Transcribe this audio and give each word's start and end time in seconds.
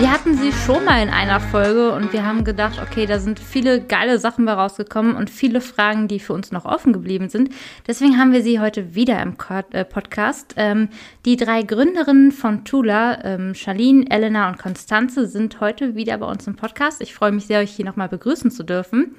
Wir 0.00 0.10
hatten 0.10 0.34
sie 0.34 0.50
schon 0.50 0.86
mal 0.86 1.02
in 1.02 1.10
einer 1.10 1.40
Folge 1.40 1.92
und 1.92 2.14
wir 2.14 2.24
haben 2.24 2.42
gedacht, 2.42 2.80
okay, 2.80 3.04
da 3.04 3.18
sind 3.18 3.38
viele 3.38 3.82
geile 3.82 4.18
Sachen 4.18 4.46
bei 4.46 4.54
rausgekommen 4.54 5.14
und 5.14 5.28
viele 5.28 5.60
Fragen, 5.60 6.08
die 6.08 6.20
für 6.20 6.32
uns 6.32 6.52
noch 6.52 6.64
offen 6.64 6.94
geblieben 6.94 7.28
sind. 7.28 7.50
Deswegen 7.86 8.16
haben 8.16 8.32
wir 8.32 8.42
sie 8.42 8.60
heute 8.60 8.94
wieder 8.94 9.20
im 9.20 9.36
äh, 9.72 9.84
Podcast. 9.84 10.54
Ähm, 10.56 10.88
die 11.26 11.36
drei 11.36 11.64
Gründerinnen 11.64 12.32
von 12.32 12.64
Tula, 12.64 13.22
ähm, 13.24 13.54
Charlene, 13.54 14.10
Elena 14.10 14.48
und 14.48 14.56
Konstanze, 14.56 15.26
sind 15.26 15.60
heute 15.60 15.94
wieder 15.96 16.16
bei 16.16 16.26
uns 16.26 16.46
im 16.46 16.56
Podcast. 16.56 17.02
Ich 17.02 17.12
freue 17.12 17.32
mich 17.32 17.44
sehr, 17.44 17.60
euch 17.60 17.72
hier 17.72 17.84
nochmal 17.84 18.08
begrüßen 18.08 18.50
zu 18.50 18.62
dürfen. 18.62 19.16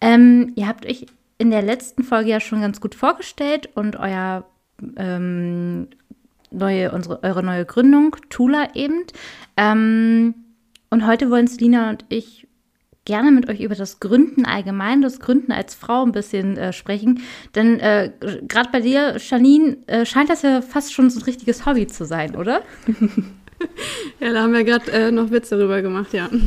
Ähm, 0.00 0.54
ihr 0.56 0.66
habt 0.66 0.86
euch 0.86 1.04
in 1.36 1.50
der 1.50 1.60
letzten 1.60 2.04
Folge 2.04 2.30
ja 2.30 2.40
schon 2.40 2.62
ganz 2.62 2.80
gut 2.80 2.94
vorgestellt 2.94 3.68
und 3.74 3.96
euer 3.96 4.46
ähm, 4.96 5.88
neue, 6.56 6.92
unsere, 6.92 7.22
eure 7.22 7.42
neue 7.42 7.64
Gründung, 7.64 8.16
Tula 8.30 8.68
eben. 8.74 9.04
Ähm, 9.56 10.34
und 10.90 11.06
heute 11.06 11.30
wollen 11.30 11.46
Selina 11.46 11.90
und 11.90 12.04
ich 12.08 12.46
gerne 13.04 13.30
mit 13.30 13.48
euch 13.48 13.60
über 13.60 13.74
das 13.74 14.00
Gründen 14.00 14.44
allgemein, 14.44 15.00
das 15.00 15.20
Gründen 15.20 15.52
als 15.52 15.74
Frau 15.74 16.02
ein 16.02 16.12
bisschen 16.12 16.56
äh, 16.56 16.72
sprechen. 16.72 17.22
Denn 17.54 17.78
äh, 17.80 18.10
gerade 18.48 18.70
bei 18.72 18.80
dir, 18.80 19.16
Janine, 19.18 19.76
äh, 19.86 20.04
scheint 20.04 20.28
das 20.28 20.42
ja 20.42 20.60
fast 20.60 20.92
schon 20.92 21.08
so 21.08 21.20
ein 21.20 21.22
richtiges 21.22 21.66
Hobby 21.66 21.86
zu 21.86 22.04
sein, 22.04 22.34
oder? 22.34 22.62
ja, 24.20 24.32
da 24.32 24.42
haben 24.42 24.52
wir 24.52 24.64
gerade 24.64 24.90
äh, 24.90 25.12
noch 25.12 25.30
Witze 25.30 25.56
darüber 25.56 25.82
gemacht, 25.82 26.12
ja. 26.12 26.28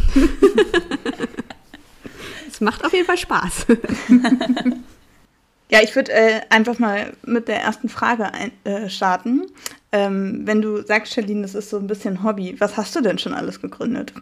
Es 2.59 2.61
macht 2.61 2.83
auf 2.83 2.91
jeden 2.91 3.05
Fall 3.05 3.17
Spaß. 3.17 3.67
ja, 5.71 5.81
ich 5.81 5.95
würde 5.95 6.11
äh, 6.11 6.41
einfach 6.49 6.77
mal 6.77 7.13
mit 7.25 7.47
der 7.47 7.61
ersten 7.61 7.87
Frage 7.87 8.33
ein, 8.33 8.51
äh, 8.65 8.89
starten. 8.89 9.45
Ähm, 9.91 10.41
wenn 10.45 10.61
du 10.61 10.81
sagst, 10.83 11.13
Charlene, 11.13 11.41
das 11.41 11.55
ist 11.55 11.69
so 11.69 11.77
ein 11.77 11.87
bisschen 11.87 12.23
Hobby, 12.23 12.55
was 12.59 12.77
hast 12.77 12.95
du 12.95 13.01
denn 13.01 13.17
schon 13.17 13.33
alles 13.33 13.61
gegründet? 13.61 14.13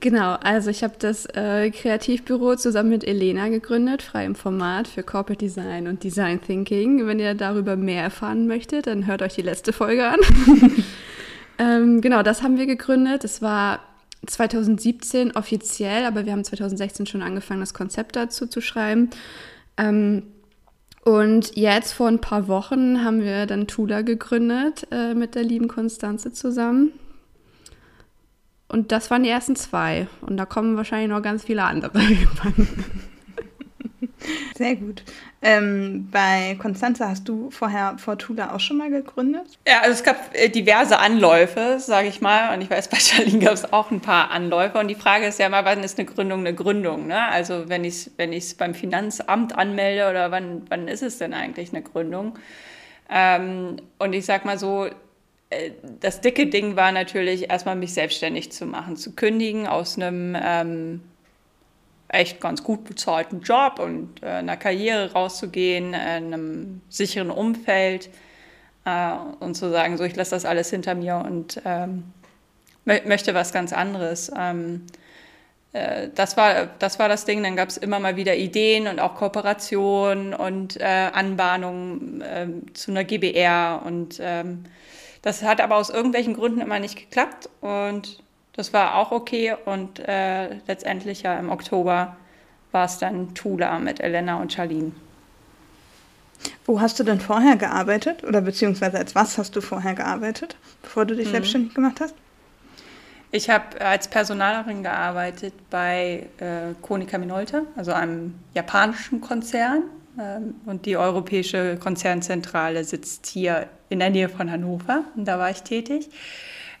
Genau, 0.00 0.34
also 0.34 0.70
ich 0.70 0.82
habe 0.82 0.94
das 0.98 1.26
äh, 1.26 1.70
Kreativbüro 1.70 2.56
zusammen 2.56 2.90
mit 2.90 3.04
Elena 3.04 3.48
gegründet, 3.48 4.02
frei 4.02 4.24
im 4.24 4.34
Format 4.34 4.88
für 4.88 5.02
Corporate 5.02 5.44
Design 5.44 5.86
und 5.86 6.02
Design 6.02 6.40
Thinking. 6.40 7.06
Wenn 7.06 7.20
ihr 7.20 7.34
darüber 7.34 7.76
mehr 7.76 8.02
erfahren 8.02 8.46
möchtet, 8.46 8.86
dann 8.86 9.06
hört 9.06 9.22
euch 9.22 9.34
die 9.34 9.42
letzte 9.42 9.72
Folge 9.72 10.06
an. 10.08 10.18
ähm, 11.58 12.00
genau, 12.00 12.22
das 12.22 12.42
haben 12.42 12.56
wir 12.58 12.66
gegründet. 12.66 13.24
Es 13.24 13.40
war 13.40 13.80
2017 14.26 15.32
offiziell, 15.36 16.06
aber 16.06 16.24
wir 16.24 16.32
haben 16.32 16.44
2016 16.44 17.06
schon 17.06 17.22
angefangen, 17.22 17.60
das 17.60 17.74
Konzept 17.74 18.16
dazu 18.16 18.46
zu 18.46 18.60
schreiben. 18.60 19.10
Ähm, 19.76 20.24
und 21.04 21.54
jetzt 21.54 21.92
vor 21.92 22.08
ein 22.08 22.20
paar 22.20 22.48
Wochen 22.48 23.04
haben 23.04 23.20
wir 23.20 23.46
dann 23.46 23.66
Tula 23.66 24.00
gegründet 24.00 24.86
äh, 24.90 25.14
mit 25.14 25.34
der 25.34 25.42
lieben 25.42 25.68
Konstanze 25.68 26.32
zusammen. 26.32 26.92
Und 28.68 28.90
das 28.90 29.10
waren 29.10 29.22
die 29.22 29.28
ersten 29.28 29.54
zwei. 29.54 30.08
Und 30.22 30.38
da 30.38 30.46
kommen 30.46 30.76
wahrscheinlich 30.76 31.10
noch 31.10 31.22
ganz 31.22 31.44
viele 31.44 31.64
andere. 31.64 32.00
Sehr 34.64 34.76
gut. 34.76 35.02
Ähm, 35.42 36.08
bei 36.10 36.56
Konstanze 36.58 37.06
hast 37.06 37.28
du 37.28 37.50
vorher 37.50 37.98
Fortuna 37.98 38.54
auch 38.54 38.60
schon 38.60 38.78
mal 38.78 38.88
gegründet? 38.88 39.58
Ja, 39.68 39.80
also 39.82 39.92
es 39.92 40.02
gab 40.02 40.34
äh, 40.34 40.48
diverse 40.48 40.98
Anläufe, 40.98 41.76
sage 41.80 42.08
ich 42.08 42.22
mal. 42.22 42.54
Und 42.54 42.62
ich 42.62 42.70
weiß, 42.70 42.88
bei 42.88 42.96
Charlene 42.98 43.40
gab 43.40 43.52
es 43.52 43.70
auch 43.74 43.90
ein 43.90 44.00
paar 44.00 44.30
Anläufe. 44.30 44.78
Und 44.78 44.88
die 44.88 44.94
Frage 44.94 45.26
ist 45.26 45.38
ja 45.38 45.50
mal, 45.50 45.66
wann 45.66 45.84
ist 45.84 45.98
eine 45.98 46.06
Gründung 46.06 46.40
eine 46.40 46.54
Gründung? 46.54 47.08
Ne? 47.08 47.28
Also 47.28 47.68
wenn 47.68 47.84
ich 47.84 48.06
es 48.06 48.10
wenn 48.16 48.32
beim 48.56 48.72
Finanzamt 48.72 49.54
anmelde 49.54 50.08
oder 50.08 50.30
wann, 50.30 50.62
wann 50.70 50.88
ist 50.88 51.02
es 51.02 51.18
denn 51.18 51.34
eigentlich 51.34 51.74
eine 51.74 51.82
Gründung? 51.82 52.38
Ähm, 53.10 53.76
und 53.98 54.14
ich 54.14 54.24
sag 54.24 54.46
mal 54.46 54.58
so, 54.58 54.86
äh, 55.50 55.72
das 56.00 56.22
dicke 56.22 56.46
Ding 56.46 56.74
war 56.74 56.90
natürlich 56.90 57.50
erstmal 57.50 57.76
mich 57.76 57.92
selbstständig 57.92 58.50
zu 58.50 58.64
machen, 58.64 58.96
zu 58.96 59.14
kündigen 59.14 59.66
aus 59.66 59.98
einem 59.98 60.34
ähm, 60.42 61.00
echt 62.14 62.40
ganz 62.40 62.62
gut 62.62 62.84
bezahlten 62.84 63.40
Job 63.40 63.78
und 63.78 64.22
äh, 64.22 64.26
einer 64.26 64.56
Karriere 64.56 65.12
rauszugehen, 65.12 65.88
in 65.88 65.94
einem 65.94 66.80
sicheren 66.88 67.30
Umfeld 67.30 68.10
äh, 68.84 69.12
und 69.40 69.54
zu 69.54 69.70
sagen, 69.70 69.96
so 69.96 70.04
ich 70.04 70.16
lasse 70.16 70.32
das 70.32 70.44
alles 70.44 70.70
hinter 70.70 70.94
mir 70.94 71.16
und 71.16 71.60
ähm, 71.64 72.04
möchte 72.84 73.34
was 73.34 73.52
ganz 73.52 73.72
anderes. 73.72 74.30
Ähm, 74.36 74.86
äh, 75.72 76.08
das, 76.14 76.36
war, 76.36 76.66
das 76.78 76.98
war 76.98 77.08
das 77.08 77.24
Ding. 77.26 77.42
Dann 77.42 77.56
gab 77.56 77.68
es 77.68 77.76
immer 77.76 77.98
mal 77.98 78.16
wieder 78.16 78.36
Ideen 78.36 78.86
und 78.88 79.00
auch 79.00 79.16
Kooperationen 79.16 80.32
und 80.32 80.80
äh, 80.80 80.84
Anbahnungen 80.84 82.24
ähm, 82.26 82.74
zu 82.74 82.90
einer 82.90 83.04
GBR 83.04 83.82
und 83.84 84.18
ähm, 84.20 84.64
das 85.20 85.42
hat 85.42 85.62
aber 85.62 85.76
aus 85.76 85.88
irgendwelchen 85.88 86.34
Gründen 86.34 86.60
immer 86.60 86.78
nicht 86.78 86.96
geklappt 86.96 87.48
und 87.62 88.22
das 88.56 88.72
war 88.72 88.96
auch 88.96 89.12
okay 89.12 89.54
und 89.64 89.98
äh, 90.00 90.54
letztendlich 90.66 91.22
ja 91.22 91.38
im 91.38 91.50
Oktober 91.50 92.16
war 92.72 92.84
es 92.84 92.98
dann 92.98 93.34
Tula 93.34 93.78
mit 93.78 94.00
Elena 94.00 94.40
und 94.40 94.52
Charlene. 94.52 94.92
Wo 96.66 96.80
hast 96.80 96.98
du 96.98 97.04
denn 97.04 97.20
vorher 97.20 97.56
gearbeitet 97.56 98.24
oder 98.24 98.40
beziehungsweise 98.40 98.98
als 98.98 99.14
was 99.14 99.38
hast 99.38 99.56
du 99.56 99.60
vorher 99.60 99.94
gearbeitet, 99.94 100.56
bevor 100.82 101.04
du 101.04 101.14
dich 101.14 101.28
mhm. 101.28 101.32
selbstständig 101.32 101.74
gemacht 101.74 102.00
hast? 102.00 102.14
Ich 103.30 103.50
habe 103.50 103.80
als 103.80 104.06
Personalerin 104.06 104.84
gearbeitet 104.84 105.54
bei 105.68 106.28
äh, 106.38 106.74
Konica 106.82 107.18
Minolta, 107.18 107.62
also 107.74 107.92
einem 107.92 108.34
japanischen 108.54 109.20
Konzern. 109.20 109.82
Ähm, 110.18 110.54
und 110.66 110.86
die 110.86 110.96
europäische 110.96 111.76
Konzernzentrale 111.76 112.84
sitzt 112.84 113.26
hier 113.26 113.68
in 113.88 113.98
der 113.98 114.10
Nähe 114.10 114.28
von 114.28 114.50
Hannover. 114.50 115.02
Und 115.16 115.24
da 115.24 115.40
war 115.40 115.50
ich 115.50 115.64
tätig. 115.64 116.10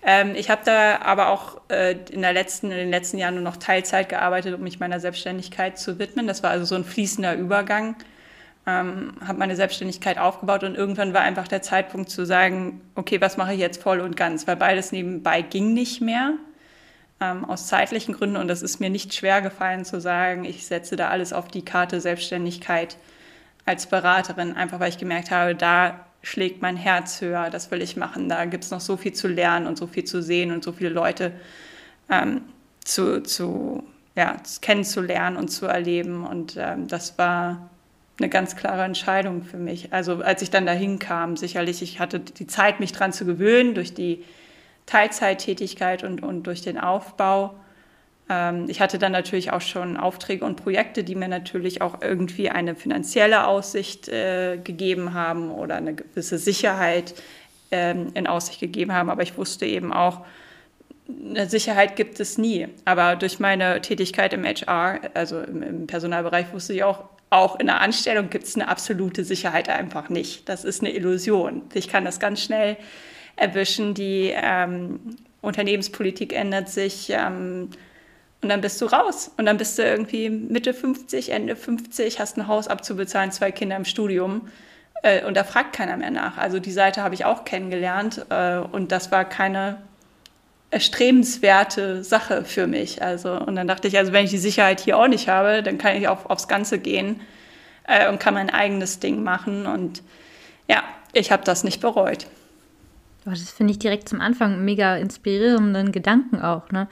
Ähm, 0.04 0.34
ich 0.34 0.50
habe 0.50 0.62
da 0.64 1.00
aber 1.00 1.28
auch 1.28 1.60
äh, 1.70 1.96
in, 2.10 2.20
der 2.20 2.34
letzten, 2.34 2.70
in 2.70 2.76
den 2.76 2.90
letzten 2.90 3.16
Jahren 3.16 3.34
nur 3.34 3.42
noch 3.42 3.56
Teilzeit 3.56 4.10
gearbeitet, 4.10 4.54
um 4.54 4.60
mich 4.60 4.78
meiner 4.78 5.00
Selbstständigkeit 5.00 5.78
zu 5.78 5.98
widmen. 5.98 6.26
Das 6.26 6.42
war 6.42 6.50
also 6.50 6.66
so 6.66 6.74
ein 6.74 6.84
fließender 6.84 7.34
Übergang. 7.34 7.96
Ähm, 8.66 9.14
habe 9.26 9.38
meine 9.38 9.56
Selbstständigkeit 9.56 10.18
aufgebaut 10.18 10.64
und 10.64 10.74
irgendwann 10.74 11.12
war 11.14 11.22
einfach 11.22 11.48
der 11.48 11.62
Zeitpunkt 11.62 12.10
zu 12.10 12.24
sagen, 12.24 12.80
okay, 12.94 13.20
was 13.20 13.36
mache 13.36 13.54
ich 13.54 13.60
jetzt 13.60 13.82
voll 13.82 14.00
und 14.00 14.16
ganz, 14.16 14.46
weil 14.46 14.56
beides 14.56 14.90
nebenbei 14.92 15.42
ging 15.42 15.74
nicht 15.74 16.00
mehr 16.00 16.34
ähm, 17.20 17.44
aus 17.44 17.66
zeitlichen 17.66 18.14
Gründen 18.14 18.36
und 18.36 18.48
das 18.48 18.62
ist 18.62 18.80
mir 18.80 18.88
nicht 18.90 19.14
schwer 19.14 19.42
gefallen 19.42 19.84
zu 19.84 20.00
sagen, 20.00 20.44
ich 20.44 20.66
setze 20.66 20.96
da 20.96 21.08
alles 21.08 21.34
auf 21.34 21.48
die 21.48 21.64
Karte 21.64 22.00
Selbstständigkeit 22.00 22.96
als 23.66 23.86
Beraterin, 23.86 24.56
einfach 24.56 24.80
weil 24.80 24.88
ich 24.88 24.98
gemerkt 24.98 25.30
habe, 25.30 25.54
da 25.54 26.06
schlägt 26.24 26.62
mein 26.62 26.76
Herz 26.76 27.20
höher, 27.20 27.50
das 27.50 27.70
will 27.70 27.82
ich 27.82 27.96
machen. 27.96 28.28
Da 28.28 28.46
gibt 28.46 28.64
es 28.64 28.70
noch 28.70 28.80
so 28.80 28.96
viel 28.96 29.12
zu 29.12 29.28
lernen 29.28 29.66
und 29.66 29.78
so 29.78 29.86
viel 29.86 30.04
zu 30.04 30.22
sehen 30.22 30.50
und 30.50 30.64
so 30.64 30.72
viele 30.72 30.90
Leute 30.90 31.32
ähm, 32.10 32.42
zu, 32.84 33.22
zu, 33.22 33.84
ja, 34.16 34.36
kennenzulernen 34.60 35.36
und 35.36 35.48
zu 35.48 35.66
erleben. 35.66 36.26
Und 36.26 36.56
ähm, 36.58 36.88
das 36.88 37.18
war 37.18 37.70
eine 38.18 38.28
ganz 38.28 38.56
klare 38.56 38.84
Entscheidung 38.84 39.42
für 39.42 39.58
mich. 39.58 39.92
Also 39.92 40.22
als 40.22 40.40
ich 40.42 40.50
dann 40.50 40.66
dahin 40.66 40.98
kam, 40.98 41.36
sicherlich, 41.36 41.82
ich 41.82 42.00
hatte 42.00 42.20
die 42.20 42.46
Zeit, 42.46 42.80
mich 42.80 42.92
daran 42.92 43.12
zu 43.12 43.24
gewöhnen 43.24 43.74
durch 43.74 43.92
die 43.92 44.24
Teilzeittätigkeit 44.86 46.04
und, 46.04 46.22
und 46.22 46.44
durch 46.46 46.62
den 46.62 46.78
Aufbau. 46.78 47.54
Ähm, 48.28 48.66
ich 48.68 48.80
hatte 48.80 48.98
dann 48.98 49.12
natürlich 49.12 49.52
auch 49.52 49.60
schon 49.60 49.96
Aufträge 49.96 50.44
und 50.44 50.56
Projekte, 50.56 51.04
die 51.04 51.14
mir 51.14 51.28
natürlich 51.28 51.82
auch 51.82 52.00
irgendwie 52.00 52.50
eine 52.50 52.74
finanzielle 52.74 53.46
Aussicht 53.46 54.08
äh, 54.08 54.58
gegeben 54.58 55.14
haben 55.14 55.50
oder 55.50 55.76
eine 55.76 55.94
gewisse 55.94 56.38
Sicherheit 56.38 57.14
ähm, 57.70 58.08
in 58.14 58.26
Aussicht 58.26 58.60
gegeben 58.60 58.92
haben. 58.92 59.10
Aber 59.10 59.22
ich 59.22 59.36
wusste 59.36 59.66
eben 59.66 59.92
auch, 59.92 60.24
eine 61.08 61.48
Sicherheit 61.48 61.96
gibt 61.96 62.18
es 62.18 62.38
nie. 62.38 62.68
Aber 62.86 63.16
durch 63.16 63.38
meine 63.38 63.82
Tätigkeit 63.82 64.32
im 64.32 64.44
HR, 64.44 65.00
also 65.12 65.40
im, 65.40 65.62
im 65.62 65.86
Personalbereich, 65.86 66.52
wusste 66.52 66.72
ich 66.72 66.82
auch, 66.82 67.04
auch 67.28 67.58
in 67.58 67.66
der 67.66 67.80
Anstellung 67.80 68.30
gibt 68.30 68.44
es 68.44 68.54
eine 68.54 68.68
absolute 68.68 69.24
Sicherheit 69.24 69.68
einfach 69.68 70.08
nicht. 70.08 70.48
Das 70.48 70.64
ist 70.64 70.80
eine 70.80 70.94
Illusion. 70.94 71.62
Ich 71.74 71.88
kann 71.88 72.04
das 72.04 72.20
ganz 72.20 72.40
schnell 72.42 72.76
erwischen. 73.36 73.92
Die 73.92 74.32
ähm, 74.34 75.00
Unternehmenspolitik 75.42 76.32
ändert 76.32 76.68
sich. 76.68 77.10
Ähm, 77.10 77.70
und 78.44 78.50
dann 78.50 78.60
bist 78.60 78.80
du 78.82 78.84
raus. 78.84 79.30
Und 79.38 79.46
dann 79.46 79.56
bist 79.56 79.78
du 79.78 79.82
irgendwie 79.82 80.28
Mitte 80.28 80.74
50, 80.74 81.30
Ende 81.30 81.56
50, 81.56 82.20
hast 82.20 82.36
ein 82.36 82.46
Haus 82.46 82.68
abzubezahlen, 82.68 83.32
zwei 83.32 83.50
Kinder 83.50 83.74
im 83.74 83.86
Studium. 83.86 84.42
Äh, 85.02 85.24
und 85.24 85.34
da 85.34 85.44
fragt 85.44 85.74
keiner 85.74 85.96
mehr 85.96 86.10
nach. 86.10 86.36
Also 86.36 86.60
die 86.60 86.70
Seite 86.70 87.02
habe 87.02 87.14
ich 87.14 87.24
auch 87.24 87.46
kennengelernt. 87.46 88.26
Äh, 88.28 88.58
und 88.58 88.92
das 88.92 89.10
war 89.10 89.24
keine 89.24 89.78
erstrebenswerte 90.70 92.04
Sache 92.04 92.44
für 92.44 92.66
mich. 92.66 93.00
Also, 93.00 93.32
und 93.32 93.56
dann 93.56 93.66
dachte 93.66 93.88
ich, 93.88 93.96
also 93.96 94.12
wenn 94.12 94.26
ich 94.26 94.30
die 94.30 94.38
Sicherheit 94.38 94.80
hier 94.80 94.98
auch 94.98 95.08
nicht 95.08 95.28
habe, 95.28 95.62
dann 95.62 95.78
kann 95.78 95.96
ich 95.96 96.06
auch 96.06 96.28
aufs 96.28 96.46
Ganze 96.46 96.78
gehen 96.78 97.22
äh, 97.88 98.10
und 98.10 98.20
kann 98.20 98.34
mein 98.34 98.50
eigenes 98.50 99.00
Ding 99.00 99.22
machen. 99.22 99.66
Und 99.66 100.02
ja, 100.68 100.82
ich 101.14 101.32
habe 101.32 101.44
das 101.44 101.64
nicht 101.64 101.80
bereut. 101.80 102.26
Das 103.24 103.50
finde 103.52 103.72
ich 103.72 103.78
direkt 103.78 104.06
zum 104.06 104.20
Anfang 104.20 104.66
mega 104.66 104.96
inspirierenden 104.96 105.92
Gedanken 105.92 106.42
auch, 106.42 106.70
ne? 106.72 106.88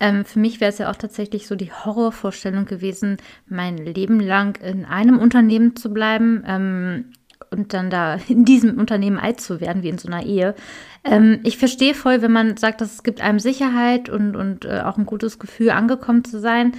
Ähm, 0.00 0.24
für 0.24 0.38
mich 0.38 0.60
wäre 0.60 0.70
es 0.70 0.78
ja 0.78 0.90
auch 0.90 0.96
tatsächlich 0.96 1.46
so 1.46 1.54
die 1.54 1.70
Horrorvorstellung 1.70 2.64
gewesen, 2.64 3.18
mein 3.46 3.76
Leben 3.76 4.18
lang 4.18 4.58
in 4.62 4.86
einem 4.86 5.18
Unternehmen 5.18 5.76
zu 5.76 5.92
bleiben 5.92 6.42
ähm, 6.46 7.12
und 7.50 7.74
dann 7.74 7.90
da 7.90 8.18
in 8.28 8.44
diesem 8.44 8.78
Unternehmen 8.78 9.18
alt 9.18 9.40
zu 9.40 9.60
werden, 9.60 9.82
wie 9.82 9.90
in 9.90 9.98
so 9.98 10.08
einer 10.08 10.24
Ehe. 10.24 10.54
Ähm, 11.04 11.40
ich 11.44 11.58
verstehe 11.58 11.94
voll, 11.94 12.22
wenn 12.22 12.32
man 12.32 12.56
sagt, 12.56 12.80
dass 12.80 12.94
es 12.94 13.02
gibt 13.02 13.20
einem 13.20 13.38
Sicherheit 13.38 14.08
und, 14.08 14.36
und 14.36 14.64
äh, 14.64 14.80
auch 14.80 14.96
ein 14.96 15.06
gutes 15.06 15.38
Gefühl, 15.38 15.70
angekommen 15.70 16.24
zu 16.24 16.40
sein. 16.40 16.72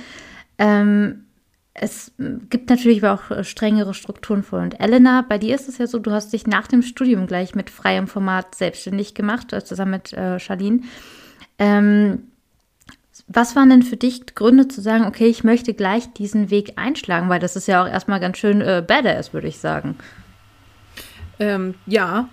Ähm, 0.58 1.26
es 1.74 2.12
gibt 2.18 2.70
natürlich 2.70 3.04
aber 3.04 3.14
auch 3.14 3.32
äh, 3.32 3.44
strengere 3.44 3.94
Strukturen 3.94 4.44
vor. 4.44 4.60
Und 4.60 4.80
Elena, 4.80 5.24
bei 5.28 5.38
dir 5.38 5.56
ist 5.56 5.70
es 5.70 5.78
ja 5.78 5.88
so, 5.88 6.00
du 6.00 6.12
hast 6.12 6.34
dich 6.34 6.46
nach 6.46 6.68
dem 6.68 6.82
Studium 6.82 7.28
gleich 7.28 7.56
mit 7.56 7.70
freiem 7.70 8.08
Format 8.08 8.56
selbstständig 8.56 9.14
gemacht, 9.14 9.54
äh, 9.54 9.64
zusammen 9.64 9.92
mit 9.92 10.12
äh, 10.14 10.40
Charlene. 10.40 10.82
Ähm, 11.58 12.31
was 13.34 13.56
waren 13.56 13.70
denn 13.70 13.84
für 13.84 13.98
dich 13.98 14.36
Gründe 14.36 14.68
zu 14.68 14.82
sagen, 14.82 15.06
okay, 15.06 15.28
ich 15.28 15.44
möchte 15.44 15.74
gleich 15.74 16.12
diesen 16.14 16.50
Weg 16.50 16.74
einschlagen? 16.76 17.30
Weil 17.30 17.40
das 17.40 17.56
ist 17.56 17.68
ja 17.68 17.84
auch 17.84 17.88
erstmal 17.88 18.20
ganz 18.20 18.38
schön 18.38 18.62
äh, 18.62 18.84
badass, 18.86 19.34
würde 19.34 19.48
ich 19.48 19.60
sagen. 19.60 19.96
Ähm, 21.40 21.76
ja, 21.86 22.28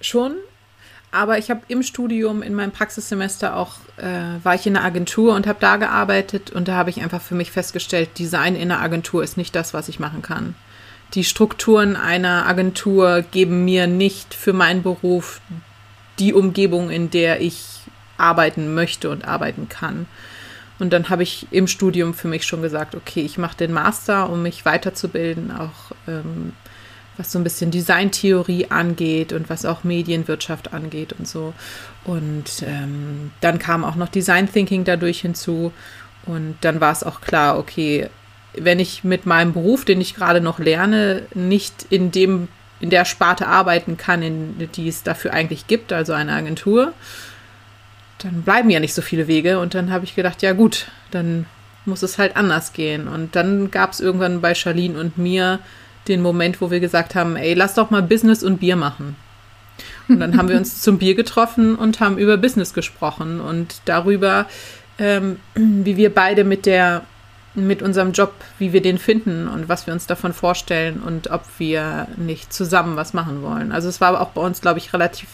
schon. 0.00 0.34
Aber 1.10 1.38
ich 1.38 1.50
habe 1.50 1.60
im 1.68 1.82
Studium, 1.82 2.42
in 2.42 2.54
meinem 2.54 2.72
Praxissemester 2.72 3.56
auch, 3.56 3.76
äh, 3.98 4.44
war 4.44 4.54
ich 4.54 4.66
in 4.66 4.76
einer 4.76 4.84
Agentur 4.84 5.34
und 5.34 5.46
habe 5.46 5.60
da 5.60 5.76
gearbeitet 5.76 6.50
und 6.50 6.66
da 6.66 6.74
habe 6.74 6.90
ich 6.90 7.02
einfach 7.02 7.22
für 7.22 7.36
mich 7.36 7.52
festgestellt, 7.52 8.18
Design 8.18 8.56
in 8.56 8.72
einer 8.72 8.80
Agentur 8.80 9.22
ist 9.22 9.36
nicht 9.36 9.54
das, 9.54 9.74
was 9.74 9.88
ich 9.88 10.00
machen 10.00 10.22
kann. 10.22 10.56
Die 11.14 11.22
Strukturen 11.22 11.94
einer 11.94 12.46
Agentur 12.46 13.22
geben 13.22 13.64
mir 13.64 13.86
nicht 13.86 14.34
für 14.34 14.52
meinen 14.52 14.82
Beruf 14.82 15.40
die 16.18 16.34
Umgebung, 16.34 16.90
in 16.90 17.10
der 17.10 17.40
ich 17.40 17.64
arbeiten 18.16 18.74
möchte 18.74 19.10
und 19.10 19.24
arbeiten 19.24 19.68
kann. 19.68 20.06
Und 20.78 20.92
dann 20.92 21.08
habe 21.08 21.22
ich 21.22 21.46
im 21.50 21.66
Studium 21.68 22.14
für 22.14 22.28
mich 22.28 22.44
schon 22.44 22.62
gesagt, 22.62 22.94
okay, 22.94 23.20
ich 23.20 23.38
mache 23.38 23.56
den 23.56 23.72
Master, 23.72 24.28
um 24.30 24.42
mich 24.42 24.64
weiterzubilden, 24.64 25.52
auch 25.52 25.92
ähm, 26.08 26.52
was 27.16 27.30
so 27.30 27.38
ein 27.38 27.44
bisschen 27.44 27.70
Designtheorie 27.70 28.70
angeht 28.70 29.32
und 29.32 29.48
was 29.48 29.64
auch 29.64 29.84
Medienwirtschaft 29.84 30.72
angeht 30.72 31.12
und 31.12 31.28
so. 31.28 31.54
Und 32.04 32.64
ähm, 32.66 33.30
dann 33.40 33.58
kam 33.58 33.84
auch 33.84 33.94
noch 33.94 34.08
Design 34.08 34.50
Thinking 34.50 34.84
dadurch 34.84 35.20
hinzu. 35.20 35.72
Und 36.26 36.56
dann 36.62 36.80
war 36.80 36.92
es 36.92 37.04
auch 37.04 37.20
klar, 37.20 37.58
okay, 37.58 38.08
wenn 38.56 38.80
ich 38.80 39.04
mit 39.04 39.26
meinem 39.26 39.52
Beruf, 39.52 39.84
den 39.84 40.00
ich 40.00 40.14
gerade 40.14 40.40
noch 40.40 40.58
lerne, 40.58 41.22
nicht 41.34 41.86
in 41.90 42.10
dem 42.10 42.48
in 42.80 42.90
der 42.90 43.04
Sparte 43.04 43.46
arbeiten 43.46 43.96
kann, 43.96 44.22
in, 44.22 44.68
die 44.72 44.88
es 44.88 45.02
dafür 45.02 45.32
eigentlich 45.32 45.66
gibt, 45.66 45.92
also 45.92 46.12
eine 46.12 46.32
Agentur, 46.32 46.92
dann 48.24 48.42
bleiben 48.42 48.70
ja 48.70 48.80
nicht 48.80 48.94
so 48.94 49.02
viele 49.02 49.28
Wege. 49.28 49.60
Und 49.60 49.74
dann 49.74 49.90
habe 49.90 50.04
ich 50.04 50.16
gedacht, 50.16 50.42
ja 50.42 50.52
gut, 50.52 50.86
dann 51.10 51.46
muss 51.84 52.02
es 52.02 52.18
halt 52.18 52.36
anders 52.36 52.72
gehen. 52.72 53.06
Und 53.06 53.36
dann 53.36 53.70
gab 53.70 53.92
es 53.92 54.00
irgendwann 54.00 54.40
bei 54.40 54.54
Charlene 54.54 54.98
und 54.98 55.18
mir 55.18 55.60
den 56.08 56.22
Moment, 56.22 56.60
wo 56.60 56.70
wir 56.70 56.80
gesagt 56.80 57.14
haben, 57.14 57.36
ey, 57.36 57.54
lass 57.54 57.74
doch 57.74 57.90
mal 57.90 58.02
Business 58.02 58.42
und 58.42 58.58
Bier 58.58 58.76
machen. 58.76 59.16
Und 60.08 60.20
dann 60.20 60.36
haben 60.36 60.48
wir 60.48 60.56
uns 60.56 60.80
zum 60.82 60.98
Bier 60.98 61.14
getroffen 61.14 61.76
und 61.76 62.00
haben 62.00 62.18
über 62.18 62.36
Business 62.36 62.72
gesprochen 62.72 63.40
und 63.40 63.80
darüber, 63.84 64.46
ähm, 64.98 65.38
wie 65.54 65.96
wir 65.96 66.14
beide 66.14 66.44
mit 66.44 66.66
der, 66.66 67.02
mit 67.54 67.82
unserem 67.82 68.12
Job, 68.12 68.32
wie 68.58 68.72
wir 68.72 68.82
den 68.82 68.98
finden 68.98 69.48
und 69.48 69.68
was 69.68 69.86
wir 69.86 69.94
uns 69.94 70.06
davon 70.06 70.32
vorstellen 70.32 71.02
und 71.02 71.30
ob 71.30 71.42
wir 71.58 72.06
nicht 72.16 72.52
zusammen 72.52 72.96
was 72.96 73.12
machen 73.12 73.42
wollen. 73.42 73.72
Also 73.72 73.88
es 73.88 74.00
war 74.00 74.20
auch 74.20 74.30
bei 74.30 74.40
uns, 74.40 74.60
glaube 74.60 74.78
ich, 74.78 74.92
relativ 74.92 75.28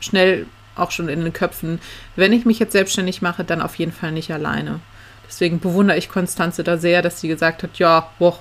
schnell 0.00 0.46
auch 0.76 0.90
schon 0.90 1.08
in 1.08 1.22
den 1.22 1.32
Köpfen, 1.32 1.80
wenn 2.16 2.32
ich 2.32 2.44
mich 2.44 2.58
jetzt 2.58 2.72
selbstständig 2.72 3.22
mache, 3.22 3.44
dann 3.44 3.60
auf 3.60 3.76
jeden 3.76 3.92
Fall 3.92 4.12
nicht 4.12 4.32
alleine. 4.32 4.80
Deswegen 5.28 5.60
bewundere 5.60 5.96
ich 5.96 6.08
Konstanze 6.08 6.64
da 6.64 6.76
sehr, 6.76 7.02
dass 7.02 7.20
sie 7.20 7.28
gesagt 7.28 7.62
hat, 7.62 7.78
ja, 7.78 8.08
boah, 8.18 8.38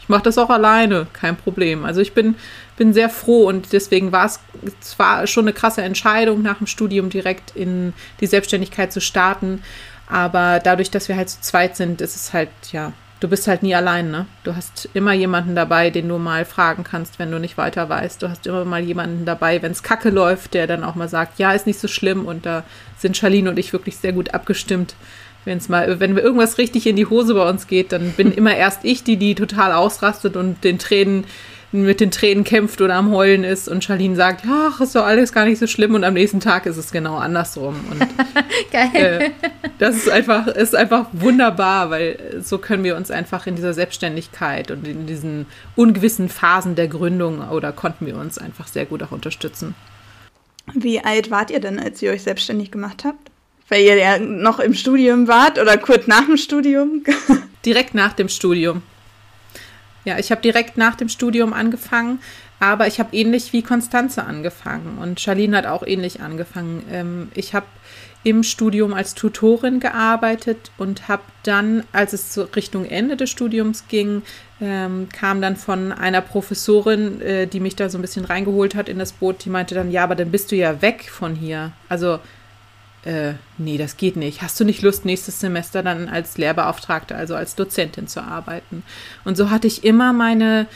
ich 0.00 0.08
mache 0.08 0.22
das 0.22 0.38
auch 0.38 0.50
alleine, 0.50 1.06
kein 1.12 1.36
Problem. 1.36 1.84
Also 1.84 2.00
ich 2.00 2.12
bin, 2.12 2.36
bin 2.76 2.92
sehr 2.92 3.08
froh 3.08 3.48
und 3.48 3.72
deswegen 3.72 4.12
war 4.12 4.26
es 4.26 4.38
zwar 4.80 5.26
schon 5.26 5.44
eine 5.44 5.52
krasse 5.52 5.82
Entscheidung, 5.82 6.42
nach 6.42 6.58
dem 6.58 6.66
Studium 6.66 7.10
direkt 7.10 7.56
in 7.56 7.92
die 8.20 8.26
Selbstständigkeit 8.26 8.92
zu 8.92 9.00
starten, 9.00 9.62
aber 10.06 10.60
dadurch, 10.62 10.90
dass 10.90 11.08
wir 11.08 11.16
halt 11.16 11.30
zu 11.30 11.40
zweit 11.40 11.76
sind, 11.76 12.00
ist 12.00 12.14
es 12.14 12.32
halt, 12.32 12.50
ja, 12.70 12.92
du 13.20 13.28
bist 13.28 13.48
halt 13.48 13.62
nie 13.62 13.74
allein, 13.74 14.10
ne? 14.10 14.26
Du 14.44 14.54
hast 14.54 14.88
immer 14.94 15.12
jemanden 15.12 15.54
dabei, 15.54 15.90
den 15.90 16.08
du 16.08 16.18
mal 16.18 16.44
fragen 16.44 16.84
kannst, 16.84 17.18
wenn 17.18 17.30
du 17.30 17.38
nicht 17.38 17.56
weiter 17.56 17.88
weißt. 17.88 18.22
Du 18.22 18.28
hast 18.28 18.46
immer 18.46 18.64
mal 18.64 18.82
jemanden 18.82 19.24
dabei, 19.24 19.62
wenn 19.62 19.72
es 19.72 19.82
kacke 19.82 20.10
läuft, 20.10 20.54
der 20.54 20.66
dann 20.66 20.84
auch 20.84 20.94
mal 20.94 21.08
sagt, 21.08 21.38
ja, 21.38 21.52
ist 21.52 21.66
nicht 21.66 21.80
so 21.80 21.88
schlimm 21.88 22.26
und 22.26 22.46
da 22.46 22.64
sind 22.98 23.16
Charlene 23.16 23.50
und 23.50 23.58
ich 23.58 23.72
wirklich 23.72 23.96
sehr 23.96 24.12
gut 24.12 24.34
abgestimmt 24.34 24.94
wenn's 25.46 25.68
mal, 25.68 26.00
wenn 26.00 26.16
irgendwas 26.18 26.58
richtig 26.58 26.86
in 26.86 26.96
die 26.96 27.06
Hose 27.06 27.34
bei 27.34 27.48
uns 27.48 27.66
geht, 27.66 27.92
dann 27.92 28.10
bin 28.10 28.32
immer 28.32 28.54
erst 28.54 28.84
ich 28.84 29.04
die, 29.04 29.16
die 29.16 29.34
total 29.34 29.72
ausrastet 29.72 30.36
und 30.36 30.64
den 30.64 30.78
Tränen 30.78 31.24
mit 31.72 32.00
den 32.00 32.10
Tränen 32.10 32.44
kämpft 32.44 32.80
oder 32.80 32.94
am 32.94 33.10
Heulen 33.10 33.44
ist 33.44 33.68
und 33.68 33.82
Charlene 33.82 34.16
sagt, 34.16 34.44
ach, 34.48 34.80
ist 34.80 34.94
doch 34.94 35.04
alles 35.04 35.32
gar 35.32 35.44
nicht 35.44 35.58
so 35.58 35.66
schlimm 35.66 35.94
und 35.94 36.04
am 36.04 36.14
nächsten 36.14 36.40
Tag 36.40 36.66
ist 36.66 36.76
es 36.76 36.92
genau 36.92 37.16
andersrum. 37.16 37.76
Und, 37.90 38.00
Geil. 38.72 38.90
Äh, 38.94 39.30
das 39.78 39.96
ist 39.96 40.08
einfach, 40.08 40.46
ist 40.46 40.74
einfach 40.74 41.08
wunderbar, 41.12 41.90
weil 41.90 42.40
so 42.40 42.58
können 42.58 42.84
wir 42.84 42.96
uns 42.96 43.10
einfach 43.10 43.46
in 43.46 43.56
dieser 43.56 43.74
Selbstständigkeit 43.74 44.70
und 44.70 44.86
in 44.86 45.06
diesen 45.06 45.46
ungewissen 45.74 46.28
Phasen 46.28 46.76
der 46.76 46.88
Gründung 46.88 47.48
oder 47.48 47.72
konnten 47.72 48.06
wir 48.06 48.16
uns 48.16 48.38
einfach 48.38 48.68
sehr 48.68 48.86
gut 48.86 49.02
auch 49.02 49.12
unterstützen. 49.12 49.74
Wie 50.74 51.00
alt 51.00 51.30
wart 51.30 51.50
ihr 51.50 51.60
denn, 51.60 51.78
als 51.78 52.02
ihr 52.02 52.10
euch 52.10 52.22
selbstständig 52.22 52.70
gemacht 52.70 53.04
habt? 53.04 53.30
Weil 53.68 53.82
ihr 53.82 53.96
ja 53.96 54.18
noch 54.18 54.60
im 54.60 54.74
Studium 54.74 55.26
wart 55.26 55.58
oder 55.58 55.76
kurz 55.76 56.06
nach 56.06 56.26
dem 56.26 56.36
Studium? 56.36 57.02
direkt 57.64 57.94
nach 57.94 58.12
dem 58.12 58.28
Studium. 58.28 58.82
Ja, 60.06 60.20
ich 60.20 60.30
habe 60.30 60.40
direkt 60.40 60.78
nach 60.78 60.94
dem 60.94 61.08
Studium 61.08 61.52
angefangen, 61.52 62.20
aber 62.60 62.86
ich 62.86 63.00
habe 63.00 63.14
ähnlich 63.14 63.52
wie 63.52 63.62
Konstanze 63.62 64.22
angefangen 64.22 64.98
und 64.98 65.20
Charlene 65.20 65.56
hat 65.56 65.66
auch 65.66 65.84
ähnlich 65.84 66.20
angefangen. 66.20 66.84
Ähm, 66.90 67.28
ich 67.34 67.54
habe 67.54 67.66
im 68.22 68.44
Studium 68.44 68.94
als 68.94 69.14
Tutorin 69.14 69.80
gearbeitet 69.80 70.70
und 70.78 71.08
habe 71.08 71.22
dann, 71.42 71.82
als 71.92 72.12
es 72.12 72.32
so 72.32 72.42
Richtung 72.42 72.84
Ende 72.84 73.16
des 73.16 73.30
Studiums 73.30 73.88
ging, 73.88 74.22
ähm, 74.60 75.08
kam 75.12 75.42
dann 75.42 75.56
von 75.56 75.90
einer 75.90 76.20
Professorin, 76.20 77.20
äh, 77.20 77.46
die 77.48 77.60
mich 77.60 77.74
da 77.74 77.88
so 77.88 77.98
ein 77.98 78.02
bisschen 78.02 78.24
reingeholt 78.24 78.76
hat 78.76 78.88
in 78.88 79.00
das 79.00 79.12
Boot, 79.12 79.44
die 79.44 79.50
meinte 79.50 79.74
dann, 79.74 79.90
ja, 79.90 80.04
aber 80.04 80.14
dann 80.14 80.30
bist 80.30 80.52
du 80.52 80.56
ja 80.56 80.82
weg 80.82 81.10
von 81.10 81.34
hier. 81.34 81.72
Also 81.88 82.20
äh, 83.06 83.34
nee, 83.56 83.78
das 83.78 83.96
geht 83.96 84.16
nicht. 84.16 84.42
Hast 84.42 84.58
du 84.58 84.64
nicht 84.64 84.82
Lust, 84.82 85.04
nächstes 85.04 85.38
Semester 85.38 85.82
dann 85.82 86.08
als 86.08 86.38
Lehrbeauftragte, 86.38 87.14
also 87.14 87.36
als 87.36 87.54
Dozentin 87.54 88.08
zu 88.08 88.20
arbeiten? 88.20 88.82
Und 89.24 89.36
so 89.36 89.50
hatte 89.50 89.68
ich 89.68 89.84
immer 89.84 90.12
meine, 90.12 90.66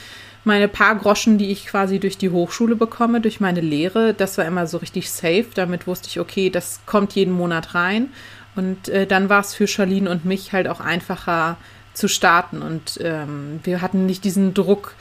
meine 0.44 0.68
paar 0.68 0.94
Groschen, 0.94 1.38
die 1.38 1.50
ich 1.50 1.66
quasi 1.66 1.98
durch 1.98 2.18
die 2.18 2.30
Hochschule 2.30 2.76
bekomme, 2.76 3.20
durch 3.20 3.40
meine 3.40 3.60
Lehre. 3.60 4.14
Das 4.14 4.38
war 4.38 4.44
immer 4.44 4.68
so 4.68 4.78
richtig 4.78 5.10
safe. 5.10 5.46
Damit 5.54 5.88
wusste 5.88 6.06
ich, 6.08 6.20
okay, 6.20 6.50
das 6.50 6.80
kommt 6.86 7.14
jeden 7.14 7.32
Monat 7.32 7.74
rein. 7.74 8.10
Und 8.54 8.88
äh, 8.88 9.06
dann 9.06 9.28
war 9.28 9.40
es 9.40 9.52
für 9.52 9.66
Charlene 9.66 10.08
und 10.08 10.24
mich 10.24 10.52
halt 10.52 10.68
auch 10.68 10.80
einfacher 10.80 11.56
zu 11.94 12.06
starten. 12.06 12.62
Und 12.62 13.00
ähm, 13.02 13.58
wir 13.64 13.82
hatten 13.82 14.06
nicht 14.06 14.22
diesen 14.22 14.54
Druck, 14.54 14.94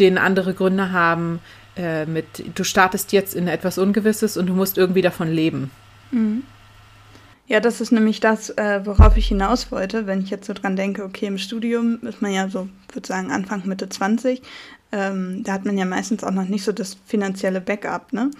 den 0.00 0.18
andere 0.18 0.52
Gründe 0.52 0.90
haben, 0.90 1.38
äh, 1.76 2.06
mit 2.06 2.26
du 2.56 2.64
startest 2.64 3.12
jetzt 3.12 3.36
in 3.36 3.46
etwas 3.46 3.78
Ungewisses 3.78 4.36
und 4.36 4.46
du 4.46 4.54
musst 4.54 4.78
irgendwie 4.78 5.02
davon 5.02 5.30
leben. 5.30 5.70
Mhm. 6.10 6.42
Ja, 7.52 7.60
das 7.60 7.82
ist 7.82 7.92
nämlich 7.92 8.18
das, 8.18 8.48
äh, 8.48 8.80
worauf 8.86 9.18
ich 9.18 9.28
hinaus 9.28 9.70
wollte, 9.70 10.06
wenn 10.06 10.22
ich 10.22 10.30
jetzt 10.30 10.46
so 10.46 10.54
dran 10.54 10.74
denke, 10.74 11.04
okay, 11.04 11.26
im 11.26 11.36
Studium 11.36 11.98
ist 12.00 12.22
man 12.22 12.32
ja 12.32 12.48
so, 12.48 12.70
würde 12.90 13.06
sagen, 13.06 13.30
Anfang, 13.30 13.64
Mitte 13.66 13.90
20. 13.90 14.40
Ähm, 14.90 15.42
da 15.44 15.52
hat 15.52 15.66
man 15.66 15.76
ja 15.76 15.84
meistens 15.84 16.24
auch 16.24 16.30
noch 16.30 16.48
nicht 16.48 16.64
so 16.64 16.72
das 16.72 16.96
finanzielle 17.04 17.60
Backup, 17.60 18.14
ne? 18.14 18.30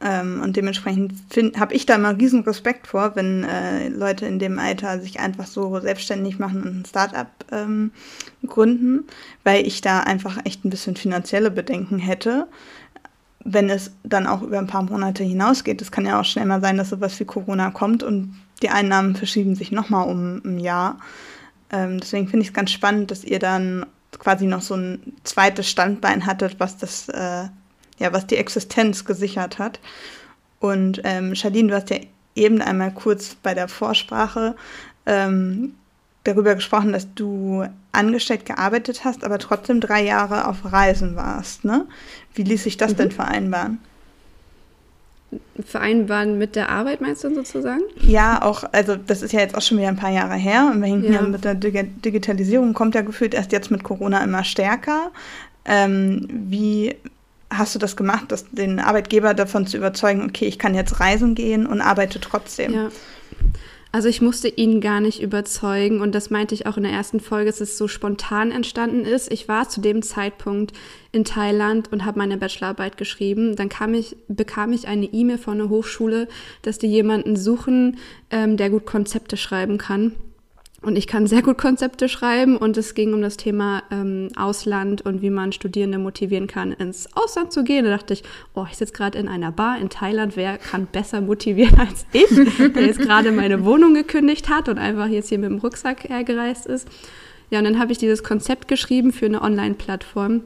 Ähm, 0.00 0.40
und 0.42 0.56
dementsprechend 0.56 1.12
habe 1.58 1.74
ich 1.74 1.84
da 1.84 1.96
immer 1.96 2.16
riesen 2.16 2.40
Respekt 2.44 2.86
vor, 2.86 3.14
wenn 3.16 3.44
äh, 3.44 3.88
Leute 3.88 4.24
in 4.24 4.38
dem 4.38 4.58
Alter 4.58 4.98
sich 4.98 5.20
einfach 5.20 5.46
so 5.46 5.78
selbstständig 5.80 6.38
machen 6.38 6.62
und 6.62 6.80
ein 6.80 6.84
Startup 6.86 7.28
ähm, 7.52 7.90
gründen, 8.46 9.04
weil 9.44 9.66
ich 9.66 9.82
da 9.82 10.00
einfach 10.00 10.38
echt 10.46 10.64
ein 10.64 10.70
bisschen 10.70 10.96
finanzielle 10.96 11.50
Bedenken 11.50 11.98
hätte 11.98 12.48
wenn 13.44 13.68
es 13.68 13.92
dann 14.02 14.26
auch 14.26 14.42
über 14.42 14.58
ein 14.58 14.66
paar 14.66 14.82
Monate 14.82 15.22
hinausgeht. 15.22 15.82
Es 15.82 15.92
kann 15.92 16.06
ja 16.06 16.18
auch 16.18 16.24
schnell 16.24 16.46
mal 16.46 16.60
sein, 16.60 16.78
dass 16.78 16.88
sowas 16.88 17.18
wie 17.20 17.24
Corona 17.24 17.70
kommt 17.70 18.02
und 18.02 18.34
die 18.62 18.70
Einnahmen 18.70 19.14
verschieben 19.14 19.54
sich 19.54 19.70
nochmal 19.70 20.08
um 20.08 20.40
ein 20.44 20.58
Jahr. 20.58 20.98
Ähm, 21.70 22.00
deswegen 22.00 22.28
finde 22.28 22.42
ich 22.42 22.48
es 22.48 22.54
ganz 22.54 22.70
spannend, 22.70 23.10
dass 23.10 23.24
ihr 23.24 23.38
dann 23.38 23.86
quasi 24.18 24.46
noch 24.46 24.62
so 24.62 24.74
ein 24.74 25.00
zweites 25.24 25.68
Standbein 25.68 26.24
hattet, 26.24 26.58
was 26.58 26.78
das, 26.78 27.08
äh, 27.08 27.48
ja, 27.98 28.12
was 28.12 28.26
die 28.26 28.36
Existenz 28.36 29.04
gesichert 29.04 29.58
hat. 29.58 29.80
Und 30.60 31.02
ähm, 31.04 31.34
Charlene, 31.34 31.68
du 31.68 31.74
hast 31.74 31.90
ja 31.90 31.98
eben 32.34 32.62
einmal 32.62 32.92
kurz 32.92 33.34
bei 33.34 33.54
der 33.54 33.68
Vorsprache 33.68 34.56
ähm, 35.04 35.74
darüber 36.24 36.54
gesprochen, 36.54 36.92
dass 36.92 37.12
du 37.14 37.66
angestellt 37.94 38.46
gearbeitet 38.46 39.04
hast, 39.04 39.24
aber 39.24 39.38
trotzdem 39.38 39.80
drei 39.80 40.04
Jahre 40.04 40.46
auf 40.46 40.72
Reisen 40.72 41.16
warst. 41.16 41.64
Ne? 41.64 41.86
Wie 42.34 42.42
ließ 42.42 42.64
sich 42.64 42.76
das 42.76 42.92
mhm. 42.92 42.96
denn 42.96 43.10
vereinbaren? 43.10 43.78
vereinbaren 45.64 46.38
mit 46.38 46.56
der 46.56 46.68
Arbeit, 46.68 47.00
meinst 47.00 47.24
du 47.24 47.34
sozusagen? 47.34 47.82
Ja, 48.00 48.42
auch, 48.42 48.64
also 48.72 48.96
das 48.96 49.22
ist 49.22 49.32
ja 49.32 49.40
jetzt 49.40 49.56
auch 49.56 49.62
schon 49.62 49.78
wieder 49.78 49.88
ein 49.88 49.96
paar 49.96 50.10
Jahre 50.10 50.34
her 50.34 50.70
und 50.72 50.80
wir 50.80 50.88
hinken 50.88 51.12
ja, 51.12 51.22
ja 51.22 51.26
mit 51.26 51.44
der 51.44 51.54
Dig 51.54 52.02
Digitalisierung, 52.02 52.74
kommt 52.74 52.94
ja 52.94 53.02
gefühlt 53.02 53.34
erst 53.34 53.52
jetzt 53.52 53.70
mit 53.70 53.82
Corona 53.82 54.22
immer 54.22 54.44
stärker. 54.44 55.10
Ähm, 55.64 56.28
wie 56.30 56.96
hast 57.50 57.74
du 57.74 57.78
das 57.78 57.96
gemacht, 57.96 58.30
dass 58.32 58.50
den 58.50 58.80
Arbeitgeber 58.80 59.34
davon 59.34 59.66
zu 59.66 59.76
überzeugen, 59.76 60.22
okay, 60.28 60.46
ich 60.46 60.58
kann 60.58 60.74
jetzt 60.74 61.00
reisen 61.00 61.34
gehen 61.34 61.66
und 61.66 61.80
arbeite 61.80 62.20
trotzdem? 62.20 62.72
Ja. 62.72 62.88
Also 63.94 64.08
ich 64.08 64.20
musste 64.20 64.48
ihn 64.48 64.80
gar 64.80 64.98
nicht 64.98 65.22
überzeugen 65.22 66.00
und 66.00 66.16
das 66.16 66.28
meinte 66.28 66.52
ich 66.52 66.66
auch 66.66 66.76
in 66.76 66.82
der 66.82 66.90
ersten 66.90 67.20
Folge, 67.20 67.48
dass 67.48 67.60
es 67.60 67.78
so 67.78 67.86
spontan 67.86 68.50
entstanden 68.50 69.04
ist. 69.04 69.30
Ich 69.30 69.46
war 69.46 69.68
zu 69.68 69.80
dem 69.80 70.02
Zeitpunkt 70.02 70.72
in 71.12 71.24
Thailand 71.24 71.92
und 71.92 72.04
habe 72.04 72.18
meine 72.18 72.36
Bachelorarbeit 72.36 72.96
geschrieben. 72.96 73.54
Dann 73.54 73.68
kam 73.68 73.94
ich, 73.94 74.16
bekam 74.26 74.72
ich 74.72 74.88
eine 74.88 75.06
E-Mail 75.06 75.38
von 75.38 75.58
der 75.58 75.68
Hochschule, 75.68 76.26
dass 76.62 76.78
die 76.78 76.88
jemanden 76.88 77.36
suchen, 77.36 77.98
ähm, 78.32 78.56
der 78.56 78.70
gut 78.70 78.84
Konzepte 78.84 79.36
schreiben 79.36 79.78
kann. 79.78 80.16
Und 80.84 80.96
ich 80.96 81.06
kann 81.06 81.26
sehr 81.26 81.40
gut 81.40 81.56
Konzepte 81.56 82.10
schreiben 82.10 82.58
und 82.58 82.76
es 82.76 82.94
ging 82.94 83.14
um 83.14 83.22
das 83.22 83.38
Thema 83.38 83.82
ähm, 83.90 84.28
Ausland 84.36 85.00
und 85.00 85.22
wie 85.22 85.30
man 85.30 85.52
Studierende 85.52 85.96
motivieren 85.96 86.46
kann, 86.46 86.72
ins 86.72 87.08
Ausland 87.14 87.52
zu 87.52 87.64
gehen. 87.64 87.84
Da 87.84 87.90
dachte 87.90 88.12
ich, 88.12 88.22
oh, 88.54 88.66
ich 88.70 88.76
sitze 88.76 88.92
gerade 88.92 89.18
in 89.18 89.26
einer 89.26 89.50
Bar 89.50 89.78
in 89.78 89.88
Thailand, 89.88 90.36
wer 90.36 90.58
kann 90.58 90.86
besser 90.86 91.22
motivieren 91.22 91.78
als 91.78 92.04
ich, 92.12 92.28
der 92.74 92.86
jetzt 92.86 93.00
gerade 93.00 93.32
meine 93.32 93.64
Wohnung 93.64 93.94
gekündigt 93.94 94.50
hat 94.50 94.68
und 94.68 94.76
einfach 94.76 95.08
jetzt 95.08 95.30
hier 95.30 95.38
mit 95.38 95.48
dem 95.48 95.58
Rucksack 95.58 96.04
hergereist 96.08 96.66
ist. 96.66 96.86
Ja, 97.50 97.60
und 97.60 97.64
dann 97.64 97.78
habe 97.78 97.92
ich 97.92 97.98
dieses 97.98 98.22
Konzept 98.22 98.68
geschrieben 98.68 99.12
für 99.12 99.26
eine 99.26 99.40
Online-Plattform 99.40 100.42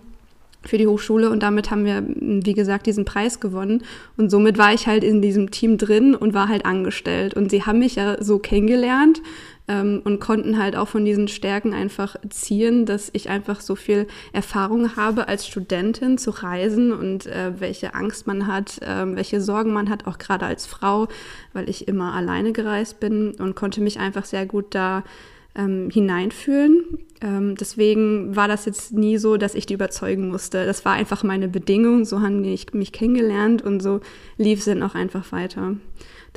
für 0.63 0.79
die 0.79 0.87
Hochschule 0.87 1.31
und 1.31 1.43
damit 1.43 1.71
haben 1.71 1.85
wir, 1.85 2.05
wie 2.07 2.53
gesagt, 2.53 2.87
diesen 2.87 3.05
Preis 3.05 3.41
gewonnen 3.41 3.85
und 4.17 4.31
somit 4.31 4.59
war 4.59 4.75
ich 4.75 4.87
halt 4.87 5.05
in 5.05 5.23
diesem 5.23 5.51
Team 5.51 5.79
drin 5.79 6.15
und 6.15 6.35
war 6.35 6.49
halt 6.49 6.67
angestellt 6.67 7.35
und 7.35 7.51
sie 7.51 7.65
haben 7.65 7.79
mich 7.79 7.95
ja 7.95 8.23
so 8.23 8.39
kennengelernt 8.39 9.23
ähm, 9.69 10.01
und 10.05 10.21
konnten 10.21 10.59
halt 10.59 10.75
auch 10.75 10.89
von 10.89 11.05
diesen 11.05 11.29
Stärken 11.29 11.75
einfach 11.75 12.17
ziehen, 12.31 12.87
dass 12.87 13.11
ich 13.13 13.29
einfach 13.29 13.61
so 13.61 13.77
viel 13.77 14.07
Erfahrung 14.33 14.97
habe 14.97 15.29
als 15.29 15.47
Studentin 15.47 16.19
zu 16.19 16.31
reisen 16.31 16.93
und 16.93 17.27
äh, 17.27 17.53
welche 17.61 17.95
Angst 17.95 18.27
man 18.27 18.47
hat, 18.47 18.81
äh, 18.83 19.15
welche 19.15 19.41
Sorgen 19.41 19.73
man 19.73 19.91
hat, 19.91 20.07
auch 20.07 20.19
gerade 20.19 20.47
als 20.47 20.67
Frau, 20.67 21.09
weil 21.53 21.69
ich 21.69 21.87
immer 21.87 22.15
alleine 22.15 22.53
gereist 22.53 22.99
bin 22.99 23.33
und 23.33 23.55
konnte 23.55 23.81
mich 23.81 24.01
einfach 24.01 24.25
sehr 24.25 24.47
gut 24.47 24.75
da 24.75 25.05
ähm, 25.55 25.91
hineinfühlen. 25.91 26.99
Ähm, 27.21 27.57
deswegen 27.57 28.37
war 28.37 28.49
das 28.49 28.65
jetzt 28.65 28.93
nie 28.93 29.19
so, 29.19 29.37
dass 29.37 29.55
ich 29.55 29.67
die 29.67 29.75
überzeugen 29.75 30.29
musste. 30.29 30.65
Das 30.65 30.85
war 30.85 30.93
einfach 30.93 31.25
meine 31.25 31.49
Bedingung. 31.49 32.05
So 32.05 32.23
haben 32.23 32.43
die 32.43 32.59
mich 32.73 32.93
kennengelernt 32.93 33.63
und 33.63 33.83
so 33.83 34.01
lief 34.37 34.61
es 34.61 34.67
dann 34.67 34.83
auch 34.83 34.95
einfach 34.95 35.33
weiter. 35.33 35.77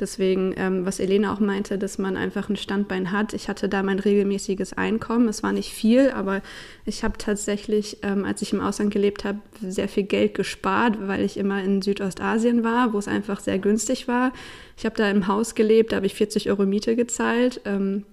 Deswegen, 0.00 0.54
ähm, 0.56 0.86
was 0.86 1.00
Elena 1.00 1.32
auch 1.32 1.40
meinte, 1.40 1.78
dass 1.78 1.98
man 1.98 2.16
einfach 2.16 2.48
ein 2.48 2.56
Standbein 2.56 3.12
hat. 3.12 3.34
Ich 3.34 3.48
hatte 3.48 3.68
da 3.68 3.82
mein 3.82 3.98
regelmäßiges 3.98 4.72
Einkommen. 4.72 5.28
Es 5.28 5.42
war 5.42 5.52
nicht 5.52 5.72
viel, 5.72 6.10
aber 6.10 6.42
ich 6.84 7.04
habe 7.04 7.18
tatsächlich, 7.18 7.98
ähm, 8.02 8.24
als 8.24 8.42
ich 8.42 8.52
im 8.52 8.60
Ausland 8.60 8.90
gelebt 8.92 9.24
habe, 9.24 9.38
sehr 9.60 9.88
viel 9.88 10.04
Geld 10.04 10.34
gespart, 10.34 10.96
weil 11.06 11.22
ich 11.22 11.36
immer 11.36 11.62
in 11.62 11.82
Südostasien 11.82 12.64
war, 12.64 12.92
wo 12.92 12.98
es 12.98 13.08
einfach 13.08 13.40
sehr 13.40 13.58
günstig 13.58 14.08
war. 14.08 14.32
Ich 14.76 14.84
habe 14.84 14.96
da 14.96 15.10
im 15.10 15.26
Haus 15.26 15.54
gelebt, 15.54 15.92
da 15.92 15.96
habe 15.96 16.06
ich 16.06 16.14
40 16.14 16.50
Euro 16.50 16.64
Miete 16.64 16.96
gezahlt. 16.96 17.60
Ähm, 17.64 18.04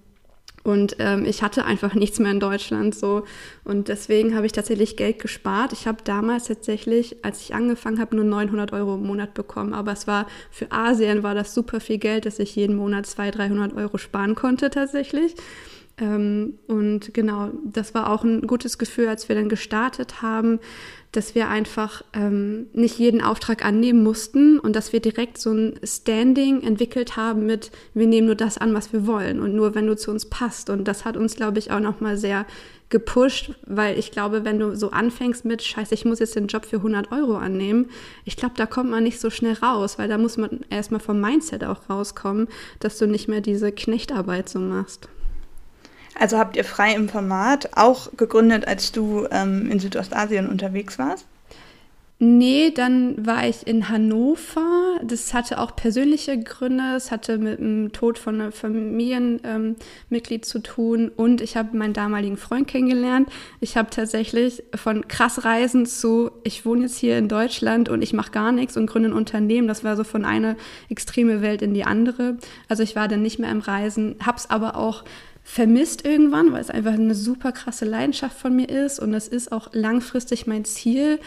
und 0.62 0.96
ähm, 0.98 1.24
ich 1.24 1.42
hatte 1.42 1.64
einfach 1.64 1.94
nichts 1.94 2.18
mehr 2.18 2.30
in 2.30 2.40
Deutschland 2.40 2.94
so. 2.94 3.24
Und 3.64 3.88
deswegen 3.88 4.36
habe 4.36 4.44
ich 4.44 4.52
tatsächlich 4.52 4.96
Geld 4.96 5.18
gespart. 5.18 5.72
Ich 5.72 5.86
habe 5.86 5.98
damals 6.04 6.44
tatsächlich, 6.44 7.16
als 7.24 7.40
ich 7.40 7.54
angefangen 7.54 7.98
habe, 7.98 8.14
nur 8.14 8.26
900 8.26 8.72
Euro 8.74 8.96
im 8.96 9.06
Monat 9.06 9.32
bekommen. 9.32 9.72
Aber 9.72 9.92
es 9.92 10.06
war 10.06 10.26
für 10.50 10.70
Asien 10.70 11.22
war 11.22 11.34
das 11.34 11.54
super 11.54 11.80
viel 11.80 11.98
Geld, 11.98 12.26
dass 12.26 12.38
ich 12.38 12.54
jeden 12.56 12.76
Monat 12.76 13.06
200, 13.06 13.38
300 13.38 13.72
Euro 13.74 13.96
sparen 13.96 14.34
konnte 14.34 14.68
tatsächlich. 14.68 15.34
Ähm, 15.98 16.58
und 16.66 17.14
genau, 17.14 17.50
das 17.64 17.94
war 17.94 18.10
auch 18.10 18.22
ein 18.22 18.46
gutes 18.46 18.76
Gefühl, 18.76 19.08
als 19.08 19.28
wir 19.28 19.36
dann 19.36 19.48
gestartet 19.48 20.20
haben, 20.20 20.60
dass 21.12 21.34
wir 21.34 21.48
einfach 21.48 22.02
ähm, 22.12 22.66
nicht 22.72 22.98
jeden 22.98 23.20
Auftrag 23.20 23.64
annehmen 23.64 24.02
mussten 24.02 24.58
und 24.58 24.76
dass 24.76 24.92
wir 24.92 25.00
direkt 25.00 25.38
so 25.38 25.52
ein 25.52 25.80
Standing 25.82 26.62
entwickelt 26.62 27.16
haben 27.16 27.46
mit, 27.46 27.72
wir 27.94 28.06
nehmen 28.06 28.26
nur 28.26 28.36
das 28.36 28.58
an, 28.58 28.74
was 28.74 28.92
wir 28.92 29.06
wollen 29.06 29.40
und 29.40 29.54
nur, 29.54 29.74
wenn 29.74 29.86
du 29.86 29.96
zu 29.96 30.10
uns 30.10 30.26
passt. 30.26 30.70
Und 30.70 30.86
das 30.86 31.04
hat 31.04 31.16
uns, 31.16 31.34
glaube 31.34 31.58
ich, 31.58 31.72
auch 31.72 31.80
nochmal 31.80 32.16
sehr 32.16 32.46
gepusht, 32.90 33.52
weil 33.66 33.98
ich 33.98 34.10
glaube, 34.10 34.44
wenn 34.44 34.58
du 34.58 34.76
so 34.76 34.90
anfängst 34.90 35.44
mit, 35.44 35.62
scheiße, 35.62 35.94
ich 35.94 36.04
muss 36.04 36.18
jetzt 36.18 36.36
den 36.36 36.48
Job 36.48 36.64
für 36.64 36.76
100 36.76 37.12
Euro 37.12 37.36
annehmen, 37.36 37.88
ich 38.24 38.36
glaube, 38.36 38.54
da 38.56 38.66
kommt 38.66 38.90
man 38.90 39.04
nicht 39.04 39.20
so 39.20 39.30
schnell 39.30 39.54
raus, 39.54 39.98
weil 39.98 40.08
da 40.08 40.18
muss 40.18 40.36
man 40.36 40.60
erstmal 40.70 41.00
vom 41.00 41.20
Mindset 41.20 41.64
auch 41.64 41.88
rauskommen, 41.88 42.48
dass 42.80 42.98
du 42.98 43.06
nicht 43.06 43.28
mehr 43.28 43.40
diese 43.40 43.72
Knechtarbeit 43.72 44.48
so 44.48 44.58
machst. 44.58 45.08
Also 46.20 46.36
habt 46.36 46.54
ihr 46.54 46.64
frei 46.64 46.94
im 46.94 47.08
Format 47.08 47.70
auch 47.76 48.14
gegründet, 48.14 48.68
als 48.68 48.92
du 48.92 49.26
ähm, 49.30 49.70
in 49.70 49.80
Südostasien 49.80 50.50
unterwegs 50.50 50.98
warst? 50.98 51.24
Nee, 52.22 52.70
dann 52.70 53.24
war 53.24 53.48
ich 53.48 53.66
in 53.66 53.88
Hannover. 53.88 55.00
Das 55.02 55.32
hatte 55.32 55.58
auch 55.58 55.74
persönliche 55.74 56.38
Gründe. 56.38 56.94
Es 56.94 57.10
hatte 57.10 57.38
mit 57.38 57.58
dem 57.58 57.92
Tod 57.92 58.18
von 58.18 58.38
einem 58.38 58.52
Familienmitglied 58.52 60.42
ähm, 60.42 60.42
zu 60.42 60.58
tun 60.58 61.10
und 61.16 61.40
ich 61.40 61.56
habe 61.56 61.74
meinen 61.74 61.94
damaligen 61.94 62.36
Freund 62.36 62.68
kennengelernt. 62.68 63.30
Ich 63.60 63.78
habe 63.78 63.88
tatsächlich 63.88 64.62
von 64.74 65.08
krass 65.08 65.46
Reisen 65.46 65.86
zu, 65.86 66.30
ich 66.44 66.66
wohne 66.66 66.82
jetzt 66.82 66.98
hier 66.98 67.16
in 67.16 67.28
Deutschland 67.28 67.88
und 67.88 68.02
ich 68.02 68.12
mache 68.12 68.32
gar 68.32 68.52
nichts 68.52 68.76
und 68.76 68.84
gründe 68.84 69.08
ein 69.08 69.14
Unternehmen. 69.14 69.66
Das 69.66 69.84
war 69.84 69.96
so 69.96 70.04
von 70.04 70.26
einer 70.26 70.56
extreme 70.90 71.40
Welt 71.40 71.62
in 71.62 71.72
die 71.72 71.84
andere. 71.84 72.36
Also 72.68 72.82
ich 72.82 72.94
war 72.94 73.08
dann 73.08 73.22
nicht 73.22 73.38
mehr 73.38 73.50
im 73.50 73.60
Reisen, 73.60 74.16
hab's 74.22 74.50
aber 74.50 74.76
auch 74.76 75.04
vermisst 75.44 76.04
irgendwann, 76.04 76.52
weil 76.52 76.60
es 76.60 76.70
einfach 76.70 76.92
eine 76.92 77.14
super 77.14 77.52
krasse 77.52 77.84
Leidenschaft 77.84 78.38
von 78.38 78.54
mir 78.54 78.68
ist 78.68 79.00
und 79.00 79.14
es 79.14 79.28
ist 79.28 79.52
auch 79.52 79.70
langfristig 79.72 80.46
mein 80.46 80.64
Ziel, 80.64 81.18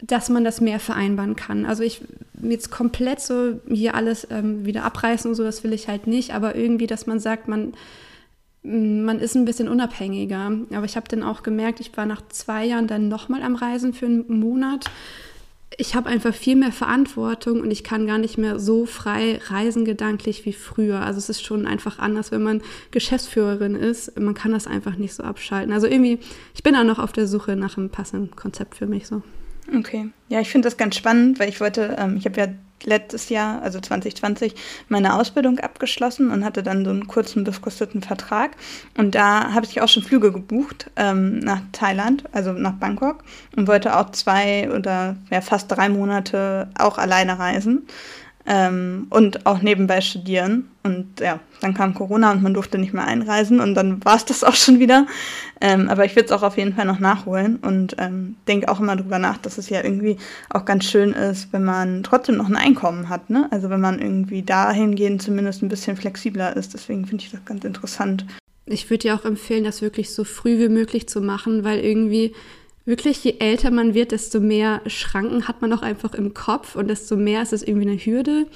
dass 0.00 0.28
man 0.28 0.44
das 0.44 0.60
mehr 0.60 0.78
vereinbaren 0.78 1.34
kann. 1.34 1.66
Also 1.66 1.82
ich 1.82 2.02
jetzt 2.40 2.70
komplett 2.70 3.20
so 3.20 3.60
hier 3.68 3.94
alles 3.94 4.28
ähm, 4.30 4.64
wieder 4.64 4.84
abreißen 4.84 5.30
und 5.30 5.34
so, 5.34 5.42
das 5.42 5.64
will 5.64 5.72
ich 5.72 5.88
halt 5.88 6.06
nicht, 6.06 6.34
aber 6.34 6.54
irgendwie, 6.54 6.86
dass 6.86 7.06
man 7.06 7.20
sagt, 7.20 7.48
man 7.48 7.72
man 8.62 9.20
ist 9.20 9.34
ein 9.34 9.44
bisschen 9.44 9.68
unabhängiger. 9.68 10.50
Aber 10.72 10.84
ich 10.84 10.96
habe 10.96 11.08
dann 11.08 11.22
auch 11.22 11.42
gemerkt, 11.42 11.80
ich 11.80 11.96
war 11.96 12.06
nach 12.06 12.22
zwei 12.28 12.66
Jahren 12.66 12.86
dann 12.86 13.08
nochmal 13.08 13.42
am 13.42 13.54
Reisen 13.54 13.94
für 13.94 14.06
einen 14.06 14.40
Monat 14.40 14.84
ich 15.76 15.94
habe 15.94 16.08
einfach 16.08 16.34
viel 16.34 16.56
mehr 16.56 16.72
Verantwortung 16.72 17.60
und 17.60 17.70
ich 17.70 17.84
kann 17.84 18.06
gar 18.06 18.18
nicht 18.18 18.38
mehr 18.38 18.58
so 18.58 18.86
frei 18.86 19.40
reisen 19.46 19.84
gedanklich 19.84 20.44
wie 20.46 20.52
früher. 20.52 21.00
Also 21.00 21.18
es 21.18 21.28
ist 21.28 21.44
schon 21.44 21.66
einfach 21.66 21.98
anders, 21.98 22.32
wenn 22.32 22.42
man 22.42 22.62
Geschäftsführerin 22.90 23.74
ist. 23.74 24.18
Man 24.18 24.34
kann 24.34 24.52
das 24.52 24.66
einfach 24.66 24.96
nicht 24.96 25.14
so 25.14 25.22
abschalten. 25.22 25.72
Also 25.72 25.86
irgendwie, 25.86 26.18
ich 26.54 26.62
bin 26.62 26.74
auch 26.74 26.84
noch 26.84 26.98
auf 26.98 27.12
der 27.12 27.26
Suche 27.26 27.54
nach 27.54 27.76
einem 27.76 27.90
passenden 27.90 28.34
Konzept 28.34 28.76
für 28.76 28.86
mich 28.86 29.06
so. 29.06 29.22
Okay. 29.76 30.08
Ja, 30.28 30.40
ich 30.40 30.48
finde 30.48 30.66
das 30.66 30.78
ganz 30.78 30.96
spannend, 30.96 31.38
weil 31.38 31.50
ich 31.50 31.60
wollte, 31.60 31.96
ähm, 31.98 32.16
ich 32.16 32.24
habe 32.24 32.40
ja 32.40 32.48
letztes 32.84 33.28
Jahr, 33.28 33.62
also 33.62 33.80
2020, 33.80 34.54
meine 34.88 35.14
Ausbildung 35.14 35.58
abgeschlossen 35.58 36.30
und 36.30 36.44
hatte 36.44 36.62
dann 36.62 36.84
so 36.84 36.90
einen 36.90 37.06
kurzen, 37.06 37.44
befristeten 37.44 38.02
Vertrag. 38.02 38.52
Und 38.96 39.14
da 39.14 39.52
habe 39.52 39.66
ich 39.66 39.80
auch 39.80 39.88
schon 39.88 40.02
Flüge 40.02 40.32
gebucht 40.32 40.90
ähm, 40.96 41.38
nach 41.40 41.60
Thailand, 41.72 42.24
also 42.32 42.52
nach 42.52 42.74
Bangkok, 42.74 43.24
und 43.56 43.68
wollte 43.68 43.96
auch 43.96 44.10
zwei 44.10 44.70
oder 44.70 45.16
ja, 45.30 45.40
fast 45.40 45.70
drei 45.70 45.88
Monate 45.88 46.68
auch 46.78 46.98
alleine 46.98 47.38
reisen 47.38 47.86
ähm, 48.48 49.06
und 49.10 49.44
auch 49.44 49.60
nebenbei 49.60 50.00
studieren. 50.00 50.70
Und 50.82 51.20
ja, 51.20 51.38
dann 51.60 51.74
kam 51.74 51.92
Corona 51.92 52.32
und 52.32 52.42
man 52.42 52.54
durfte 52.54 52.78
nicht 52.78 52.94
mehr 52.94 53.06
einreisen 53.06 53.60
und 53.60 53.74
dann 53.74 54.02
war 54.06 54.16
es 54.16 54.24
das 54.24 54.42
auch 54.42 54.54
schon 54.54 54.78
wieder. 54.78 55.06
Ähm, 55.60 55.90
aber 55.90 56.06
ich 56.06 56.16
würde 56.16 56.26
es 56.26 56.32
auch 56.32 56.42
auf 56.42 56.56
jeden 56.56 56.74
Fall 56.74 56.86
noch 56.86 56.98
nachholen 56.98 57.56
und 57.56 57.96
ähm, 57.98 58.36
denke 58.48 58.70
auch 58.70 58.80
immer 58.80 58.96
drüber 58.96 59.18
nach, 59.18 59.36
dass 59.36 59.58
es 59.58 59.68
ja 59.68 59.84
irgendwie 59.84 60.16
auch 60.48 60.64
ganz 60.64 60.86
schön 60.86 61.12
ist, 61.12 61.52
wenn 61.52 61.64
man 61.64 62.02
trotzdem 62.02 62.38
noch 62.38 62.48
ein 62.48 62.56
Einkommen 62.56 63.10
hat. 63.10 63.28
Ne? 63.28 63.48
Also 63.50 63.68
wenn 63.68 63.82
man 63.82 64.00
irgendwie 64.00 64.42
dahingehend 64.42 65.20
zumindest 65.20 65.62
ein 65.62 65.68
bisschen 65.68 65.98
flexibler 65.98 66.56
ist. 66.56 66.72
Deswegen 66.72 67.04
finde 67.04 67.24
ich 67.24 67.30
das 67.30 67.44
ganz 67.44 67.64
interessant. 67.64 68.24
Ich 68.64 68.88
würde 68.88 69.02
dir 69.02 69.14
auch 69.14 69.24
empfehlen, 69.26 69.64
das 69.64 69.82
wirklich 69.82 70.14
so 70.14 70.24
früh 70.24 70.58
wie 70.58 70.68
möglich 70.68 71.06
zu 71.06 71.20
machen, 71.20 71.64
weil 71.64 71.80
irgendwie 71.80 72.34
wirklich, 72.88 73.22
je 73.22 73.36
älter 73.38 73.70
man 73.70 73.94
wird, 73.94 74.12
desto 74.12 74.40
mehr 74.40 74.80
Schranken 74.86 75.46
hat 75.46 75.60
man 75.60 75.72
auch 75.72 75.82
einfach 75.82 76.14
im 76.14 76.34
Kopf 76.34 76.74
und 76.74 76.88
desto 76.88 77.16
mehr 77.16 77.42
ist 77.42 77.52
es 77.52 77.62
irgendwie 77.62 77.88
eine 77.88 77.98
Hürde. 77.98 78.46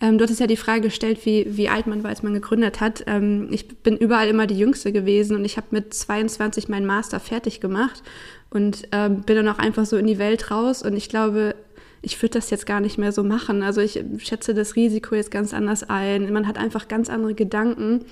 Ähm, 0.00 0.16
du 0.16 0.24
hattest 0.24 0.40
ja 0.40 0.46
die 0.46 0.56
Frage 0.56 0.82
gestellt, 0.82 1.26
wie, 1.26 1.44
wie 1.56 1.68
alt 1.68 1.86
man 1.86 2.02
war, 2.02 2.10
als 2.10 2.22
man 2.22 2.34
gegründet 2.34 2.80
hat. 2.80 3.04
Ähm, 3.06 3.48
ich 3.50 3.68
bin 3.68 3.96
überall 3.96 4.28
immer 4.28 4.46
die 4.46 4.58
Jüngste 4.58 4.92
gewesen 4.92 5.36
und 5.36 5.44
ich 5.44 5.56
habe 5.56 5.66
mit 5.70 5.92
22 5.92 6.68
meinen 6.68 6.86
Master 6.86 7.20
fertig 7.20 7.60
gemacht 7.60 8.02
und 8.50 8.88
ähm, 8.92 9.22
bin 9.22 9.36
dann 9.36 9.48
auch 9.48 9.58
einfach 9.58 9.86
so 9.86 9.96
in 9.96 10.06
die 10.06 10.18
Welt 10.18 10.50
raus 10.50 10.82
und 10.82 10.96
ich 10.96 11.08
glaube, 11.08 11.56
ich 12.00 12.20
würde 12.22 12.38
das 12.38 12.50
jetzt 12.50 12.66
gar 12.66 12.80
nicht 12.80 12.98
mehr 12.98 13.12
so 13.12 13.24
machen. 13.24 13.62
Also 13.62 13.80
ich 13.80 14.04
schätze 14.18 14.54
das 14.54 14.76
Risiko 14.76 15.14
jetzt 15.14 15.30
ganz 15.30 15.54
anders 15.54 15.82
ein. 15.88 16.32
Man 16.32 16.46
hat 16.46 16.58
einfach 16.58 16.86
ganz 16.86 17.08
andere 17.08 17.34
Gedanken 17.34 18.04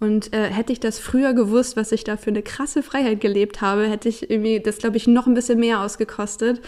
und 0.00 0.32
äh, 0.32 0.48
hätte 0.50 0.72
ich 0.72 0.80
das 0.80 0.98
früher 0.98 1.34
gewusst, 1.34 1.76
was 1.76 1.92
ich 1.92 2.04
da 2.04 2.16
für 2.16 2.30
eine 2.30 2.42
krasse 2.42 2.82
Freiheit 2.82 3.20
gelebt 3.20 3.60
habe, 3.60 3.88
hätte 3.88 4.08
ich 4.08 4.30
irgendwie 4.30 4.58
das, 4.58 4.78
glaube 4.78 4.96
ich, 4.96 5.06
noch 5.06 5.26
ein 5.26 5.34
bisschen 5.34 5.60
mehr 5.60 5.80
ausgekostet. 5.80 6.62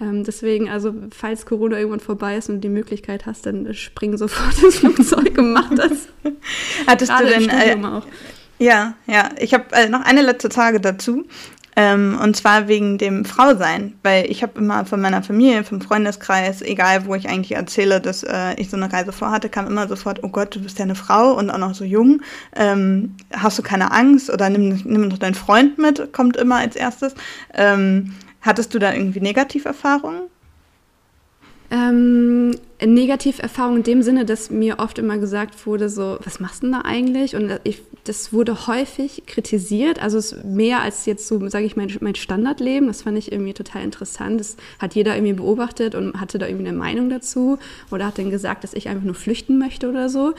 Ähm, 0.00 0.22
deswegen, 0.24 0.68
also 0.68 0.94
falls 1.10 1.46
Corona 1.46 1.78
irgendwann 1.78 2.00
vorbei 2.00 2.36
ist 2.36 2.50
und 2.50 2.60
die 2.60 2.68
Möglichkeit 2.68 3.26
hast, 3.26 3.46
dann 3.46 3.72
spring 3.72 4.16
sofort 4.18 4.62
ins 4.62 4.76
Flugzeug 4.76 5.38
und 5.38 5.52
mach 5.52 5.74
das. 5.74 6.08
Hattest 6.86 7.10
Gerade 7.10 7.26
du 7.26 7.46
denn 7.46 7.48
äh, 7.48 7.86
auch. 7.86 8.06
Ja, 8.58 8.94
ja. 9.06 9.30
Ich 9.38 9.54
habe 9.54 9.64
äh, 9.72 9.88
noch 9.88 10.02
eine 10.02 10.22
letzte 10.22 10.50
Frage 10.50 10.80
dazu. 10.80 11.24
Ähm, 11.76 12.18
und 12.22 12.36
zwar 12.36 12.68
wegen 12.68 12.98
dem 12.98 13.24
Frausein, 13.24 13.94
weil 14.02 14.30
ich 14.30 14.42
habe 14.42 14.58
immer 14.58 14.84
von 14.84 15.00
meiner 15.00 15.22
Familie, 15.22 15.64
vom 15.64 15.80
Freundeskreis, 15.80 16.62
egal 16.62 17.06
wo 17.06 17.14
ich 17.14 17.28
eigentlich 17.28 17.52
erzähle, 17.52 18.00
dass 18.00 18.22
äh, 18.22 18.54
ich 18.56 18.70
so 18.70 18.76
eine 18.76 18.92
Reise 18.92 19.12
vorhatte, 19.12 19.48
kam 19.48 19.66
immer 19.66 19.88
sofort, 19.88 20.22
oh 20.22 20.28
Gott, 20.28 20.54
du 20.54 20.60
bist 20.60 20.78
ja 20.78 20.84
eine 20.84 20.94
Frau 20.94 21.32
und 21.32 21.50
auch 21.50 21.58
noch 21.58 21.74
so 21.74 21.84
jung. 21.84 22.22
Ähm, 22.54 23.14
hast 23.32 23.58
du 23.58 23.62
keine 23.62 23.92
Angst 23.92 24.30
oder 24.30 24.48
nimm, 24.50 24.80
nimm 24.84 25.10
doch 25.10 25.18
deinen 25.18 25.34
Freund 25.34 25.78
mit, 25.78 26.12
kommt 26.12 26.36
immer 26.36 26.56
als 26.56 26.76
erstes. 26.76 27.14
Ähm, 27.54 28.14
hattest 28.40 28.72
du 28.74 28.78
da 28.78 28.92
irgendwie 28.92 29.20
Negativerfahrungen? 29.20 30.22
Ähm, 31.74 32.54
Negativerfahrung 32.80 33.78
in 33.78 33.82
dem 33.82 34.02
Sinne, 34.02 34.24
dass 34.24 34.48
mir 34.48 34.78
oft 34.78 34.96
immer 35.00 35.18
gesagt 35.18 35.66
wurde, 35.66 35.88
so, 35.88 36.18
was 36.22 36.38
machst 36.38 36.62
du 36.62 36.66
denn 36.66 36.72
da 36.74 36.82
eigentlich? 36.82 37.34
Und 37.34 37.58
ich, 37.64 37.82
das 38.04 38.32
wurde 38.32 38.68
häufig 38.68 39.24
kritisiert, 39.26 40.00
also 40.00 40.18
es 40.18 40.36
mehr 40.44 40.82
als 40.82 41.04
jetzt 41.04 41.26
so, 41.26 41.48
sage 41.48 41.64
ich, 41.64 41.74
mein, 41.74 41.92
mein 42.00 42.14
Standardleben. 42.14 42.86
Das 42.86 43.02
fand 43.02 43.18
ich 43.18 43.32
irgendwie 43.32 43.54
total 43.54 43.82
interessant. 43.82 44.38
Das 44.38 44.56
hat 44.78 44.94
jeder 44.94 45.16
irgendwie 45.16 45.32
beobachtet 45.32 45.96
und 45.96 46.20
hatte 46.20 46.38
da 46.38 46.46
irgendwie 46.46 46.68
eine 46.68 46.78
Meinung 46.78 47.10
dazu 47.10 47.58
oder 47.90 48.06
hat 48.06 48.18
dann 48.18 48.30
gesagt, 48.30 48.62
dass 48.62 48.74
ich 48.74 48.88
einfach 48.88 49.04
nur 49.04 49.16
flüchten 49.16 49.58
möchte 49.58 49.88
oder 49.88 50.08
so. 50.08 50.34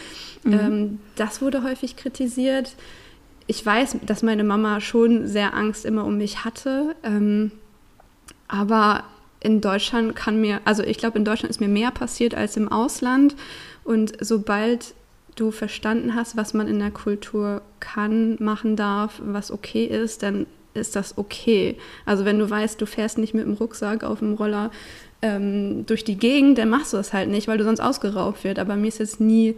Mhm. 0.45 0.53
Ähm, 0.53 0.99
das 1.17 1.41
wurde 1.41 1.63
häufig 1.63 1.97
kritisiert. 1.97 2.75
Ich 3.45 3.65
weiß, 3.65 3.97
dass 4.05 4.23
meine 4.23 4.45
Mama 4.45 4.79
schon 4.79 5.27
sehr 5.27 5.53
Angst 5.53 5.83
immer 5.83 6.05
um 6.05 6.17
mich 6.17 6.45
hatte. 6.45 6.95
Ähm, 7.03 7.51
aber 8.47 9.03
in 9.45 9.61
Deutschland 9.61 10.15
kann 10.15 10.41
mir, 10.41 10.59
also 10.65 10.81
ich 10.83 10.97
glaube, 10.97 11.19
in 11.19 11.23
Deutschland 11.23 11.51
ist 11.51 11.61
mir 11.61 11.67
mehr 11.67 11.91
passiert 11.91 12.33
als 12.33 12.57
im 12.57 12.67
Ausland. 12.67 13.35
Und 13.83 14.13
sobald 14.19 14.95
du 15.35 15.51
verstanden 15.51 16.15
hast, 16.15 16.35
was 16.35 16.55
man 16.55 16.67
in 16.67 16.79
der 16.79 16.89
Kultur 16.89 17.61
kann, 17.79 18.37
machen 18.39 18.75
darf, 18.75 19.21
was 19.23 19.51
okay 19.51 19.85
ist, 19.85 20.23
dann 20.23 20.47
ist 20.73 20.95
das 20.95 21.17
okay. 21.19 21.77
Also 22.05 22.25
wenn 22.25 22.39
du 22.39 22.49
weißt, 22.49 22.81
du 22.81 22.87
fährst 22.87 23.19
nicht 23.19 23.35
mit 23.35 23.45
dem 23.45 23.53
Rucksack 23.53 24.03
auf 24.03 24.19
dem 24.19 24.33
Roller 24.33 24.71
ähm, 25.21 25.85
durch 25.85 26.03
die 26.03 26.17
Gegend, 26.17 26.57
dann 26.57 26.69
machst 26.69 26.93
du 26.93 26.97
das 26.97 27.13
halt 27.13 27.29
nicht, 27.29 27.47
weil 27.47 27.59
du 27.59 27.63
sonst 27.63 27.79
ausgeraubt 27.81 28.43
wird. 28.43 28.57
Aber 28.57 28.75
mir 28.75 28.87
ist 28.87 28.97
jetzt 28.97 29.19
nie 29.19 29.55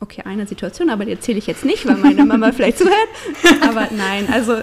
okay, 0.00 0.22
eine 0.24 0.46
Situation, 0.46 0.90
aber 0.90 1.04
die 1.04 1.12
erzähle 1.12 1.38
ich 1.38 1.46
jetzt 1.46 1.64
nicht, 1.64 1.86
weil 1.86 1.96
meine 1.96 2.24
Mama 2.24 2.52
vielleicht 2.52 2.78
zuhört. 2.78 3.08
Aber 3.62 3.88
nein, 3.90 4.28
also. 4.32 4.62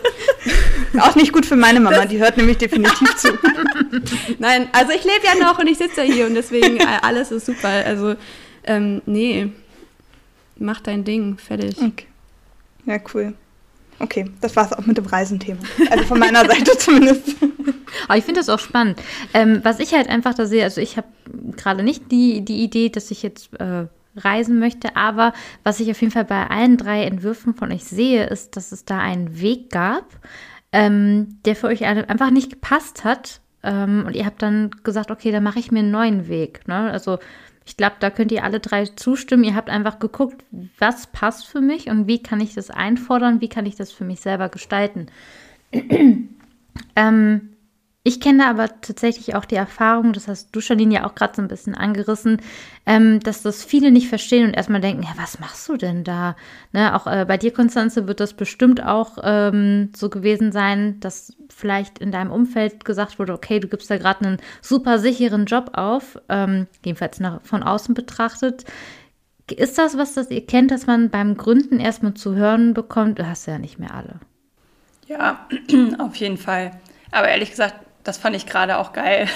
Auch 1.00 1.16
nicht 1.16 1.34
gut 1.34 1.46
für 1.46 1.58
meine 1.58 1.80
Mama, 1.80 2.06
die 2.06 2.20
hört 2.20 2.38
nämlich 2.38 2.58
definitiv 2.58 3.16
zu. 3.18 3.28
nein, 4.40 4.70
also 4.72 4.94
ich 4.94 5.04
lebe 5.04 5.26
ja 5.26 5.36
noch 5.36 5.60
und 5.60 5.68
ich 5.68 5.78
sitze 5.78 6.04
ja 6.04 6.14
hier 6.14 6.26
und 6.26 6.36
deswegen 6.36 6.78
äh, 6.78 6.86
alles 7.02 7.32
ist 7.32 7.46
super. 7.48 7.68
Also, 7.68 8.16
ähm, 8.64 9.02
nee, 9.06 9.52
mach 10.58 10.80
dein 10.80 11.04
Ding, 11.04 11.38
fertig. 11.38 11.78
Okay. 11.78 12.06
Ja, 12.86 13.00
cool. 13.14 13.34
Okay, 14.00 14.30
das 14.42 14.56
war 14.56 14.66
es 14.66 14.74
auch 14.74 14.86
mit 14.86 14.98
dem 14.98 15.06
Reisenthema. 15.06 15.60
Also 15.90 16.04
von 16.06 16.20
meiner 16.20 16.46
Seite 16.46 16.78
zumindest. 16.78 17.36
Aber 18.08 18.18
ich 18.18 18.26
finde 18.26 18.40
das 18.40 18.50
auch 18.50 18.60
spannend. 18.60 19.02
Ähm, 19.34 19.62
was 19.64 19.80
ich 19.80 19.94
halt 19.94 20.10
einfach 20.10 20.34
da 20.34 20.46
sehe, 20.46 20.64
also 20.64 20.82
ich 20.82 20.98
habe 20.98 21.08
gerade 21.56 21.82
nicht 21.84 22.12
die, 22.12 22.44
die 22.44 22.64
Idee, 22.64 22.90
dass 22.90 23.12
ich 23.12 23.24
jetzt 23.24 23.54
äh, 23.60 23.86
reisen 24.16 24.60
möchte. 24.60 24.96
Aber 24.96 25.34
was 25.64 25.80
ich 25.80 25.92
auf 25.92 26.00
jeden 26.02 26.12
Fall 26.12 26.26
bei 26.26 26.48
allen 26.48 26.78
drei 26.78 27.04
Entwürfen 27.04 27.54
von 27.54 27.72
euch 27.72 27.84
sehe, 27.84 28.26
ist, 28.26 28.56
dass 28.56 28.72
es 28.72 28.86
da 28.86 29.00
einen 29.00 29.40
Weg 29.40 29.70
gab, 29.70 30.06
ähm, 30.72 31.40
der 31.46 31.56
für 31.56 31.68
euch 31.68 31.86
einfach 31.86 32.32
nicht 32.32 32.50
gepasst 32.50 33.04
hat. 33.04 33.42
Ähm, 33.64 34.04
und 34.06 34.16
ihr 34.16 34.26
habt 34.26 34.42
dann 34.42 34.72
gesagt, 34.84 35.12
okay, 35.12 35.32
dann 35.32 35.44
mache 35.44 35.60
ich 35.60 35.72
mir 35.72 35.80
einen 35.80 35.92
neuen 35.92 36.28
Weg. 36.28 36.68
Ne? 36.68 36.92
Also 36.92 37.20
ich 37.66 37.78
glaube, 37.78 37.96
da 38.00 38.12
könnt 38.12 38.32
ihr 38.32 38.44
alle 38.44 38.60
drei 38.60 38.86
zustimmen. 38.86 39.44
Ihr 39.44 39.56
habt 39.56 39.70
einfach 39.70 40.00
geguckt, 40.00 40.44
was 40.78 41.08
passt 41.08 41.48
für 41.48 41.62
mich 41.62 41.90
und 41.90 42.08
wie 42.08 42.22
kann 42.22 42.40
ich 42.40 42.54
das 42.54 42.70
einfordern, 42.70 43.42
wie 43.42 43.50
kann 43.50 43.66
ich 43.66 43.76
das 43.76 43.92
für 43.92 44.04
mich 44.04 44.22
selber 44.22 44.50
gestalten. 44.50 45.08
ähm, 46.96 47.50
ich 48.08 48.20
kenne 48.20 48.46
aber 48.46 48.70
tatsächlich 48.82 49.34
auch 49.34 49.46
die 49.46 49.56
Erfahrung, 49.56 50.14
das 50.14 50.28
hast 50.28 50.56
du, 50.56 50.62
Charlene, 50.62 50.94
ja 50.94 51.08
auch 51.08 51.16
gerade 51.16 51.34
so 51.38 51.42
ein 51.42 51.48
bisschen 51.48 51.74
angerissen, 51.74 52.40
ähm, 52.86 53.20
dass 53.20 53.42
das 53.42 53.64
viele 53.64 53.90
nicht 53.90 54.10
verstehen 54.10 54.46
und 54.46 54.54
erstmal 54.54 54.80
denken, 54.80 55.02
ja, 55.02 55.10
was 55.18 55.40
machst 55.40 55.68
du 55.68 55.76
denn 55.76 56.04
da? 56.04 56.36
Ne, 56.72 56.96
auch 56.96 57.08
äh, 57.08 57.26
bei 57.28 57.38
dir, 57.38 57.52
Konstanze, 57.52 58.08
wird 58.08 58.20
das 58.20 58.34
bestimmt 58.34 58.86
auch 58.86 59.18
ähm, 59.24 59.90
so 59.96 60.12
gewesen 60.12 60.52
sein, 60.52 61.00
dass 61.00 61.36
vielleicht 61.50 61.98
in 61.98 62.12
deinem 62.12 62.30
Umfeld 62.30 62.86
gesagt 62.86 63.18
wurde, 63.18 63.34
okay, 63.34 63.60
du 63.60 63.68
gibst 63.68 63.90
da 63.90 63.98
gerade 63.98 64.24
einen 64.24 64.38
super 64.62 65.00
sicheren 65.00 65.48
Job 65.48 65.72
auf, 65.74 66.20
ähm, 66.30 66.68
jedenfalls 66.86 67.20
nach, 67.20 67.42
von 67.42 67.64
außen 67.64 67.96
betrachtet. 67.96 68.66
Ist 69.50 69.80
das 69.80 69.98
was, 69.98 70.14
das 70.14 70.30
ihr 70.30 70.46
kennt, 70.46 70.70
dass 70.70 70.86
man 70.86 71.10
beim 71.10 71.38
Gründen 71.38 71.80
erstmal 71.80 72.14
zu 72.14 72.36
hören 72.36 72.76
bekommt? 72.76 73.18
Du 73.18 73.28
hast 73.28 73.48
ja 73.48 73.58
nicht 73.58 73.80
mehr 73.80 73.96
alle. 73.96 74.20
Ja, 75.08 75.48
auf 75.98 76.16
jeden 76.18 76.38
Fall. 76.38 76.70
Aber 77.12 77.30
ehrlich 77.30 77.50
gesagt, 77.50 77.85
das 78.06 78.18
fand 78.18 78.36
ich 78.36 78.46
gerade 78.46 78.78
auch 78.78 78.94
geil. 78.94 79.28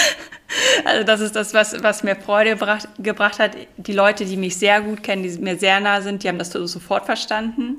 also 0.84 1.04
das 1.04 1.20
ist 1.20 1.36
das, 1.36 1.52
was, 1.52 1.82
was 1.82 2.02
mir 2.02 2.16
Freude 2.16 2.50
gebracht, 2.50 2.88
gebracht 2.98 3.38
hat. 3.38 3.52
Die 3.76 3.92
Leute, 3.92 4.24
die 4.24 4.36
mich 4.36 4.56
sehr 4.56 4.80
gut 4.80 5.02
kennen, 5.02 5.22
die 5.22 5.30
mir 5.38 5.58
sehr 5.58 5.80
nah 5.80 6.00
sind, 6.00 6.22
die 6.22 6.28
haben 6.28 6.38
das 6.38 6.50
sofort 6.50 7.04
verstanden. 7.04 7.76